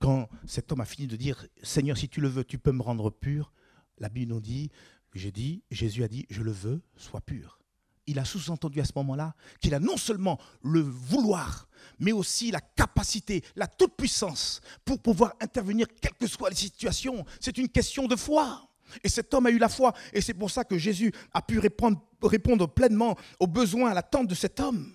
Quand 0.00 0.28
cet 0.46 0.72
homme 0.72 0.80
a 0.80 0.84
fini 0.84 1.06
de 1.06 1.16
dire 1.16 1.46
Seigneur, 1.62 1.96
si 1.96 2.08
tu 2.08 2.20
le 2.20 2.28
veux, 2.28 2.44
tu 2.44 2.58
peux 2.58 2.72
me 2.72 2.82
rendre 2.82 3.10
pur, 3.10 3.52
la 3.98 4.08
Bible 4.08 4.32
nous 4.32 4.40
dit, 4.40 4.70
j'ai 5.14 5.32
dit, 5.32 5.62
Jésus 5.70 6.04
a 6.04 6.08
dit, 6.08 6.26
je 6.28 6.42
le 6.42 6.50
veux, 6.50 6.82
sois 6.96 7.20
pur. 7.20 7.58
Il 8.06 8.18
a 8.18 8.24
sous-entendu 8.24 8.80
à 8.80 8.84
ce 8.84 8.92
moment-là 8.96 9.34
qu'il 9.60 9.74
a 9.74 9.80
non 9.80 9.96
seulement 9.96 10.38
le 10.62 10.80
vouloir, 10.80 11.68
mais 11.98 12.12
aussi 12.12 12.50
la 12.50 12.60
capacité, 12.60 13.42
la 13.56 13.66
toute-puissance 13.66 14.60
pour 14.84 15.00
pouvoir 15.00 15.34
intervenir 15.40 15.86
quelles 16.00 16.14
que 16.14 16.26
soient 16.26 16.50
les 16.50 16.56
situations. 16.56 17.24
C'est 17.40 17.58
une 17.58 17.68
question 17.68 18.06
de 18.06 18.14
foi. 18.14 18.68
Et 19.02 19.08
cet 19.08 19.32
homme 19.34 19.46
a 19.46 19.50
eu 19.50 19.58
la 19.58 19.68
foi. 19.68 19.92
Et 20.12 20.20
c'est 20.20 20.34
pour 20.34 20.50
ça 20.50 20.64
que 20.64 20.78
Jésus 20.78 21.12
a 21.32 21.42
pu 21.42 21.58
répondre, 21.58 22.68
pleinement 22.68 23.16
aux 23.38 23.46
besoins, 23.46 23.90
à 23.90 23.94
l'attente 23.94 24.28
de 24.28 24.34
cet 24.34 24.60
homme. 24.60 24.94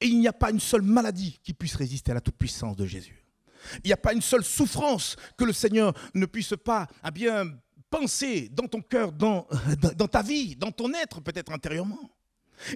Et 0.00 0.06
il 0.06 0.18
n'y 0.18 0.28
a 0.28 0.32
pas 0.32 0.50
une 0.50 0.60
seule 0.60 0.82
maladie 0.82 1.38
qui 1.42 1.54
puisse 1.54 1.76
résister 1.76 2.10
à 2.10 2.14
la 2.14 2.20
toute-puissance 2.20 2.76
de 2.76 2.86
Jésus. 2.86 3.24
Il 3.84 3.88
n'y 3.88 3.92
a 3.92 3.96
pas 3.96 4.12
une 4.12 4.22
seule 4.22 4.44
souffrance 4.44 5.16
que 5.36 5.44
le 5.44 5.52
Seigneur 5.52 5.92
ne 6.14 6.26
puisse 6.26 6.54
pas 6.64 6.86
à 7.02 7.10
bien 7.10 7.44
penser 7.90 8.48
dans 8.50 8.66
ton 8.66 8.80
cœur, 8.80 9.12
dans, 9.12 9.46
dans 9.96 10.08
ta 10.08 10.22
vie, 10.22 10.56
dans 10.56 10.70
ton 10.70 10.92
être 10.94 11.20
peut-être 11.20 11.52
intérieurement. 11.52 12.10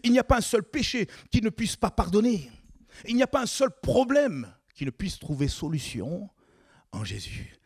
Il 0.02 0.12
n'y 0.12 0.18
a 0.18 0.24
pas 0.24 0.38
un 0.38 0.42
seul 0.42 0.62
péché 0.62 1.08
qui 1.30 1.40
ne 1.40 1.50
puisse 1.50 1.76
pas 1.76 1.90
pardonner. 1.90 2.50
Il 3.06 3.16
n'y 3.16 3.22
a 3.22 3.26
pas 3.26 3.42
un 3.42 3.46
seul 3.46 3.70
problème 3.82 4.52
qui 4.74 4.84
ne 4.84 4.90
puisse 4.90 5.18
trouver 5.18 5.48
solution 5.48 6.28
en 6.92 7.04
Jésus. 7.04 7.56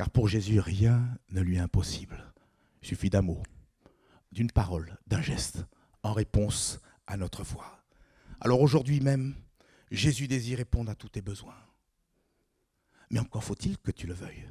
Car 0.00 0.08
pour 0.08 0.28
Jésus, 0.28 0.60
rien 0.60 1.06
ne 1.28 1.42
lui 1.42 1.56
est 1.56 1.60
impossible. 1.60 2.32
Il 2.80 2.88
suffit 2.88 3.10
d'un 3.10 3.20
mot, 3.20 3.42
d'une 4.32 4.50
parole, 4.50 4.96
d'un 5.06 5.20
geste, 5.20 5.66
en 6.02 6.14
réponse 6.14 6.80
à 7.06 7.18
notre 7.18 7.44
foi. 7.44 7.84
Alors 8.40 8.62
aujourd'hui 8.62 9.00
même, 9.00 9.34
Jésus 9.90 10.26
désire 10.26 10.56
répondre 10.56 10.90
à 10.90 10.94
tous 10.94 11.10
tes 11.10 11.20
besoins. 11.20 11.58
Mais 13.10 13.18
encore 13.18 13.44
faut-il 13.44 13.76
que 13.76 13.90
tu 13.90 14.06
le 14.06 14.14
veuilles. 14.14 14.48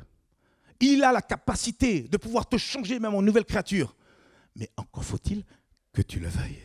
Il 0.81 1.03
a 1.03 1.11
la 1.11 1.23
capacité 1.23 2.03
de 2.03 2.17
pouvoir 2.17 2.47
te 2.47 2.57
changer 2.57 2.99
même 2.99 3.15
en 3.15 3.23
nouvelle 3.23 3.45
créature. 3.45 3.95
Mais 4.55 4.69
encore 4.77 5.03
faut-il 5.03 5.43
que 5.93 6.03
tu 6.03 6.19
le 6.19 6.27
veuilles. 6.27 6.61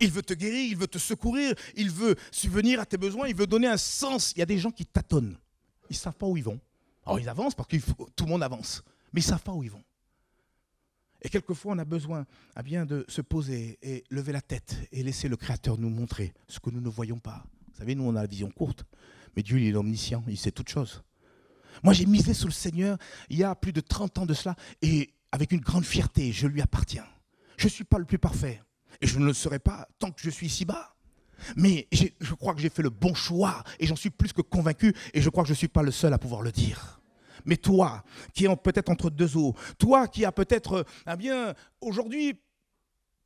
Il 0.00 0.12
veut 0.12 0.22
te 0.22 0.32
guérir, 0.32 0.66
il 0.66 0.78
veut 0.78 0.88
te 0.88 0.96
secourir, 0.96 1.54
il 1.76 1.90
veut 1.90 2.16
subvenir 2.32 2.80
à 2.80 2.86
tes 2.86 2.96
besoins, 2.96 3.28
il 3.28 3.36
veut 3.36 3.46
donner 3.46 3.66
un 3.66 3.76
sens. 3.76 4.32
Il 4.32 4.38
y 4.38 4.42
a 4.42 4.46
des 4.46 4.56
gens 4.56 4.70
qui 4.70 4.86
tâtonnent. 4.86 5.36
Ils 5.90 5.92
ne 5.92 5.98
savent 5.98 6.16
pas 6.16 6.26
où 6.26 6.38
ils 6.38 6.44
vont. 6.44 6.58
Alors 7.08 7.18
ils 7.18 7.28
avancent 7.28 7.54
parce 7.54 7.68
que 7.68 7.76
tout 8.14 8.24
le 8.24 8.30
monde 8.30 8.42
avance. 8.42 8.82
Mais 9.14 9.22
ils 9.22 9.24
ne 9.24 9.30
savent 9.30 9.42
pas 9.42 9.52
où 9.52 9.62
ils 9.62 9.70
vont. 9.70 9.82
Et 11.22 11.30
quelquefois, 11.30 11.72
on 11.72 11.78
a 11.78 11.84
besoin 11.84 12.26
à 12.54 12.62
bien 12.62 12.84
de 12.84 13.06
se 13.08 13.22
poser 13.22 13.78
et 13.82 14.04
lever 14.10 14.30
la 14.30 14.42
tête 14.42 14.76
et 14.92 15.02
laisser 15.02 15.28
le 15.28 15.36
Créateur 15.36 15.78
nous 15.78 15.88
montrer 15.88 16.34
ce 16.46 16.60
que 16.60 16.68
nous 16.70 16.82
ne 16.82 16.88
voyons 16.88 17.18
pas. 17.18 17.44
Vous 17.72 17.78
savez, 17.78 17.94
nous, 17.94 18.04
on 18.04 18.14
a 18.14 18.20
la 18.20 18.26
vision 18.26 18.50
courte. 18.50 18.84
Mais 19.34 19.42
Dieu, 19.42 19.58
il 19.58 19.74
est 19.74 19.76
omniscient, 19.76 20.22
il 20.28 20.36
sait 20.36 20.52
toutes 20.52 20.68
choses. 20.68 21.02
Moi, 21.82 21.94
j'ai 21.94 22.06
misé 22.06 22.34
sur 22.34 22.46
le 22.46 22.52
Seigneur 22.52 22.98
il 23.30 23.38
y 23.38 23.44
a 23.44 23.54
plus 23.54 23.72
de 23.72 23.80
30 23.80 24.18
ans 24.18 24.26
de 24.26 24.34
cela, 24.34 24.54
et 24.82 25.14
avec 25.32 25.52
une 25.52 25.60
grande 25.60 25.84
fierté, 25.84 26.30
je 26.30 26.46
lui 26.46 26.60
appartiens. 26.60 27.06
Je 27.56 27.64
ne 27.64 27.70
suis 27.70 27.84
pas 27.84 27.98
le 27.98 28.04
plus 28.04 28.18
parfait, 28.18 28.62
et 29.00 29.06
je 29.06 29.18
ne 29.18 29.24
le 29.24 29.32
serai 29.32 29.58
pas 29.58 29.88
tant 29.98 30.10
que 30.10 30.20
je 30.20 30.30
suis 30.30 30.46
ici-bas. 30.46 30.94
Mais 31.56 31.88
je 31.90 32.34
crois 32.34 32.54
que 32.54 32.60
j'ai 32.60 32.68
fait 32.68 32.82
le 32.82 32.90
bon 32.90 33.14
choix, 33.14 33.64
et 33.78 33.86
j'en 33.86 33.96
suis 33.96 34.10
plus 34.10 34.32
que 34.32 34.42
convaincu, 34.42 34.94
et 35.14 35.22
je 35.22 35.30
crois 35.30 35.44
que 35.44 35.48
je 35.48 35.52
ne 35.52 35.58
suis 35.58 35.68
pas 35.68 35.82
le 35.82 35.92
seul 35.92 36.12
à 36.12 36.18
pouvoir 36.18 36.42
le 36.42 36.52
dire. 36.52 36.97
Mais 37.44 37.56
toi, 37.56 38.04
qui 38.34 38.46
es 38.46 38.56
peut-être 38.56 38.90
entre 38.90 39.10
deux 39.10 39.36
eaux, 39.36 39.54
toi 39.78 40.08
qui 40.08 40.24
as 40.24 40.32
peut-être, 40.32 40.84
eh 41.10 41.16
bien, 41.16 41.54
aujourd'hui, 41.80 42.40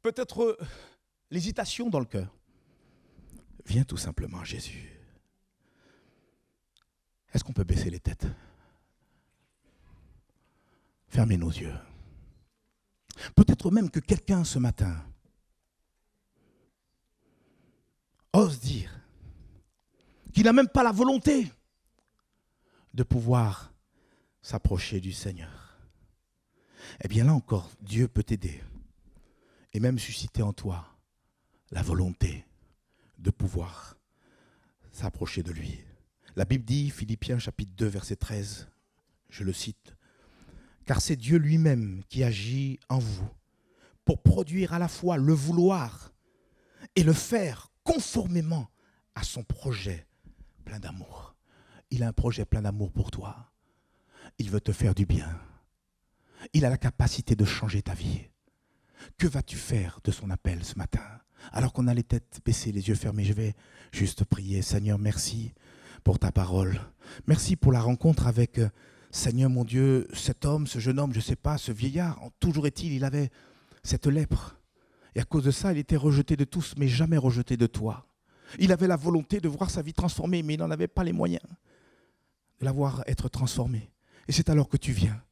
peut-être 0.02 0.42
euh, 0.42 0.58
l'hésitation 1.30 1.88
dans 1.88 2.00
le 2.00 2.06
cœur, 2.06 2.28
viens 3.66 3.84
tout 3.84 3.96
simplement 3.96 4.44
Jésus. 4.44 4.90
Est-ce 7.32 7.44
qu'on 7.44 7.52
peut 7.52 7.64
baisser 7.64 7.90
les 7.90 8.00
têtes? 8.00 8.26
Fermez 11.08 11.36
nos 11.36 11.50
yeux. 11.50 11.74
Peut-être 13.34 13.70
même 13.70 13.90
que 13.90 14.00
quelqu'un 14.00 14.44
ce 14.44 14.58
matin 14.58 14.96
ose 18.32 18.60
dire 18.60 18.90
qu'il 20.32 20.44
n'a 20.44 20.52
même 20.52 20.68
pas 20.68 20.82
la 20.82 20.92
volonté 20.92 21.52
de 22.94 23.02
pouvoir 23.02 23.71
s'approcher 24.42 25.00
du 25.00 25.12
Seigneur. 25.12 25.78
Eh 27.02 27.08
bien 27.08 27.24
là 27.24 27.32
encore, 27.32 27.70
Dieu 27.80 28.08
peut 28.08 28.24
t'aider 28.24 28.60
et 29.72 29.80
même 29.80 29.98
susciter 29.98 30.42
en 30.42 30.52
toi 30.52 30.86
la 31.70 31.82
volonté 31.82 32.44
de 33.18 33.30
pouvoir 33.30 33.96
s'approcher 34.90 35.42
de 35.42 35.52
lui. 35.52 35.80
La 36.36 36.44
Bible 36.44 36.64
dit, 36.64 36.90
Philippiens 36.90 37.38
chapitre 37.38 37.72
2, 37.76 37.86
verset 37.86 38.16
13, 38.16 38.68
je 39.30 39.44
le 39.44 39.52
cite, 39.52 39.96
Car 40.86 41.00
c'est 41.00 41.16
Dieu 41.16 41.38
lui-même 41.38 42.02
qui 42.08 42.24
agit 42.24 42.80
en 42.88 42.98
vous 42.98 43.28
pour 44.04 44.22
produire 44.22 44.72
à 44.74 44.78
la 44.78 44.88
fois 44.88 45.16
le 45.16 45.32
vouloir 45.32 46.12
et 46.96 47.04
le 47.04 47.12
faire 47.12 47.70
conformément 47.84 48.68
à 49.14 49.22
son 49.22 49.44
projet 49.44 50.06
plein 50.64 50.80
d'amour. 50.80 51.36
Il 51.90 52.02
a 52.02 52.08
un 52.08 52.12
projet 52.12 52.44
plein 52.44 52.62
d'amour 52.62 52.90
pour 52.90 53.10
toi. 53.10 53.51
Il 54.38 54.50
veut 54.50 54.60
te 54.60 54.72
faire 54.72 54.94
du 54.94 55.06
bien. 55.06 55.28
Il 56.52 56.64
a 56.64 56.70
la 56.70 56.78
capacité 56.78 57.36
de 57.36 57.44
changer 57.44 57.82
ta 57.82 57.94
vie. 57.94 58.20
Que 59.18 59.26
vas-tu 59.26 59.56
faire 59.56 60.00
de 60.04 60.10
son 60.10 60.30
appel 60.30 60.64
ce 60.64 60.76
matin? 60.76 61.04
Alors 61.50 61.72
qu'on 61.72 61.88
a 61.88 61.94
les 61.94 62.04
têtes 62.04 62.40
baissées, 62.44 62.72
les 62.72 62.88
yeux 62.88 62.94
fermés, 62.94 63.24
je 63.24 63.32
vais 63.32 63.54
juste 63.92 64.24
prier. 64.24 64.62
Seigneur, 64.62 64.98
merci 64.98 65.52
pour 66.04 66.18
ta 66.18 66.30
parole. 66.30 66.80
Merci 67.26 67.56
pour 67.56 67.72
la 67.72 67.80
rencontre 67.80 68.26
avec, 68.26 68.58
euh, 68.58 68.68
Seigneur 69.10 69.50
mon 69.50 69.64
Dieu, 69.64 70.08
cet 70.14 70.44
homme, 70.44 70.66
ce 70.66 70.78
jeune 70.78 70.98
homme, 70.98 71.12
je 71.12 71.18
ne 71.18 71.22
sais 71.22 71.36
pas, 71.36 71.58
ce 71.58 71.70
vieillard. 71.70 72.18
Toujours 72.40 72.66
est-il, 72.66 72.92
il 72.92 73.04
avait 73.04 73.30
cette 73.82 74.06
lèpre. 74.06 74.56
Et 75.14 75.20
à 75.20 75.24
cause 75.24 75.44
de 75.44 75.50
ça, 75.50 75.72
il 75.72 75.78
était 75.78 75.96
rejeté 75.96 76.36
de 76.36 76.44
tous, 76.44 76.74
mais 76.78 76.88
jamais 76.88 77.18
rejeté 77.18 77.56
de 77.56 77.66
toi. 77.66 78.06
Il 78.58 78.72
avait 78.72 78.86
la 78.86 78.96
volonté 78.96 79.40
de 79.40 79.48
voir 79.48 79.70
sa 79.70 79.82
vie 79.82 79.92
transformée, 79.92 80.42
mais 80.42 80.54
il 80.54 80.60
n'en 80.60 80.70
avait 80.70 80.88
pas 80.88 81.04
les 81.04 81.12
moyens 81.12 81.44
de 82.60 82.64
la 82.64 82.72
voir 82.72 83.02
être 83.06 83.28
transformée. 83.28 83.90
Et 84.32 84.34
c'est 84.34 84.48
alors 84.48 84.70
que 84.70 84.78
tu 84.78 84.92
viens 84.92 85.22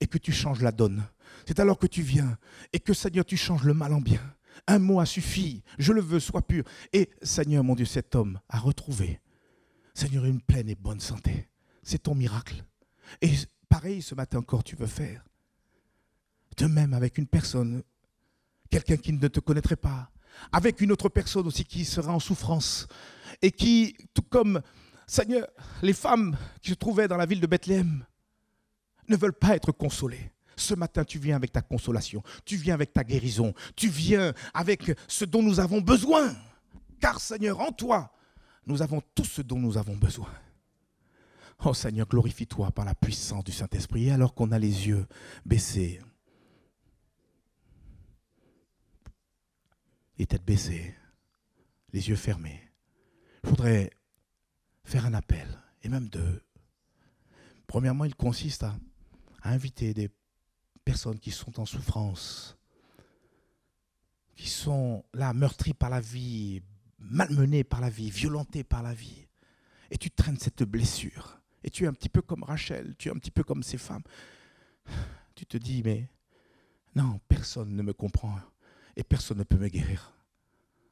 et 0.00 0.06
que 0.06 0.16
tu 0.16 0.32
changes 0.32 0.62
la 0.62 0.72
donne. 0.72 1.04
C'est 1.46 1.60
alors 1.60 1.78
que 1.78 1.86
tu 1.86 2.00
viens 2.00 2.38
et 2.72 2.80
que, 2.80 2.94
Seigneur, 2.94 3.26
tu 3.26 3.36
changes 3.36 3.64
le 3.64 3.74
mal 3.74 3.92
en 3.92 4.00
bien. 4.00 4.22
Un 4.66 4.78
mot 4.78 5.00
a 5.00 5.04
suffi. 5.04 5.62
Je 5.78 5.92
le 5.92 6.00
veux, 6.00 6.18
sois 6.18 6.40
pur. 6.40 6.64
Et, 6.94 7.10
Seigneur, 7.20 7.62
mon 7.62 7.74
Dieu, 7.74 7.84
cet 7.84 8.14
homme 8.14 8.40
a 8.48 8.58
retrouvé 8.58 9.20
Seigneur, 9.92 10.24
une 10.24 10.40
pleine 10.40 10.70
et 10.70 10.74
bonne 10.74 10.98
santé. 10.98 11.50
C'est 11.82 12.04
ton 12.04 12.14
miracle. 12.14 12.64
Et 13.20 13.32
pareil, 13.68 14.00
ce 14.00 14.14
matin 14.14 14.38
encore, 14.38 14.64
tu 14.64 14.76
veux 14.76 14.86
faire. 14.86 15.22
De 16.56 16.64
même 16.64 16.94
avec 16.94 17.18
une 17.18 17.26
personne, 17.26 17.82
quelqu'un 18.70 18.96
qui 18.96 19.12
ne 19.12 19.28
te 19.28 19.40
connaîtrait 19.40 19.76
pas, 19.76 20.10
avec 20.52 20.80
une 20.80 20.90
autre 20.90 21.10
personne 21.10 21.46
aussi 21.46 21.66
qui 21.66 21.84
sera 21.84 22.14
en 22.14 22.18
souffrance, 22.18 22.86
et 23.42 23.52
qui, 23.52 23.94
tout 24.14 24.22
comme, 24.22 24.62
Seigneur, 25.06 25.46
les 25.82 25.92
femmes 25.92 26.34
qui 26.62 26.70
se 26.70 26.76
trouvaient 26.76 27.08
dans 27.08 27.18
la 27.18 27.26
ville 27.26 27.42
de 27.42 27.46
Bethléem, 27.46 28.06
ne 29.08 29.16
veulent 29.16 29.32
pas 29.32 29.56
être 29.56 29.72
consolés. 29.72 30.32
Ce 30.56 30.74
matin, 30.74 31.04
tu 31.04 31.18
viens 31.18 31.36
avec 31.36 31.52
ta 31.52 31.62
consolation, 31.62 32.22
tu 32.44 32.56
viens 32.56 32.74
avec 32.74 32.92
ta 32.92 33.04
guérison, 33.04 33.54
tu 33.76 33.88
viens 33.88 34.34
avec 34.54 34.90
ce 35.06 35.24
dont 35.24 35.42
nous 35.42 35.60
avons 35.60 35.80
besoin. 35.80 36.34
Car 37.00 37.20
Seigneur, 37.20 37.60
en 37.60 37.70
toi, 37.70 38.12
nous 38.66 38.82
avons 38.82 39.00
tout 39.14 39.24
ce 39.24 39.40
dont 39.40 39.58
nous 39.58 39.78
avons 39.78 39.96
besoin. 39.96 40.30
Oh 41.64 41.74
Seigneur, 41.74 42.06
glorifie-toi 42.06 42.70
par 42.72 42.84
la 42.84 42.94
puissance 42.94 43.44
du 43.44 43.52
Saint-Esprit. 43.52 44.10
alors 44.10 44.34
qu'on 44.34 44.52
a 44.52 44.58
les 44.58 44.88
yeux 44.88 45.06
baissés, 45.44 46.00
les 50.18 50.26
têtes 50.26 50.44
baissées, 50.44 50.94
les 51.92 52.08
yeux 52.08 52.16
fermés, 52.16 52.62
je 53.44 53.50
voudrais 53.50 53.90
faire 54.84 55.06
un 55.06 55.14
appel, 55.14 55.46
et 55.82 55.88
même 55.88 56.08
deux. 56.08 56.42
Premièrement, 57.66 58.04
il 58.04 58.14
consiste 58.14 58.62
à, 58.62 58.74
inviter 59.42 59.94
des 59.94 60.10
personnes 60.84 61.18
qui 61.18 61.30
sont 61.30 61.60
en 61.60 61.66
souffrance, 61.66 62.56
qui 64.36 64.48
sont 64.48 65.04
là 65.14 65.32
meurtries 65.32 65.74
par 65.74 65.90
la 65.90 66.00
vie, 66.00 66.62
malmenées 66.98 67.64
par 67.64 67.80
la 67.80 67.90
vie, 67.90 68.10
violentées 68.10 68.64
par 68.64 68.82
la 68.82 68.94
vie. 68.94 69.26
Et 69.90 69.98
tu 69.98 70.10
traînes 70.10 70.38
cette 70.38 70.62
blessure. 70.62 71.40
Et 71.64 71.70
tu 71.70 71.84
es 71.84 71.86
un 71.86 71.92
petit 71.92 72.08
peu 72.08 72.22
comme 72.22 72.42
Rachel, 72.42 72.94
tu 72.98 73.08
es 73.08 73.10
un 73.10 73.18
petit 73.18 73.30
peu 73.30 73.42
comme 73.42 73.62
ces 73.62 73.78
femmes. 73.78 74.04
Tu 75.34 75.46
te 75.46 75.56
dis, 75.56 75.82
mais 75.84 76.08
non, 76.94 77.20
personne 77.28 77.74
ne 77.74 77.82
me 77.82 77.92
comprend 77.92 78.38
et 78.96 79.04
personne 79.04 79.38
ne 79.38 79.44
peut 79.44 79.56
me 79.56 79.68
guérir. 79.68 80.12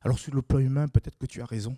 Alors 0.03 0.18
sur 0.18 0.34
le 0.34 0.42
plan 0.42 0.61
humain, 0.61 0.88
peut-être 0.88 1.18
que 1.18 1.26
tu 1.26 1.42
as 1.42 1.47
raison. 1.47 1.76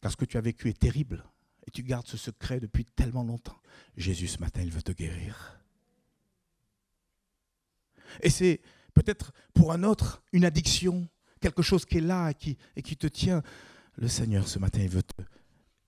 Car 0.00 0.12
ce 0.12 0.16
que 0.16 0.24
tu 0.24 0.36
as 0.36 0.42
vécu 0.42 0.68
est 0.68 0.78
terrible. 0.78 1.24
Et 1.68 1.70
tu 1.70 1.82
gardes 1.82 2.06
ce 2.06 2.16
secret 2.16 2.60
depuis 2.60 2.86
tellement 2.86 3.22
longtemps. 3.22 3.60
Jésus, 3.94 4.26
ce 4.26 4.38
matin, 4.38 4.62
il 4.62 4.70
veut 4.70 4.80
te 4.80 4.92
guérir. 4.92 5.60
Et 8.22 8.30
c'est 8.30 8.62
peut-être 8.94 9.34
pour 9.52 9.70
un 9.72 9.82
autre 9.82 10.22
une 10.32 10.46
addiction, 10.46 11.06
quelque 11.42 11.60
chose 11.60 11.84
qui 11.84 11.98
est 11.98 12.00
là 12.00 12.30
et 12.30 12.82
qui, 12.82 12.96
te 12.96 13.06
tient. 13.06 13.42
Le 13.96 14.08
Seigneur, 14.08 14.48
ce 14.48 14.58
matin, 14.58 14.80
il 14.80 14.88
veut, 14.88 15.02
te, 15.02 15.22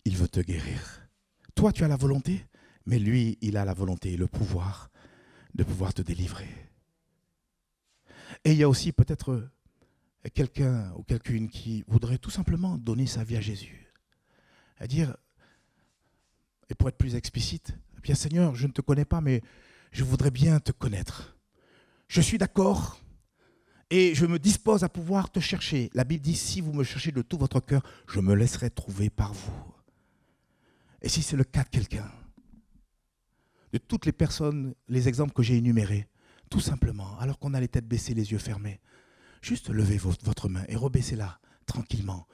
il 0.04 0.18
veut 0.18 0.28
te 0.28 0.40
guérir. 0.40 1.08
Toi, 1.54 1.72
tu 1.72 1.82
as 1.82 1.88
la 1.88 1.96
volonté, 1.96 2.44
mais 2.84 2.98
lui, 2.98 3.38
il 3.40 3.56
a 3.56 3.64
la 3.64 3.72
volonté 3.72 4.12
et 4.12 4.16
le 4.18 4.26
pouvoir 4.26 4.90
de 5.54 5.64
pouvoir 5.64 5.94
te 5.94 6.02
délivrer. 6.02 6.50
Et 8.44 8.52
il 8.52 8.58
y 8.58 8.64
a 8.64 8.68
aussi 8.68 8.92
peut-être 8.92 9.48
quelqu'un 10.34 10.92
ou 10.96 11.04
quelqu'une 11.04 11.48
qui 11.48 11.84
voudrait 11.88 12.18
tout 12.18 12.28
simplement 12.28 12.76
donner 12.76 13.06
sa 13.06 13.24
vie 13.24 13.38
à 13.38 13.40
Jésus. 13.40 13.90
À 14.76 14.86
dire, 14.86 15.16
et 16.70 16.74
pour 16.74 16.88
être 16.88 16.96
plus 16.96 17.16
explicite, 17.16 17.74
eh 17.98 18.00
bien 18.00 18.14
Seigneur, 18.14 18.54
je 18.54 18.66
ne 18.66 18.72
te 18.72 18.80
connais 18.80 19.04
pas, 19.04 19.20
mais 19.20 19.42
je 19.92 20.04
voudrais 20.04 20.30
bien 20.30 20.60
te 20.60 20.72
connaître. 20.72 21.36
Je 22.08 22.20
suis 22.20 22.38
d'accord 22.38 23.00
et 23.90 24.14
je 24.14 24.24
me 24.24 24.38
dispose 24.38 24.84
à 24.84 24.88
pouvoir 24.88 25.30
te 25.30 25.40
chercher. 25.40 25.90
La 25.94 26.04
Bible 26.04 26.22
dit, 26.22 26.36
si 26.36 26.60
vous 26.60 26.72
me 26.72 26.84
cherchez 26.84 27.10
de 27.10 27.22
tout 27.22 27.38
votre 27.38 27.60
cœur, 27.60 27.82
je 28.08 28.20
me 28.20 28.34
laisserai 28.34 28.70
trouver 28.70 29.10
par 29.10 29.32
vous. 29.32 29.74
Et 31.02 31.08
si 31.08 31.22
c'est 31.22 31.36
le 31.36 31.44
cas 31.44 31.64
de 31.64 31.68
quelqu'un, 31.68 32.10
de 33.72 33.78
toutes 33.78 34.06
les 34.06 34.12
personnes, 34.12 34.74
les 34.88 35.08
exemples 35.08 35.32
que 35.32 35.42
j'ai 35.42 35.56
énumérés, 35.56 36.08
tout 36.50 36.60
simplement, 36.60 37.18
alors 37.18 37.38
qu'on 37.38 37.54
a 37.54 37.60
les 37.60 37.68
têtes 37.68 37.86
baissées, 37.86 38.14
les 38.14 38.32
yeux 38.32 38.38
fermés, 38.38 38.80
juste 39.42 39.70
levez 39.70 39.96
votre 39.96 40.48
main 40.48 40.64
et 40.68 40.76
rebaissez-la 40.76 41.40
tranquillement. 41.66 42.26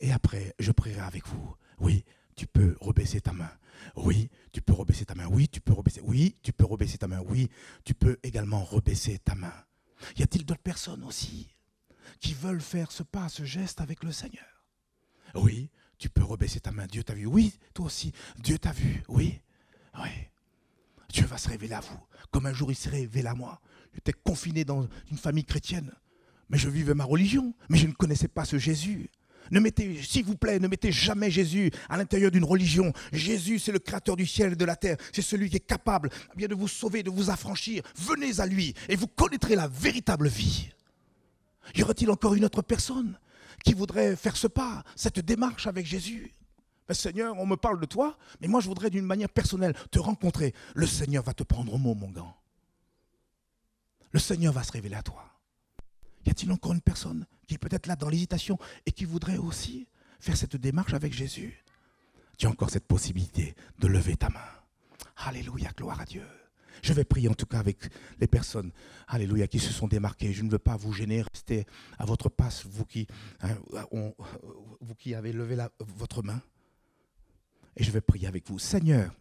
Et 0.00 0.12
après, 0.12 0.54
je 0.58 0.72
prierai 0.72 1.00
avec 1.00 1.26
vous. 1.26 1.54
Oui, 1.80 2.04
tu 2.36 2.46
peux 2.46 2.76
rebaisser 2.80 3.20
ta 3.20 3.32
main. 3.32 3.50
Oui, 3.96 4.30
tu 4.52 4.60
peux 4.60 4.72
rebaisser 4.72 5.04
ta 5.04 5.14
main. 5.14 5.26
Oui, 5.26 5.48
tu 5.48 5.60
peux 5.60 5.72
rebaisser. 5.72 6.00
Oui, 6.02 6.36
tu 6.42 6.52
peux 6.52 6.64
rebaisser 6.64 6.98
ta 6.98 7.06
main. 7.06 7.22
Oui, 7.26 7.48
tu 7.84 7.94
peux 7.94 8.18
également 8.22 8.64
rebaisser 8.64 9.18
ta 9.18 9.34
main. 9.34 9.52
Y 10.16 10.22
a-t-il 10.22 10.44
d'autres 10.44 10.62
personnes 10.62 11.04
aussi 11.04 11.48
qui 12.20 12.34
veulent 12.34 12.60
faire 12.60 12.90
ce 12.90 13.02
pas, 13.02 13.28
ce 13.28 13.44
geste 13.44 13.80
avec 13.80 14.02
le 14.02 14.12
Seigneur? 14.12 14.44
Oui, 15.34 15.70
tu 15.98 16.08
peux 16.08 16.22
rebaisser 16.22 16.60
ta 16.60 16.72
main. 16.72 16.86
Dieu 16.86 17.02
t'a 17.04 17.14
vu. 17.14 17.26
Oui, 17.26 17.58
toi 17.72 17.86
aussi. 17.86 18.12
Dieu 18.38 18.58
t'a 18.58 18.72
vu. 18.72 19.02
Oui. 19.08 19.40
Oui. 19.98 20.10
Dieu 21.08 21.26
va 21.26 21.38
se 21.38 21.48
révéler 21.48 21.74
à 21.74 21.80
vous. 21.80 22.00
Comme 22.30 22.46
un 22.46 22.52
jour 22.52 22.72
il 22.72 22.74
s'est 22.74 22.90
révélé 22.90 23.28
à 23.28 23.34
moi. 23.34 23.60
J'étais 23.94 24.12
confiné 24.12 24.64
dans 24.64 24.88
une 25.10 25.18
famille 25.18 25.44
chrétienne. 25.44 25.92
Mais 26.48 26.58
je 26.58 26.68
vivais 26.68 26.94
ma 26.94 27.04
religion. 27.04 27.54
Mais 27.68 27.78
je 27.78 27.86
ne 27.86 27.92
connaissais 27.92 28.28
pas 28.28 28.44
ce 28.44 28.58
Jésus. 28.58 29.10
Ne 29.50 29.60
mettez, 29.60 30.02
s'il 30.02 30.24
vous 30.24 30.36
plaît, 30.36 30.58
ne 30.58 30.68
mettez 30.68 30.92
jamais 30.92 31.30
Jésus 31.30 31.70
à 31.88 31.96
l'intérieur 31.96 32.30
d'une 32.30 32.44
religion. 32.44 32.92
Jésus, 33.12 33.58
c'est 33.58 33.72
le 33.72 33.78
créateur 33.78 34.16
du 34.16 34.26
ciel 34.26 34.52
et 34.52 34.56
de 34.56 34.64
la 34.64 34.76
terre. 34.76 34.96
C'est 35.12 35.22
celui 35.22 35.50
qui 35.50 35.56
est 35.56 35.60
capable 35.60 36.10
eh 36.38 36.48
de 36.48 36.54
vous 36.54 36.68
sauver, 36.68 37.02
de 37.02 37.10
vous 37.10 37.30
affranchir. 37.30 37.82
Venez 37.96 38.40
à 38.40 38.46
lui 38.46 38.74
et 38.88 38.96
vous 38.96 39.06
connaîtrez 39.06 39.54
la 39.54 39.68
véritable 39.68 40.28
vie. 40.28 40.70
Y 41.74 41.82
aurait-il 41.82 42.10
encore 42.10 42.34
une 42.34 42.44
autre 42.44 42.62
personne 42.62 43.18
qui 43.64 43.74
voudrait 43.74 44.16
faire 44.16 44.36
ce 44.36 44.46
pas, 44.46 44.84
cette 44.96 45.20
démarche 45.20 45.66
avec 45.66 45.86
Jésus? 45.86 46.32
Ben, 46.86 46.94
Seigneur, 46.94 47.34
on 47.38 47.46
me 47.46 47.56
parle 47.56 47.80
de 47.80 47.86
toi, 47.86 48.18
mais 48.40 48.48
moi 48.48 48.60
je 48.60 48.68
voudrais 48.68 48.90
d'une 48.90 49.06
manière 49.06 49.30
personnelle 49.30 49.74
te 49.90 49.98
rencontrer. 49.98 50.52
Le 50.74 50.86
Seigneur 50.86 51.24
va 51.24 51.32
te 51.32 51.42
prendre 51.42 51.72
au 51.72 51.78
mot, 51.78 51.94
mon 51.94 52.10
gant. 52.10 52.36
Le 54.12 54.20
Seigneur 54.20 54.52
va 54.52 54.62
se 54.62 54.72
révéler 54.72 54.96
à 54.96 55.02
toi. 55.02 55.33
Y 56.26 56.30
a-t-il 56.30 56.50
encore 56.52 56.72
une 56.72 56.80
personne 56.80 57.26
qui 57.46 57.54
est 57.54 57.58
peut-être 57.58 57.86
là 57.86 57.96
dans 57.96 58.08
l'hésitation 58.08 58.58
et 58.86 58.92
qui 58.92 59.04
voudrait 59.04 59.36
aussi 59.36 59.86
faire 60.20 60.36
cette 60.36 60.56
démarche 60.56 60.94
avec 60.94 61.12
Jésus? 61.12 61.62
Tu 62.38 62.46
as 62.46 62.50
encore 62.50 62.70
cette 62.70 62.86
possibilité 62.86 63.54
de 63.78 63.86
lever 63.86 64.16
ta 64.16 64.28
main. 64.28 64.40
Alléluia, 65.16 65.70
gloire 65.76 66.00
à 66.00 66.04
Dieu. 66.04 66.26
Je 66.82 66.92
vais 66.92 67.04
prier 67.04 67.28
en 67.28 67.34
tout 67.34 67.46
cas 67.46 67.60
avec 67.60 67.78
les 68.18 68.26
personnes, 68.26 68.72
alléluia, 69.06 69.46
qui 69.46 69.60
se 69.60 69.72
sont 69.72 69.86
démarquées. 69.86 70.32
Je 70.32 70.42
ne 70.42 70.50
veux 70.50 70.58
pas 70.58 70.76
vous 70.76 70.92
gêner, 70.92 71.22
restez 71.22 71.66
à 71.98 72.04
votre 72.04 72.28
passe, 72.28 72.64
hein, 73.42 73.56
vous 74.80 74.94
qui 74.96 75.14
avez 75.14 75.32
levé 75.32 75.56
votre 75.78 76.22
main. 76.22 76.42
Et 77.76 77.84
je 77.84 77.90
vais 77.90 78.00
prier 78.00 78.26
avec 78.26 78.48
vous. 78.48 78.58
Seigneur, 78.58 79.14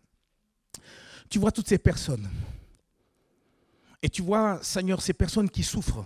tu 1.30 1.40
vois 1.40 1.52
toutes 1.52 1.68
ces 1.68 1.78
personnes. 1.78 2.30
Et 4.02 4.10
tu 4.10 4.22
vois, 4.22 4.62
Seigneur, 4.64 5.02
ces 5.02 5.14
personnes 5.14 5.50
qui 5.50 5.64
souffrent, 5.64 6.06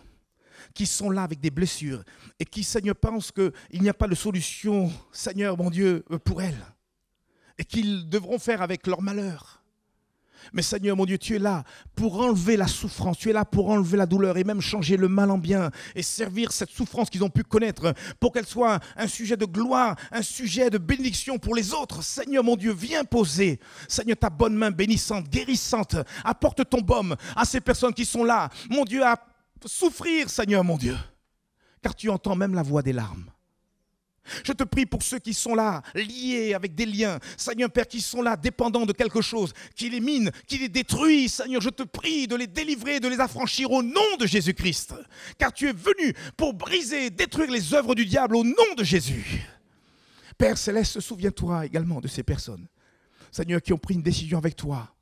qui 0.73 0.85
sont 0.85 1.09
là 1.09 1.23
avec 1.23 1.39
des 1.39 1.51
blessures, 1.51 2.03
et 2.39 2.45
qui, 2.45 2.63
Seigneur, 2.63 2.95
pensent 2.95 3.31
qu'il 3.31 3.81
n'y 3.81 3.89
a 3.89 3.93
pas 3.93 4.07
de 4.07 4.15
solution, 4.15 4.91
Seigneur, 5.11 5.57
mon 5.57 5.69
Dieu, 5.69 6.03
pour 6.23 6.41
elles, 6.41 6.65
et 7.57 7.65
qu'ils 7.65 8.09
devront 8.09 8.39
faire 8.39 8.61
avec 8.61 8.87
leur 8.87 9.01
malheur. 9.01 9.57
Mais 10.53 10.61
Seigneur 10.61 10.95
mon 10.95 11.05
Dieu, 11.05 11.17
tu 11.17 11.35
es 11.35 11.39
là 11.39 11.63
pour 11.95 12.19
enlever 12.19 12.57
la 12.57 12.67
souffrance, 12.67 13.17
tu 13.17 13.29
es 13.29 13.33
là 13.33 13.45
pour 13.45 13.69
enlever 13.69 13.97
la 13.97 14.05
douleur 14.05 14.37
et 14.37 14.43
même 14.43 14.61
changer 14.61 14.97
le 14.97 15.07
mal 15.07 15.31
en 15.31 15.37
bien 15.37 15.71
et 15.95 16.03
servir 16.03 16.51
cette 16.51 16.69
souffrance 16.69 17.09
qu'ils 17.09 17.23
ont 17.23 17.29
pu 17.29 17.43
connaître 17.43 17.93
pour 18.19 18.31
qu'elle 18.31 18.45
soit 18.45 18.79
un 18.95 19.07
sujet 19.07 19.37
de 19.37 19.45
gloire, 19.45 19.95
un 20.11 20.21
sujet 20.21 20.69
de 20.69 20.77
bénédiction 20.77 21.37
pour 21.37 21.55
les 21.55 21.73
autres. 21.73 22.03
Seigneur 22.03 22.43
mon 22.43 22.55
Dieu, 22.55 22.73
viens 22.73 23.03
poser, 23.03 23.59
Seigneur, 23.87 24.17
ta 24.17 24.29
bonne 24.29 24.55
main 24.55 24.71
bénissante, 24.71 25.29
guérissante. 25.29 25.95
Apporte 26.23 26.69
ton 26.69 26.81
baume 26.81 27.15
à 27.35 27.45
ces 27.45 27.61
personnes 27.61 27.93
qui 27.93 28.05
sont 28.05 28.23
là, 28.23 28.49
mon 28.69 28.85
Dieu, 28.85 29.03
à 29.03 29.17
souffrir, 29.65 30.29
Seigneur 30.29 30.63
mon 30.63 30.77
Dieu, 30.77 30.97
car 31.81 31.95
tu 31.95 32.09
entends 32.09 32.35
même 32.35 32.53
la 32.53 32.63
voix 32.63 32.81
des 32.81 32.93
larmes. 32.93 33.31
Je 34.43 34.51
te 34.51 34.63
prie 34.63 34.85
pour 34.85 35.03
ceux 35.03 35.19
qui 35.19 35.33
sont 35.33 35.55
là, 35.55 35.81
liés 35.95 36.53
avec 36.53 36.75
des 36.75 36.85
liens, 36.85 37.19
Seigneur 37.37 37.69
Père, 37.69 37.87
qui 37.87 38.01
sont 38.01 38.21
là, 38.21 38.35
dépendants 38.35 38.85
de 38.85 38.93
quelque 38.93 39.21
chose, 39.21 39.53
qui 39.75 39.89
les 39.89 39.99
mine, 39.99 40.31
qui 40.47 40.57
les 40.57 40.69
détruit, 40.69 41.29
Seigneur, 41.29 41.61
je 41.61 41.69
te 41.69 41.83
prie 41.83 42.27
de 42.27 42.35
les 42.35 42.47
délivrer, 42.47 42.99
de 42.99 43.07
les 43.07 43.19
affranchir 43.19 43.71
au 43.71 43.81
nom 43.81 44.17
de 44.19 44.25
Jésus-Christ. 44.25 44.93
Car 45.37 45.53
tu 45.53 45.69
es 45.69 45.73
venu 45.73 46.13
pour 46.35 46.53
briser, 46.53 47.09
détruire 47.09 47.51
les 47.51 47.73
œuvres 47.73 47.95
du 47.95 48.05
diable 48.05 48.35
au 48.35 48.43
nom 48.43 48.73
de 48.77 48.83
Jésus. 48.83 49.43
Père 50.37 50.57
céleste, 50.57 50.99
souviens-toi 50.99 51.65
également 51.65 51.99
de 51.99 52.07
ces 52.07 52.23
personnes, 52.23 52.67
Seigneur, 53.31 53.61
qui 53.61 53.73
ont 53.73 53.77
pris 53.77 53.95
une 53.95 54.03
décision 54.03 54.37
avec 54.37 54.55
toi 54.55 54.93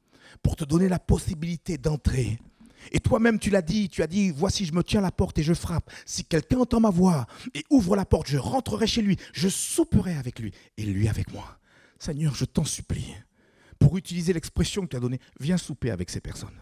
pour 0.42 0.56
te 0.56 0.64
donner 0.64 0.88
la 0.88 1.00
possibilité 1.00 1.78
d'entrer 1.78 2.40
et 2.92 3.00
toi-même, 3.00 3.40
tu 3.40 3.50
l'as 3.50 3.62
dit, 3.62 3.90
tu 3.90 4.02
as 4.04 4.08
dit, 4.08 4.32
voici, 4.32 4.66
je 4.66 4.74
me 4.74 4.84
tiens 4.84 5.00
à 5.00 5.04
la 5.04 5.12
porte 5.12 5.38
et 5.38 5.44
je 5.44 5.54
frappe. 5.54 5.92
Si 6.06 6.26
quelqu'un 6.26 6.60
entend 6.60 6.80
ma 6.80 6.90
voix 6.90 7.26
et 7.54 7.64
ouvre 7.70 7.96
la 7.96 8.06
porte, 8.06 8.28
je 8.28 8.38
rentrerai 8.38 8.88
chez 8.88 9.02
lui, 9.02 9.18
je 9.34 9.48
souperai 9.48 10.16
avec 10.16 10.40
lui 10.40 10.52
et 10.78 10.84
lui 10.84 11.08
avec 11.08 11.32
moi. 11.34 11.58
Seigneur, 12.00 12.36
je 12.36 12.46
t'en 12.46 12.66
supplie, 12.66 13.16
pour 13.80 13.98
utiliser 13.98 14.34
l'expression 14.34 14.84
que 14.84 14.88
tu 14.88 14.98
as 14.98 15.00
donnée, 15.00 15.20
viens 15.40 15.58
souper 15.58 15.92
avec 15.92 16.10
ces 16.10 16.20
personnes. 16.20 16.60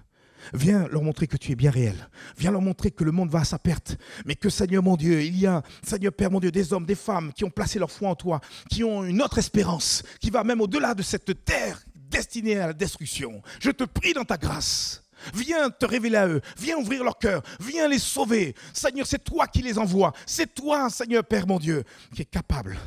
Viens 0.53 0.87
leur 0.89 1.03
montrer 1.03 1.27
que 1.27 1.37
tu 1.37 1.53
es 1.53 1.55
bien 1.55 1.71
réel. 1.71 2.09
Viens 2.37 2.51
leur 2.51 2.61
montrer 2.61 2.91
que 2.91 3.05
le 3.05 3.11
monde 3.11 3.29
va 3.29 3.39
à 3.39 3.45
sa 3.45 3.59
perte. 3.59 3.97
Mais 4.25 4.35
que 4.35 4.49
Seigneur 4.49 4.83
mon 4.83 4.97
Dieu, 4.97 5.21
il 5.21 5.39
y 5.39 5.47
a, 5.47 5.63
Seigneur 5.81 6.11
Père 6.11 6.31
mon 6.31 6.41
Dieu, 6.41 6.51
des 6.51 6.73
hommes, 6.73 6.85
des 6.85 6.95
femmes 6.95 7.31
qui 7.31 7.45
ont 7.45 7.49
placé 7.49 7.79
leur 7.79 7.89
foi 7.89 8.09
en 8.09 8.15
toi, 8.15 8.41
qui 8.69 8.83
ont 8.83 9.05
une 9.05 9.21
autre 9.21 9.37
espérance, 9.37 10.03
qui 10.19 10.29
va 10.29 10.43
même 10.43 10.59
au-delà 10.59 10.93
de 10.93 11.01
cette 11.01 11.45
terre 11.45 11.81
destinée 11.95 12.57
à 12.57 12.67
la 12.67 12.73
destruction. 12.73 13.41
Je 13.59 13.71
te 13.71 13.85
prie 13.85 14.13
dans 14.13 14.25
ta 14.25 14.37
grâce 14.37 15.02
Viens 15.33 15.69
te 15.69 15.85
révéler 15.85 16.17
à 16.17 16.27
eux. 16.27 16.41
Viens 16.57 16.77
ouvrir 16.77 17.03
leur 17.03 17.17
cœur. 17.17 17.41
Viens 17.59 17.87
les 17.87 17.99
sauver. 17.99 18.55
Seigneur, 18.73 19.07
c'est 19.07 19.23
toi 19.23 19.47
qui 19.47 19.61
les 19.61 19.77
envoies. 19.77 20.13
C'est 20.25 20.53
toi, 20.53 20.89
Seigneur 20.89 21.23
Père 21.23 21.47
mon 21.47 21.59
Dieu, 21.59 21.83
qui 22.13 22.21
est 22.21 22.25
capable 22.25 22.77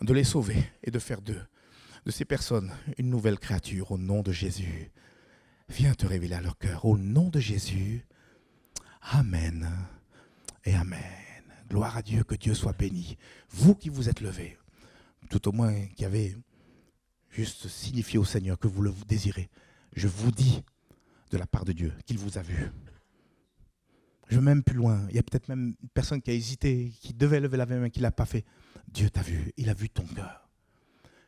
de 0.00 0.12
les 0.12 0.24
sauver 0.24 0.70
et 0.82 0.90
de 0.90 0.98
faire 0.98 1.20
d'eux, 1.20 1.42
de 2.04 2.10
ces 2.10 2.24
personnes, 2.24 2.72
une 2.98 3.10
nouvelle 3.10 3.38
créature 3.38 3.92
au 3.92 3.98
nom 3.98 4.22
de 4.22 4.32
Jésus. 4.32 4.90
Viens 5.68 5.94
te 5.94 6.06
révéler 6.06 6.34
à 6.34 6.40
leur 6.40 6.58
cœur. 6.58 6.84
Au 6.84 6.98
nom 6.98 7.28
de 7.28 7.40
Jésus. 7.40 8.06
Amen 9.00 9.68
et 10.64 10.74
Amen. 10.74 11.00
Gloire 11.68 11.96
à 11.96 12.02
Dieu, 12.02 12.24
que 12.24 12.34
Dieu 12.34 12.54
soit 12.54 12.76
béni. 12.76 13.16
Vous 13.50 13.74
qui 13.74 13.88
vous 13.88 14.08
êtes 14.08 14.20
levés, 14.20 14.58
tout 15.30 15.48
au 15.48 15.52
moins 15.52 15.86
qui 15.96 16.04
avez 16.04 16.36
juste 17.30 17.68
signifié 17.68 18.18
au 18.18 18.24
Seigneur 18.24 18.58
que 18.58 18.68
vous 18.68 18.82
le 18.82 18.92
désirez, 19.08 19.48
je 19.96 20.08
vous 20.08 20.30
dis 20.30 20.62
de 21.34 21.38
la 21.38 21.46
part 21.46 21.64
de 21.64 21.72
Dieu 21.72 21.92
qu'il 22.06 22.16
vous 22.16 22.38
a 22.38 22.42
vu. 22.42 22.70
Je 24.28 24.36
vais 24.36 24.42
même 24.42 24.62
plus 24.62 24.76
loin. 24.76 25.04
Il 25.10 25.16
y 25.16 25.18
a 25.18 25.22
peut-être 25.22 25.48
même 25.48 25.74
une 25.82 25.88
personne 25.88 26.22
qui 26.22 26.30
a 26.30 26.32
hésité, 26.32 26.92
qui 27.00 27.12
devait 27.12 27.40
lever 27.40 27.56
la 27.56 27.66
main, 27.66 27.80
mais 27.80 27.90
qui 27.90 27.98
ne 27.98 28.04
l'a 28.04 28.12
pas 28.12 28.24
fait. 28.24 28.44
Dieu 28.88 29.10
t'a 29.10 29.20
vu. 29.20 29.52
Il 29.56 29.68
a 29.68 29.74
vu 29.74 29.90
ton 29.90 30.04
cœur. 30.04 30.48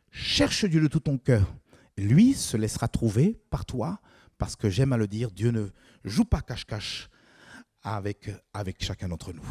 Cherche 0.09 0.65
Dieu 0.65 0.79
de 0.81 0.87
tout 0.87 1.01
ton 1.01 1.17
cœur. 1.17 1.53
Lui 1.97 2.33
se 2.33 2.55
laissera 2.55 2.87
trouver 2.87 3.37
par 3.49 3.65
toi, 3.65 3.99
parce 4.37 4.55
que 4.55 4.69
j'aime 4.69 4.93
à 4.93 4.97
le 4.97 5.07
dire, 5.07 5.29
Dieu 5.31 5.51
ne 5.51 5.67
joue 6.05 6.25
pas 6.25 6.41
cache-cache 6.41 7.09
avec, 7.83 8.29
avec 8.53 8.83
chacun 8.83 9.09
d'entre 9.09 9.33
nous. 9.33 9.47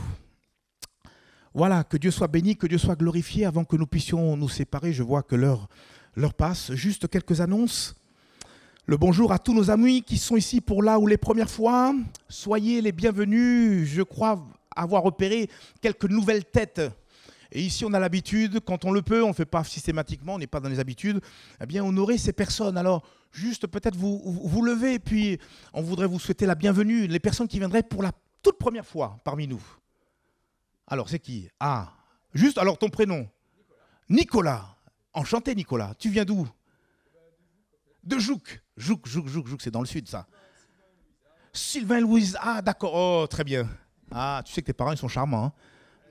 Voilà, 1.53 1.85
que 1.85 1.99
Dieu 1.99 2.11
soit 2.11 2.29
béni, 2.29 2.57
que 2.57 2.67
Dieu 2.67 2.79
soit 2.79 2.97
glorifié 2.97 3.45
avant 3.45 3.65
que 3.65 3.77
nous 3.77 3.87
puissions 3.87 4.37
nous 4.37 4.49
séparer. 4.49 4.93
Je 4.93 5.03
vois 5.03 5.23
que 5.23 5.37
l'heure, 5.37 5.69
l'heure 6.15 6.35
passe. 6.35 6.73
Juste 6.73 7.09
quelques 7.09 7.41
annonces. 7.43 7.95
Le 8.89 8.97
bonjour 8.97 9.33
à 9.33 9.41
tous 9.41 9.53
nos 9.53 9.69
amis 9.73 10.05
qui 10.05 10.17
sont 10.17 10.37
ici 10.37 10.61
pour 10.61 10.81
là 10.81 11.01
ou 11.01 11.09
les 11.09 11.17
premières 11.17 11.51
fois. 11.51 11.93
Soyez 12.29 12.81
les 12.81 12.93
bienvenus. 12.93 13.89
Je 13.89 14.03
crois 14.03 14.47
avoir 14.77 15.03
repéré 15.03 15.51
quelques 15.81 16.05
nouvelles 16.05 16.45
têtes. 16.45 16.81
Et 17.51 17.63
ici, 17.63 17.85
on 17.85 17.93
a 17.95 17.99
l'habitude, 17.99 18.61
quand 18.65 18.85
on 18.85 18.93
le 18.93 19.03
peut, 19.03 19.25
on 19.25 19.31
ne 19.31 19.33
fait 19.33 19.45
pas 19.45 19.65
systématiquement, 19.65 20.35
on 20.35 20.39
n'est 20.39 20.47
pas 20.47 20.61
dans 20.61 20.69
les 20.69 20.79
habitudes, 20.79 21.21
eh 21.61 21.67
bien, 21.67 21.85
honorer 21.85 22.17
ces 22.17 22.33
personnes. 22.33 22.77
Alors, 22.77 23.03
juste 23.33 23.67
peut-être 23.67 23.97
vous, 23.97 24.21
vous 24.25 24.63
lever, 24.63 24.95
et 24.95 24.99
puis 25.01 25.41
on 25.73 25.83
voudrait 25.83 26.07
vous 26.07 26.21
souhaiter 26.21 26.47
la 26.47 26.55
bienvenue, 26.55 27.09
les 27.09 27.19
personnes 27.19 27.49
qui 27.49 27.59
viendraient 27.59 27.83
pour 27.83 28.05
la 28.05 28.13
toute 28.41 28.57
première 28.57 28.87
fois 28.87 29.19
parmi 29.25 29.49
nous. 29.49 29.63
Alors, 30.87 31.09
c'est 31.09 31.19
qui? 31.19 31.49
Ah, 31.59 31.93
juste, 32.35 32.57
alors 32.57 32.79
ton 32.79 32.89
prénom? 32.89 33.27
Nicolas. 34.09 34.77
Enchanté, 35.13 35.57
Nicolas. 35.57 35.95
Tu 35.99 36.09
viens 36.09 36.25
d'où? 36.25 36.47
De 38.07 38.19
Jouk. 38.19 38.63
Jouk, 38.77 39.07
Jouk, 39.07 39.27
Jouk, 39.27 39.49
Jouk, 39.49 39.61
c'est 39.61 39.71
dans 39.71 39.81
le 39.81 39.87
sud, 39.87 40.09
ça. 40.09 40.27
Sylvain 41.53 42.01
Louise. 42.01 42.37
Ah, 42.41 42.63
d'accord. 42.63 42.93
Oh, 42.95 43.27
très 43.27 43.43
bien. 43.43 43.69
Ah, 44.13 44.43
tu 44.45 44.53
sais 44.53 44.63
que 44.63 44.67
tes 44.67 44.73
parents, 44.73 44.93
ils 44.93 44.99
sont 44.99 45.09
charmants. 45.09 45.47
Hein. 45.47 45.53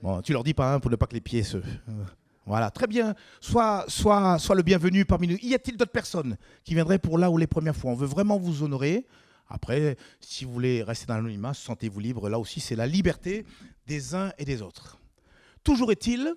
bon, 0.02 0.20
tu 0.20 0.32
leur 0.32 0.44
dis 0.44 0.52
pas, 0.52 0.74
hein, 0.74 0.80
pour 0.80 0.90
ne 0.90 0.96
pas 0.96 1.06
que 1.06 1.14
les 1.14 1.22
pieds 1.22 1.42
se. 1.42 1.56
Euh, 1.56 2.04
voilà, 2.44 2.70
très 2.70 2.86
bien. 2.86 3.14
Sois, 3.40 3.86
sois, 3.88 4.38
sois 4.38 4.54
le 4.54 4.62
bienvenu 4.62 5.06
parmi 5.06 5.26
nous. 5.26 5.38
Y 5.40 5.54
a-t-il 5.54 5.78
d'autres 5.78 5.92
personnes 5.92 6.36
qui 6.64 6.74
viendraient 6.74 6.98
pour 6.98 7.16
là 7.16 7.30
ou 7.30 7.38
les 7.38 7.46
premières 7.46 7.74
fois? 7.74 7.92
On 7.92 7.94
veut 7.94 8.06
vraiment 8.06 8.38
vous 8.38 8.62
honorer. 8.62 9.06
Après, 9.48 9.96
si 10.20 10.44
vous 10.44 10.52
voulez 10.52 10.82
rester 10.82 11.06
dans 11.06 11.14
l'anonymat, 11.14 11.54
sentez-vous 11.54 12.00
libre. 12.00 12.28
Là 12.28 12.38
aussi, 12.38 12.60
c'est 12.60 12.76
la 12.76 12.86
liberté 12.86 13.46
des 13.86 14.14
uns 14.14 14.32
et 14.36 14.44
des 14.44 14.60
autres. 14.60 14.98
Toujours 15.64 15.90
est-il, 15.92 16.34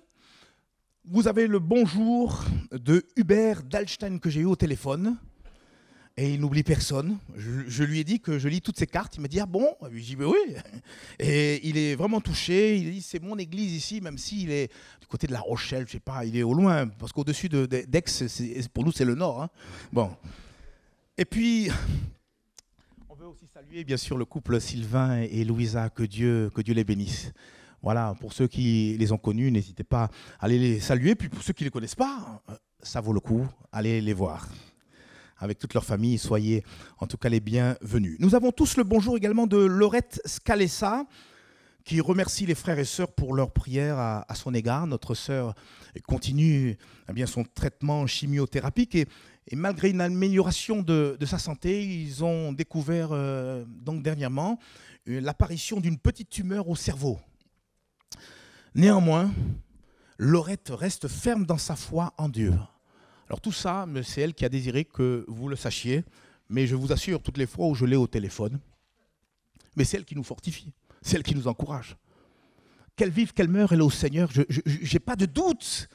vous 1.04 1.28
avez 1.28 1.46
le 1.46 1.58
bonjour 1.58 2.44
de 2.72 3.06
Hubert 3.16 3.62
Dalstein 3.62 4.18
que 4.20 4.30
j'ai 4.30 4.40
eu 4.40 4.46
au 4.46 4.56
téléphone. 4.56 5.18
Et 6.20 6.34
il 6.34 6.40
n'oublie 6.40 6.62
personne. 6.62 7.16
Je, 7.34 7.82
lui 7.82 7.98
ai 7.98 8.04
dit 8.04 8.20
que 8.20 8.38
je 8.38 8.46
lis 8.46 8.60
toutes 8.60 8.78
ses 8.78 8.86
cartes. 8.86 9.16
Il 9.16 9.22
m'a 9.22 9.28
dit 9.28 9.40
Ah 9.40 9.46
bon? 9.46 9.74
J'ai 9.90 10.16
dit 10.16 10.22
Oui. 10.22 10.36
Et 11.18 11.66
il 11.66 11.78
est 11.78 11.94
vraiment 11.94 12.20
touché. 12.20 12.76
Il 12.76 12.88
a 12.88 12.90
dit 12.90 13.00
C'est 13.00 13.22
mon 13.22 13.38
église 13.38 13.72
ici, 13.72 14.02
même 14.02 14.18
s'il 14.18 14.50
est 14.50 14.70
du 15.00 15.06
côté 15.06 15.26
de 15.26 15.32
La 15.32 15.40
Rochelle, 15.40 15.86
je 15.86 15.92
sais 15.92 15.98
pas, 15.98 16.26
il 16.26 16.36
est 16.36 16.42
au 16.42 16.52
loin. 16.52 16.88
Parce 16.88 17.10
qu'au-dessus 17.12 17.48
d'Aix, 17.48 18.04
pour 18.74 18.84
nous, 18.84 18.92
c'est 18.92 19.06
le 19.06 19.14
nord. 19.14 19.42
Hein. 19.42 19.48
Bon. 19.94 20.14
Et 21.16 21.24
puis, 21.24 21.70
on 23.08 23.14
veut 23.14 23.26
aussi 23.26 23.46
saluer, 23.46 23.82
bien 23.82 23.96
sûr, 23.96 24.18
le 24.18 24.26
couple 24.26 24.60
Sylvain 24.60 25.22
et 25.22 25.42
Louisa. 25.42 25.88
Que 25.88 26.02
Dieu, 26.02 26.50
que 26.54 26.60
Dieu 26.60 26.74
les 26.74 26.84
bénisse. 26.84 27.32
Voilà, 27.80 28.14
pour 28.20 28.34
ceux 28.34 28.46
qui 28.46 28.94
les 28.98 29.10
ont 29.10 29.16
connus, 29.16 29.50
n'hésitez 29.50 29.84
pas 29.84 30.10
à 30.38 30.44
aller 30.44 30.58
les 30.58 30.80
saluer. 30.80 31.14
Puis 31.14 31.30
pour 31.30 31.42
ceux 31.42 31.54
qui 31.54 31.62
ne 31.62 31.68
les 31.68 31.72
connaissent 31.72 31.94
pas, 31.94 32.42
ça 32.82 33.00
vaut 33.00 33.14
le 33.14 33.20
coup, 33.20 33.48
allez 33.72 34.02
les 34.02 34.12
voir 34.12 34.46
avec 35.40 35.58
toute 35.58 35.74
leur 35.74 35.84
famille. 35.84 36.18
Soyez 36.18 36.62
en 36.98 37.06
tout 37.06 37.16
cas 37.16 37.28
les 37.28 37.40
bienvenus. 37.40 38.16
Nous 38.20 38.34
avons 38.34 38.52
tous 38.52 38.76
le 38.76 38.84
bonjour 38.84 39.16
également 39.16 39.46
de 39.46 39.56
Laurette 39.56 40.20
Scalessa, 40.24 41.04
qui 41.84 42.00
remercie 42.00 42.46
les 42.46 42.54
frères 42.54 42.78
et 42.78 42.84
sœurs 42.84 43.10
pour 43.12 43.34
leur 43.34 43.50
prière 43.52 43.98
à, 43.98 44.34
son 44.34 44.54
égard. 44.54 44.86
Notre 44.86 45.14
sœur 45.14 45.54
continue 46.06 46.76
eh 47.08 47.12
bien, 47.12 47.26
son 47.26 47.42
traitement 47.42 48.06
chimiothérapique 48.06 48.94
et, 48.94 49.06
malgré 49.52 49.90
une 49.90 50.00
amélioration 50.00 50.82
de, 50.82 51.16
sa 51.24 51.38
santé, 51.38 51.82
ils 51.84 52.22
ont 52.22 52.52
découvert 52.52 53.08
euh, 53.10 53.64
donc 53.66 54.02
dernièrement 54.02 54.58
l'apparition 55.06 55.80
d'une 55.80 55.98
petite 55.98 56.28
tumeur 56.28 56.68
au 56.68 56.76
cerveau. 56.76 57.18
Néanmoins, 58.74 59.32
Laurette 60.18 60.70
reste 60.70 61.08
ferme 61.08 61.46
dans 61.46 61.58
sa 61.58 61.74
foi 61.74 62.12
en 62.18 62.28
Dieu. 62.28 62.52
Alors 63.30 63.40
tout 63.40 63.52
ça, 63.52 63.86
c'est 64.02 64.22
elle 64.22 64.34
qui 64.34 64.44
a 64.44 64.48
désiré 64.48 64.84
que 64.84 65.24
vous 65.28 65.48
le 65.48 65.54
sachiez, 65.54 66.04
mais 66.48 66.66
je 66.66 66.74
vous 66.74 66.90
assure, 66.90 67.22
toutes 67.22 67.38
les 67.38 67.46
fois 67.46 67.68
où 67.68 67.76
je 67.76 67.84
l'ai 67.84 67.94
au 67.94 68.08
téléphone, 68.08 68.58
mais 69.76 69.84
c'est 69.84 69.98
elle 69.98 70.04
qui 70.04 70.16
nous 70.16 70.24
fortifie, 70.24 70.72
c'est 71.00 71.14
elle 71.16 71.22
qui 71.22 71.36
nous 71.36 71.46
encourage. 71.46 71.96
Qu'elle 72.96 73.10
vive, 73.10 73.32
qu'elle 73.32 73.48
meure, 73.48 73.72
elle 73.72 73.78
est 73.78 73.84
au 73.84 73.90
Seigneur. 73.90 74.30
Je 74.32 74.42
n'ai 74.92 74.98
pas 74.98 75.14
de 75.14 75.26
doute. 75.26 75.88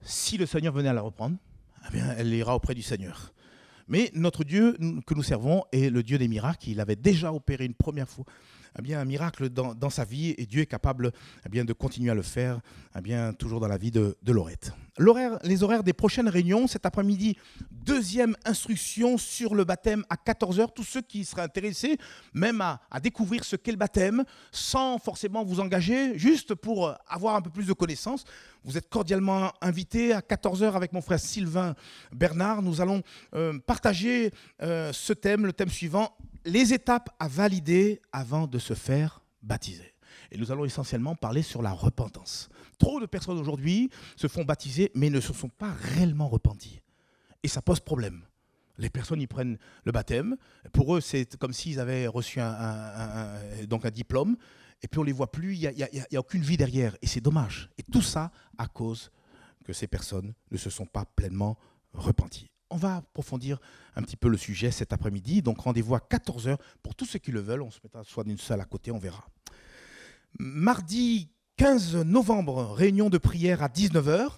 Si 0.00 0.36
le 0.36 0.44
Seigneur 0.44 0.74
venait 0.74 0.88
à 0.88 0.92
la 0.92 1.02
reprendre, 1.02 1.36
eh 1.94 1.98
elle 2.18 2.34
ira 2.34 2.56
auprès 2.56 2.74
du 2.74 2.82
Seigneur. 2.82 3.32
Mais 3.86 4.10
notre 4.14 4.42
Dieu 4.42 4.76
que 5.06 5.14
nous 5.14 5.22
servons 5.22 5.62
est 5.70 5.88
le 5.88 6.02
Dieu 6.02 6.18
des 6.18 6.26
miracles. 6.26 6.68
Il 6.68 6.80
avait 6.80 6.96
déjà 6.96 7.32
opéré 7.32 7.64
une 7.64 7.74
première 7.74 8.08
fois 8.08 8.24
eh 8.78 8.82
bien, 8.82 9.00
un 9.00 9.04
miracle 9.04 9.48
dans, 9.48 9.90
sa 9.90 10.04
vie 10.04 10.34
et 10.38 10.46
Dieu 10.46 10.62
est 10.62 10.66
capable 10.66 11.12
eh 11.44 11.48
bien, 11.48 11.64
de 11.64 11.72
continuer 11.72 12.10
à 12.10 12.14
le 12.14 12.22
faire 12.22 12.60
eh 12.96 13.00
bien, 13.00 13.32
toujours 13.32 13.60
dans 13.60 13.68
la 13.68 13.78
vie 13.78 13.90
de, 13.90 14.16
de 14.22 14.32
Laurette. 14.32 14.72
les 15.44 15.62
horaires 15.62 15.82
des 15.82 15.92
prochaines 15.92 16.28
réunions, 16.28 16.66
cet 16.66 16.86
après-midi, 16.86 17.36
deuxième 17.70 18.36
instruction 18.44 19.18
sur 19.18 19.54
le 19.54 19.64
baptême 19.64 20.04
à 20.08 20.16
14h. 20.16 20.68
Tous 20.74 20.84
ceux 20.84 21.02
qui 21.02 21.24
seraient 21.24 21.42
intéressés 21.42 21.98
même 22.34 22.60
à, 22.60 22.80
découvrir 23.02 23.44
ce 23.44 23.56
qu'est 23.56 23.72
le 23.72 23.76
baptême, 23.78 24.24
sans 24.50 24.98
forcément 24.98 25.44
vous 25.44 25.60
engager, 25.60 26.18
juste 26.18 26.54
pour 26.54 26.94
avoir 27.08 27.36
un 27.36 27.40
peu 27.40 27.50
plus 27.50 27.66
de 27.66 27.72
connaissances, 27.72 28.24
vous 28.64 28.78
êtes 28.78 28.88
cordialement 28.88 29.52
invités 29.60 30.12
à 30.12 30.20
14h 30.20 30.74
avec 30.74 30.92
mon 30.92 31.00
frère 31.00 31.18
Sylvain 31.18 31.74
Bernard. 32.12 32.62
Nous 32.62 32.80
allons 32.80 33.02
euh, 33.34 33.58
partager 33.58 34.30
euh, 34.62 34.92
ce 34.92 35.12
thème, 35.12 35.46
le 35.46 35.52
thème 35.52 35.68
suivant, 35.68 36.16
les 36.44 36.72
étapes 36.72 37.10
à 37.18 37.28
valider 37.28 38.00
avant 38.12 38.46
de 38.46 38.58
se 38.58 38.74
faire 38.74 39.22
baptiser. 39.42 39.94
Et 40.30 40.38
nous 40.38 40.50
allons 40.50 40.64
essentiellement 40.64 41.14
parler 41.14 41.42
sur 41.42 41.62
la 41.62 41.72
repentance. 41.72 42.48
Trop 42.78 43.00
de 43.00 43.06
personnes 43.06 43.38
aujourd'hui 43.38 43.90
se 44.16 44.28
font 44.28 44.44
baptiser 44.44 44.90
mais 44.94 45.10
ne 45.10 45.20
se 45.20 45.32
sont 45.32 45.48
pas 45.48 45.72
réellement 45.72 46.28
repenties. 46.28 46.80
Et 47.42 47.48
ça 47.48 47.62
pose 47.62 47.80
problème. 47.80 48.22
Les 48.78 48.88
personnes 48.88 49.20
y 49.20 49.26
prennent 49.26 49.58
le 49.84 49.92
baptême. 49.92 50.36
Pour 50.72 50.96
eux, 50.96 51.00
c'est 51.00 51.36
comme 51.36 51.52
s'ils 51.52 51.78
avaient 51.78 52.06
reçu 52.06 52.40
un, 52.40 53.38
donc 53.68 53.84
un 53.84 53.90
diplôme. 53.90 54.36
Et 54.82 54.88
puis 54.88 54.98
on 54.98 55.02
ne 55.02 55.06
les 55.06 55.12
voit 55.12 55.30
plus, 55.30 55.54
il 55.54 55.60
n'y 55.60 55.82
a, 55.82 55.88
a, 56.12 56.18
aucune 56.18 56.42
vie 56.42 56.56
derrière. 56.56 56.96
Et 57.02 57.06
c'est 57.06 57.20
dommage. 57.20 57.70
Et 57.78 57.82
tout 57.82 58.02
ça 58.02 58.32
à 58.58 58.66
cause 58.66 59.10
que 59.64 59.72
ces 59.72 59.86
personnes 59.86 60.32
ne 60.50 60.56
se 60.56 60.70
sont 60.70 60.86
pas 60.86 61.04
pleinement 61.04 61.56
repenties 61.92 62.51
on 62.72 62.76
va 62.76 62.96
approfondir 62.96 63.58
un 63.96 64.02
petit 64.02 64.16
peu 64.16 64.28
le 64.28 64.36
sujet 64.36 64.70
cet 64.70 64.92
après-midi. 64.92 65.42
Donc 65.42 65.60
rendez-vous 65.60 65.94
à 65.94 65.98
14h 65.98 66.56
pour 66.82 66.94
tous 66.94 67.04
ceux 67.04 67.18
qui 67.18 67.30
le 67.30 67.40
veulent. 67.40 67.62
On 67.62 67.70
se 67.70 67.78
mettra 67.84 68.02
soit 68.04 68.24
d'une 68.24 68.38
salle 68.38 68.60
à 68.60 68.64
côté, 68.64 68.90
on 68.90 68.98
verra. 68.98 69.26
Mardi 70.38 71.28
15 71.58 71.96
novembre, 71.96 72.72
réunion 72.72 73.10
de 73.10 73.18
prière 73.18 73.62
à 73.62 73.68
19h. 73.68 74.30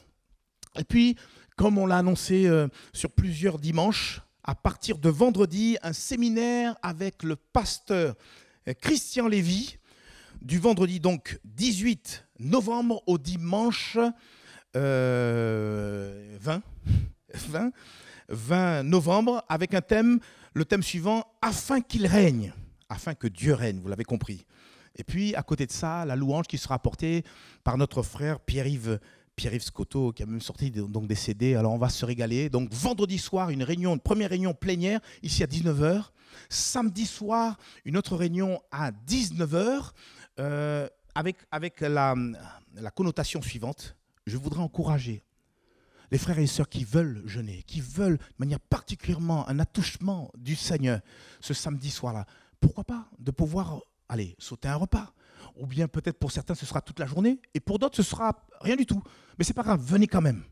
Et 0.76 0.85
puis, 0.85 1.16
comme 1.57 1.78
on 1.78 1.87
l'a 1.87 1.99
annoncé 1.99 2.47
euh, 2.47 2.66
sur 2.93 3.12
plusieurs 3.12 3.59
dimanches, 3.59 4.20
à 4.43 4.55
partir 4.55 4.99
de 4.99 5.09
vendredi, 5.09 5.78
un 5.82 5.93
séminaire 5.93 6.76
avec 6.82 7.22
le 7.22 7.37
pasteur 7.37 8.16
euh, 8.68 8.74
Christian 8.80 9.28
Lévy, 9.28 9.78
du 10.43 10.59
vendredi 10.59 11.01
donc 11.01 11.39
18 11.45 12.26
novembre 12.41 13.03
au 13.07 13.16
dimanche 13.16 13.97
20, 13.97 14.12
euh, 14.76 16.37
20 16.41 16.62
20 17.35 17.70
novembre 18.31 19.45
avec 19.49 19.75
un 19.75 19.81
thème, 19.81 20.20
le 20.55 20.64
thème 20.64 20.83
suivant, 20.83 21.25
afin 21.43 21.81
qu'il 21.81 22.07
règne, 22.07 22.53
afin 22.89 23.14
que 23.14 23.27
Dieu 23.27 23.55
règne, 23.55 23.81
vous 23.81 23.89
l'avez 23.89 24.05
compris. 24.05 24.47
Et 24.97 25.05
puis, 25.05 25.35
à 25.35 25.43
côté 25.43 25.66
de 25.66 25.72
ça, 25.72 26.05
la 26.05 26.16
louange 26.16 26.47
qui 26.47 26.59
sera 26.59 26.77
apportée 26.77 27.25
par 27.64 27.77
notre 27.77 28.03
frère 28.03 28.41
Pierre-Yves 28.41 29.01
Pierre-Yves 29.37 29.64
Scotto, 29.64 30.12
qui 30.12 30.22
a 30.22 30.27
même 30.27 30.41
sorti 30.41 30.70
donc 30.70 31.09
des 31.09 31.16
CD. 31.16 31.57
Alors, 31.57 31.72
on 31.72 31.79
va 31.79 31.89
se 31.89 32.05
régaler. 32.05 32.49
Donc, 32.49 32.72
vendredi 32.72 33.18
soir, 33.18 33.51
une 33.51 33.64
réunion, 33.64 33.95
une 33.95 34.01
première 34.01 34.31
réunion 34.31 34.55
plénière, 34.55 35.01
ici 35.22 35.43
à 35.43 35.47
19h. 35.47 36.05
Samedi 36.49 37.05
soir, 37.05 37.57
une 37.85 37.97
autre 37.97 38.16
réunion 38.16 38.61
à 38.70 38.93
19h, 38.93 39.91
euh, 40.39 40.89
avec, 41.16 41.81
la 41.81 42.14
connotation 42.95 43.43
suivante. 43.43 43.97
Je 44.27 44.37
voudrais 44.37 44.61
encourager 44.61 45.24
les 46.15 46.19
frères 46.19 46.39
et 46.39 46.47
sœurs 46.47 46.69
qui 46.69 46.85
veulent 46.85 47.25
jeûner, 47.27 47.65
qui 47.65 47.81
veulent 47.81 48.19
de 48.19 48.35
manière 48.39 48.61
particulièrement 48.61 49.49
un 49.49 49.59
attouchement 49.59 50.31
du 50.39 50.55
Seigneur 50.55 51.01
ce 51.41 51.55
samedi 51.55 51.91
soir-là, 51.91 52.25
pourquoi 52.61 52.85
pas 52.85 53.09
de 53.19 53.33
pouvoir 53.33 53.81
aller 54.09 54.37
sauter 54.39 54.69
un 54.69 54.77
repas? 54.77 55.12
Ou 55.57 55.67
bien 55.67 55.89
peut-être 55.89 56.21
pour 56.21 56.31
certains 56.31 56.55
ce 56.55 56.67
sera 56.67 56.81
toute 56.81 57.01
la 57.01 57.07
journée 57.07 57.41
et 57.53 57.59
pour 57.59 57.81
d'autres 57.81 57.97
ce 57.97 58.05
sera 58.05 58.47
rien 58.61 58.77
du 58.77 58.87
tout. 58.87 59.03
Mais 59.37 59.45
c'est 59.45 59.55
pas 59.55 59.65
grave, 59.65 59.83
venez 59.85 60.07
quand 60.07 60.21
même. 60.21 60.45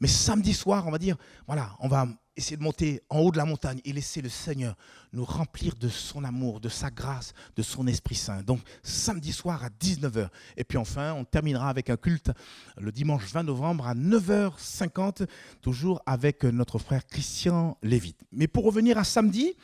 Mais 0.00 0.08
samedi 0.08 0.52
soir, 0.52 0.88
on 0.88 0.90
va 0.90 0.98
dire, 0.98 1.16
voilà, 1.46 1.76
on 1.78 1.86
va 1.86 2.08
essayer 2.36 2.56
de 2.56 2.62
monter 2.62 3.02
en 3.08 3.20
haut 3.20 3.30
de 3.30 3.36
la 3.36 3.44
montagne 3.44 3.80
et 3.84 3.92
laisser 3.92 4.20
le 4.20 4.28
Seigneur 4.28 4.76
nous 5.12 5.24
remplir 5.24 5.74
de 5.76 5.88
son 5.88 6.24
amour, 6.24 6.60
de 6.60 6.68
sa 6.68 6.90
grâce, 6.90 7.32
de 7.56 7.62
son 7.62 7.86
Esprit 7.86 8.14
Saint. 8.14 8.42
Donc 8.42 8.60
samedi 8.82 9.32
soir 9.32 9.64
à 9.64 9.68
19h. 9.68 10.28
Et 10.56 10.64
puis 10.64 10.78
enfin, 10.78 11.12
on 11.14 11.24
terminera 11.24 11.68
avec 11.68 11.90
un 11.90 11.96
culte 11.96 12.30
le 12.78 12.92
dimanche 12.92 13.24
20 13.32 13.44
novembre 13.44 13.86
à 13.86 13.94
9h50, 13.94 15.26
toujours 15.62 16.02
avec 16.06 16.44
notre 16.44 16.78
frère 16.78 17.06
Christian 17.06 17.78
Lévite. 17.82 18.20
Mais 18.32 18.46
pour 18.46 18.64
revenir 18.64 18.98
à 18.98 19.04
samedi, 19.04 19.54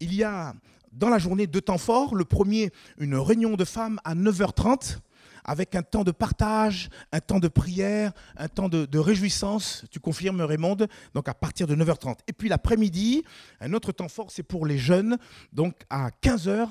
il 0.00 0.14
y 0.14 0.22
a 0.22 0.54
dans 0.92 1.08
la 1.08 1.18
journée 1.18 1.46
deux 1.46 1.60
temps 1.60 1.78
forts. 1.78 2.14
Le 2.14 2.24
premier, 2.24 2.70
une 2.98 3.16
réunion 3.16 3.56
de 3.56 3.64
femmes 3.64 4.00
à 4.04 4.14
9h30 4.14 4.98
avec 5.44 5.74
un 5.74 5.82
temps 5.82 6.04
de 6.04 6.10
partage, 6.10 6.88
un 7.12 7.20
temps 7.20 7.40
de 7.40 7.48
prière, 7.48 8.12
un 8.36 8.48
temps 8.48 8.68
de, 8.68 8.98
réjouissance. 8.98 9.84
Tu 9.90 10.00
confirmes, 10.00 10.40
Raymond 10.40 10.78
Donc 11.14 11.28
à 11.28 11.34
partir 11.34 11.66
de 11.66 11.76
9h30. 11.76 12.18
Et 12.26 12.32
puis 12.32 12.48
l'après-midi, 12.48 13.24
un 13.60 13.72
autre 13.72 13.92
temps 13.92 14.08
fort, 14.08 14.30
c'est 14.30 14.42
pour 14.42 14.66
les 14.66 14.78
jeunes, 14.78 15.18
donc 15.52 15.74
à 15.90 16.10
15h, 16.22 16.68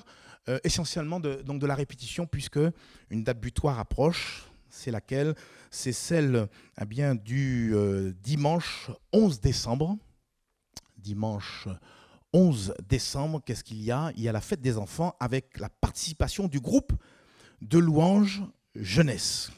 euh, 0.50 0.60
essentiellement 0.64 1.20
de, 1.20 1.42
donc 1.44 1.60
de 1.60 1.68
la 1.68 1.76
répétition, 1.76 2.26
puisque 2.26 2.60
une 3.10 3.24
date 3.24 3.40
butoir 3.40 3.80
approche. 3.80 4.46
C'est 4.70 4.92
laquelle? 4.92 5.36
C'est 5.70 5.94
celle 5.94 6.48
eh 6.82 6.86
bien, 6.86 7.14
du 7.14 7.74
euh, 7.76 8.12
dimanche 8.24 8.90
11 9.14 9.40
décembre. 9.40 9.98
Dimanche 10.98 11.68
11 12.34 12.74
décembre, 12.90 13.42
qu'est-ce 13.46 13.64
qu'il 13.64 13.82
y 13.84 13.92
a? 13.92 14.12
Il 14.16 14.24
y 14.24 14.28
a 14.28 14.32
la 14.32 14.42
fête 14.42 14.62
des 14.62 14.78
enfants 14.78 15.16
avec 15.20 15.60
la 15.60 15.70
participation 15.70 16.48
du 16.48 16.60
groupe 16.60 16.92
de 17.62 17.78
louanges 17.78 18.42
jeunesse. 18.76 19.52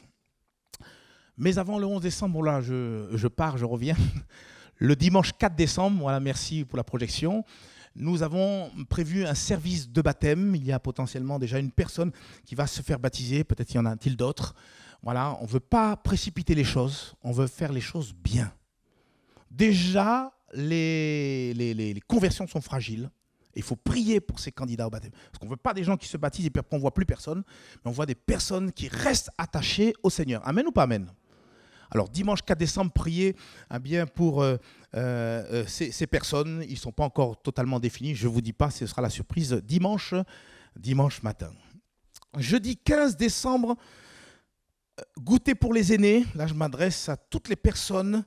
Mais 1.36 1.58
avant 1.58 1.78
le 1.78 1.86
11 1.86 2.00
décembre, 2.00 2.60
je, 2.62 3.28
pars, 3.28 3.58
je 3.58 3.64
reviens. 3.64 3.96
Le 4.78 4.94
dimanche 4.94 5.32
4 5.32 5.54
décembre, 5.54 6.00
voilà, 6.00 6.20
merci 6.20 6.64
pour 6.64 6.76
la 6.76 6.84
projection. 6.84 7.44
Nous 7.94 8.22
avons 8.22 8.70
prévu 8.90 9.24
un 9.24 9.34
service 9.34 9.90
de 9.90 10.02
baptême. 10.02 10.54
Il 10.54 10.64
y 10.64 10.72
a 10.72 10.78
potentiellement 10.78 11.38
déjà 11.38 11.58
une 11.58 11.70
personne 11.70 12.12
qui 12.44 12.54
va 12.54 12.66
se 12.66 12.82
faire 12.82 12.98
baptiser. 12.98 13.42
Peut-être 13.42 13.72
y 13.72 13.78
en 13.78 13.86
a-t-il 13.86 14.16
d'autres. 14.16 14.54
Voilà, 15.02 15.36
on 15.40 15.44
ne 15.44 15.48
veut 15.48 15.60
pas 15.60 15.96
précipiter 15.96 16.54
les 16.54 16.64
choses. 16.64 17.14
On 17.22 17.32
veut 17.32 17.46
faire 17.46 17.72
les 17.72 17.80
choses 17.80 18.14
bien. 18.14 18.52
Déjà, 19.50 20.30
les 20.52 22.02
conversions 22.06 22.46
sont 22.46 22.60
fragiles. 22.60 23.10
Il 23.56 23.62
faut 23.62 23.76
prier 23.76 24.20
pour 24.20 24.38
ces 24.38 24.52
candidats 24.52 24.86
au 24.86 24.90
baptême. 24.90 25.12
Parce 25.12 25.38
qu'on 25.38 25.46
ne 25.46 25.50
veut 25.50 25.56
pas 25.56 25.74
des 25.74 25.82
gens 25.82 25.96
qui 25.96 26.06
se 26.06 26.16
baptisent 26.16 26.46
et 26.46 26.50
puis 26.50 26.60
après 26.60 26.74
on 26.74 26.78
ne 26.78 26.82
voit 26.82 26.94
plus 26.94 27.06
personne, 27.06 27.42
mais 27.84 27.90
on 27.90 27.92
voit 27.92 28.06
des 28.06 28.14
personnes 28.14 28.70
qui 28.70 28.88
restent 28.88 29.30
attachées 29.38 29.94
au 30.02 30.10
Seigneur. 30.10 30.46
Amen 30.46 30.66
ou 30.66 30.72
pas 30.72 30.82
Amen? 30.82 31.10
Alors 31.90 32.08
dimanche 32.08 32.42
4 32.42 32.58
décembre, 32.58 32.92
priez 32.92 33.36
hein, 33.70 33.78
bien 33.78 34.06
pour 34.06 34.42
euh, 34.42 34.56
euh, 34.94 35.64
ces, 35.66 36.06
personnes. 36.06 36.64
Ils 36.68 36.74
ne 36.74 36.78
sont 36.78 36.92
pas 36.92 37.04
encore 37.04 37.40
totalement 37.40 37.80
définis. 37.80 38.14
Je 38.14 38.26
ne 38.26 38.32
vous 38.32 38.40
dis 38.40 38.52
pas, 38.52 38.70
ce 38.70 38.86
sera 38.86 39.02
la 39.02 39.10
surprise 39.10 39.52
dimanche, 39.64 40.14
dimanche 40.76 41.22
matin. 41.22 41.52
Jeudi 42.36 42.76
15 42.76 43.16
décembre, 43.16 43.76
euh, 44.98 45.02
goûter 45.18 45.54
pour 45.54 45.72
les 45.72 45.92
aînés. 45.92 46.26
Là, 46.34 46.46
je 46.46 46.54
m'adresse 46.54 47.08
à 47.08 47.16
toutes 47.16 47.48
les 47.48 47.56
personnes 47.56 48.24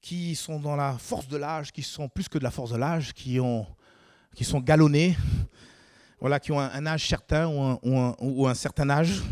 qui 0.00 0.34
sont 0.34 0.60
dans 0.60 0.76
la 0.76 0.96
force 0.98 1.28
de 1.28 1.36
l'âge, 1.36 1.72
qui 1.72 1.82
sont 1.82 2.08
plus 2.08 2.28
que 2.28 2.38
de 2.38 2.44
la 2.44 2.50
force 2.50 2.70
de 2.70 2.76
l'âge, 2.76 3.12
qui 3.12 3.40
ont 3.40 3.66
qui 4.36 4.44
sont 4.44 4.60
galonnés, 4.60 5.16
voilà, 6.20 6.38
qui 6.38 6.52
ont 6.52 6.60
un, 6.60 6.86
âge 6.86 7.08
certain 7.08 7.48
ou 7.48 8.46
un, 8.46 8.54
certain 8.54 8.88
âge, 8.90 9.22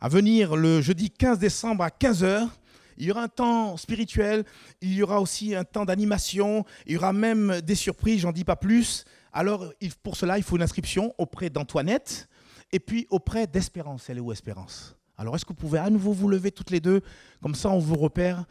à 0.00 0.08
venir 0.08 0.54
le 0.54 0.80
jeudi 0.80 1.10
15 1.10 1.40
décembre 1.40 1.82
à 1.82 1.88
15h. 1.88 2.48
Il 2.96 3.06
y 3.06 3.10
aura 3.10 3.24
un 3.24 3.28
temps 3.28 3.76
spirituel, 3.76 4.44
il 4.80 4.94
y 4.94 5.02
aura 5.02 5.20
aussi 5.20 5.56
un 5.56 5.64
temps 5.64 5.84
d'animation, 5.84 6.64
il 6.86 6.92
y 6.92 6.96
aura 6.96 7.12
même 7.12 7.60
des 7.62 7.74
surprises, 7.74 8.20
j'en 8.20 8.30
dis 8.30 8.44
pas 8.44 8.54
plus. 8.54 9.04
Alors, 9.32 9.72
pour 10.04 10.16
cela, 10.16 10.38
il 10.38 10.44
faut 10.44 10.54
une 10.54 10.62
inscription 10.62 11.12
auprès 11.18 11.50
d'Antoinette 11.50 12.28
et 12.70 12.78
puis 12.78 13.08
auprès 13.10 13.48
d'Espérance. 13.48 14.08
Elle 14.08 14.18
est 14.18 14.20
où 14.20 14.30
Espérance? 14.30 14.96
Alors, 15.18 15.34
est-ce 15.34 15.44
que 15.44 15.50
vous 15.50 15.54
pouvez 15.54 15.80
à 15.80 15.90
nouveau 15.90 16.12
vous 16.12 16.28
lever 16.28 16.52
toutes 16.52 16.70
les 16.70 16.80
deux? 16.80 17.00
Comme 17.42 17.56
ça, 17.56 17.70
on 17.70 17.80
vous 17.80 17.96
repère. 17.96 18.44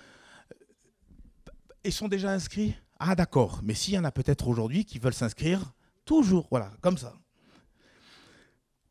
Ils 1.85 1.93
sont 1.93 2.09
déjà 2.09 2.31
inscrits? 2.31 2.75
Ah, 2.99 3.15
d'accord. 3.15 3.61
Mais 3.63 3.73
s'il 3.73 3.93
y 3.93 3.97
en 3.97 4.03
a 4.03 4.11
peut-être 4.11 4.49
aujourd'hui 4.49 4.83
qui 4.83 4.99
veulent 4.99 5.13
s'inscrire, 5.13 5.73
Toujours, 6.05 6.47
voilà, 6.49 6.71
comme 6.81 6.97
ça. 6.97 7.13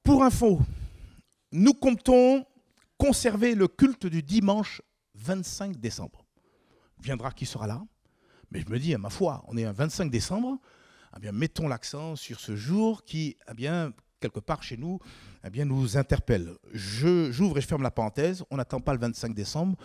Pour 0.03 0.25
info, 0.25 0.61
nous 1.53 1.75
comptons 1.75 2.45
conserver 2.99 3.55
le 3.55 3.69
culte 3.69 4.07
du 4.07 4.23
dimanche 4.23 4.83
25 5.15 5.77
décembre. 5.77 6.25
Viendra 7.01 7.33
qui 7.33 7.47
sera 7.47 7.67
là 7.67 7.83
Mais 8.51 8.61
je 8.61 8.69
me 8.69 8.79
dis, 8.79 8.95
à 8.95 8.99
ma 8.99 9.11
foi, 9.11 9.45
on 9.49 9.57
est 9.57 9.65
un 9.65 9.73
25 9.73 10.11
décembre, 10.11 10.59
eh 11.23 11.33
mettons 11.33 11.69
l'accent 11.69 12.17
sur 12.17 12.41
ce 12.41 12.57
jour 12.57 13.05
qui, 13.05 13.37
eh 13.51 13.55
bien, 13.55 13.93
quelque 14.21 14.41
part 14.41 14.63
chez 14.63 14.77
nous, 14.77 14.99
eh 15.45 15.65
nous 15.65 15.97
interpelle. 15.97 16.57
J'ouvre 16.73 17.59
et 17.59 17.61
je 17.61 17.67
ferme 17.67 17.83
la 17.83 17.91
parenthèse. 17.91 18.45
On 18.51 18.57
n'attend 18.57 18.81
pas 18.81 18.95
le 18.95 19.01
25 19.01 19.35
décembre 19.35 19.77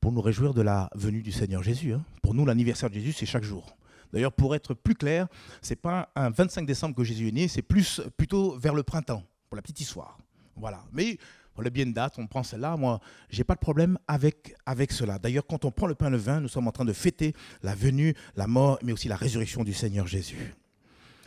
pour 0.00 0.12
nous 0.12 0.20
réjouir 0.20 0.54
de 0.54 0.62
la 0.62 0.90
venue 0.94 1.22
du 1.22 1.32
Seigneur 1.32 1.62
Jésus. 1.62 1.94
Hein. 1.94 2.04
Pour 2.22 2.34
nous, 2.34 2.46
l'anniversaire 2.46 2.90
de 2.90 2.94
Jésus, 2.94 3.12
c'est 3.12 3.26
chaque 3.26 3.44
jour. 3.44 3.77
D'ailleurs, 4.12 4.32
pour 4.32 4.54
être 4.54 4.74
plus 4.74 4.94
clair, 4.94 5.28
c'est 5.60 5.76
pas 5.76 6.10
un 6.16 6.30
25 6.30 6.66
décembre 6.66 6.94
que 6.94 7.04
Jésus 7.04 7.28
est 7.28 7.32
né, 7.32 7.48
c'est 7.48 7.62
plus 7.62 8.00
plutôt 8.16 8.56
vers 8.56 8.74
le 8.74 8.82
printemps, 8.82 9.22
pour 9.48 9.56
la 9.56 9.62
petite 9.62 9.80
histoire. 9.80 10.18
Voilà. 10.56 10.82
Mais 10.92 11.18
pour 11.54 11.64
le 11.64 11.70
bien 11.70 11.86
de 11.86 11.92
date, 11.92 12.14
on 12.18 12.26
prend 12.26 12.42
celle-là. 12.42 12.76
Moi, 12.76 13.00
j'ai 13.30 13.44
pas 13.44 13.54
de 13.54 13.60
problème 13.60 13.98
avec, 14.06 14.54
avec 14.64 14.92
cela. 14.92 15.18
D'ailleurs, 15.18 15.44
quand 15.44 15.64
on 15.64 15.72
prend 15.72 15.86
le 15.86 15.94
pain 15.96 16.06
et 16.06 16.10
le 16.10 16.16
vin, 16.16 16.40
nous 16.40 16.48
sommes 16.48 16.68
en 16.68 16.72
train 16.72 16.84
de 16.84 16.92
fêter 16.92 17.34
la 17.62 17.74
venue, 17.74 18.14
la 18.36 18.46
mort, 18.46 18.78
mais 18.82 18.92
aussi 18.92 19.08
la 19.08 19.16
résurrection 19.16 19.64
du 19.64 19.74
Seigneur 19.74 20.06
Jésus. 20.06 20.54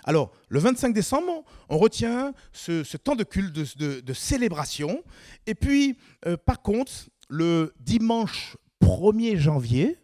Alors, 0.03 0.32
le 0.49 0.59
25 0.59 0.93
décembre, 0.93 1.43
on 1.69 1.77
retient 1.77 2.34
ce, 2.53 2.97
temps 2.97 3.15
de 3.15 3.23
culte, 3.23 3.53
de, 3.77 4.13
célébration. 4.13 5.03
Et 5.47 5.53
puis, 5.53 5.97
euh, 6.25 6.38
par 6.38 6.61
contre, 6.61 6.91
le 7.29 7.73
dimanche 7.79 8.57
1er 8.82 9.38
janvier, 9.38 9.97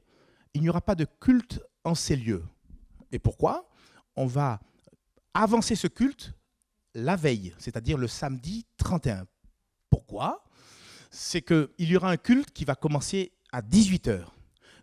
il 0.54 0.62
n'y 0.62 0.70
aura 0.70 0.82
pas 0.82 0.96
de 0.96 1.06
culte 1.22 1.62
en 1.84 1.96
ces 1.96 2.16
lieux. 2.16 2.44
Et 3.12 3.20
pourquoi 3.20 3.70
On 4.16 4.26
va 4.26 4.60
avancer 5.34 5.76
ce 5.76 5.88
culte 5.88 6.34
la 6.94 7.16
veille, 7.16 7.54
c'est-à-dire 7.60 7.98
le 7.98 8.08
samedi 8.08 8.66
31. 8.78 9.26
Pourquoi 9.90 10.44
C'est 11.12 11.42
qu'il 11.42 11.70
y 11.78 11.96
aura 11.96 12.10
un 12.10 12.18
culte 12.18 12.52
qui 12.52 12.66
va 12.66 12.76
commencer 12.76 13.32
à 13.52 13.62
18h. 13.62 14.26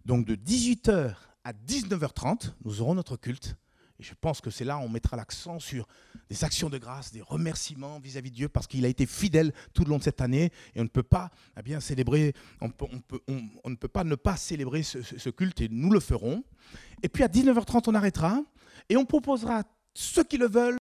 Donc 0.04 0.26
de 0.26 0.36
18h 0.36 1.14
à 1.42 1.52
19h30, 1.52 2.52
nous 2.64 2.80
aurons 2.80 2.94
notre 2.94 3.16
culte. 3.16 3.56
Je 4.04 4.12
pense 4.20 4.40
que 4.42 4.50
c'est 4.50 4.64
là 4.64 4.78
on 4.78 4.88
mettra 4.88 5.16
l'accent 5.16 5.58
sur 5.58 5.88
des 6.28 6.44
actions 6.44 6.68
de 6.68 6.78
grâce, 6.78 7.10
des 7.10 7.22
remerciements 7.22 7.98
vis-à-vis 7.98 8.30
de 8.30 8.36
Dieu, 8.36 8.48
parce 8.48 8.66
qu'il 8.66 8.84
a 8.84 8.88
été 8.88 9.06
fidèle 9.06 9.52
tout 9.72 9.84
le 9.84 9.90
long 9.90 9.98
de 9.98 10.02
cette 10.02 10.20
année, 10.20 10.52
et 10.74 10.80
on 10.80 10.84
ne 10.84 10.88
peut 10.88 11.02
pas 11.02 11.30
eh 11.64 11.80
célébrer, 11.80 12.34
on, 12.60 12.68
ne 12.68 13.74
peut 13.76 13.88
pas 13.88 14.04
ne 14.04 14.14
pas 14.14 14.36
célébrer 14.36 14.82
ce, 14.82 15.30
culte, 15.30 15.60
et 15.62 15.68
nous 15.70 15.90
le 15.90 16.00
ferons. 16.00 16.44
Et 17.02 17.08
puis 17.08 17.22
à 17.22 17.28
19h30, 17.28 17.84
on 17.86 17.94
arrêtera, 17.94 18.42
et 18.88 18.96
on 18.96 19.04
proposera 19.06 19.62
ceux 19.94 20.24
qui 20.24 20.36
le 20.36 20.48
veulent 20.48 20.72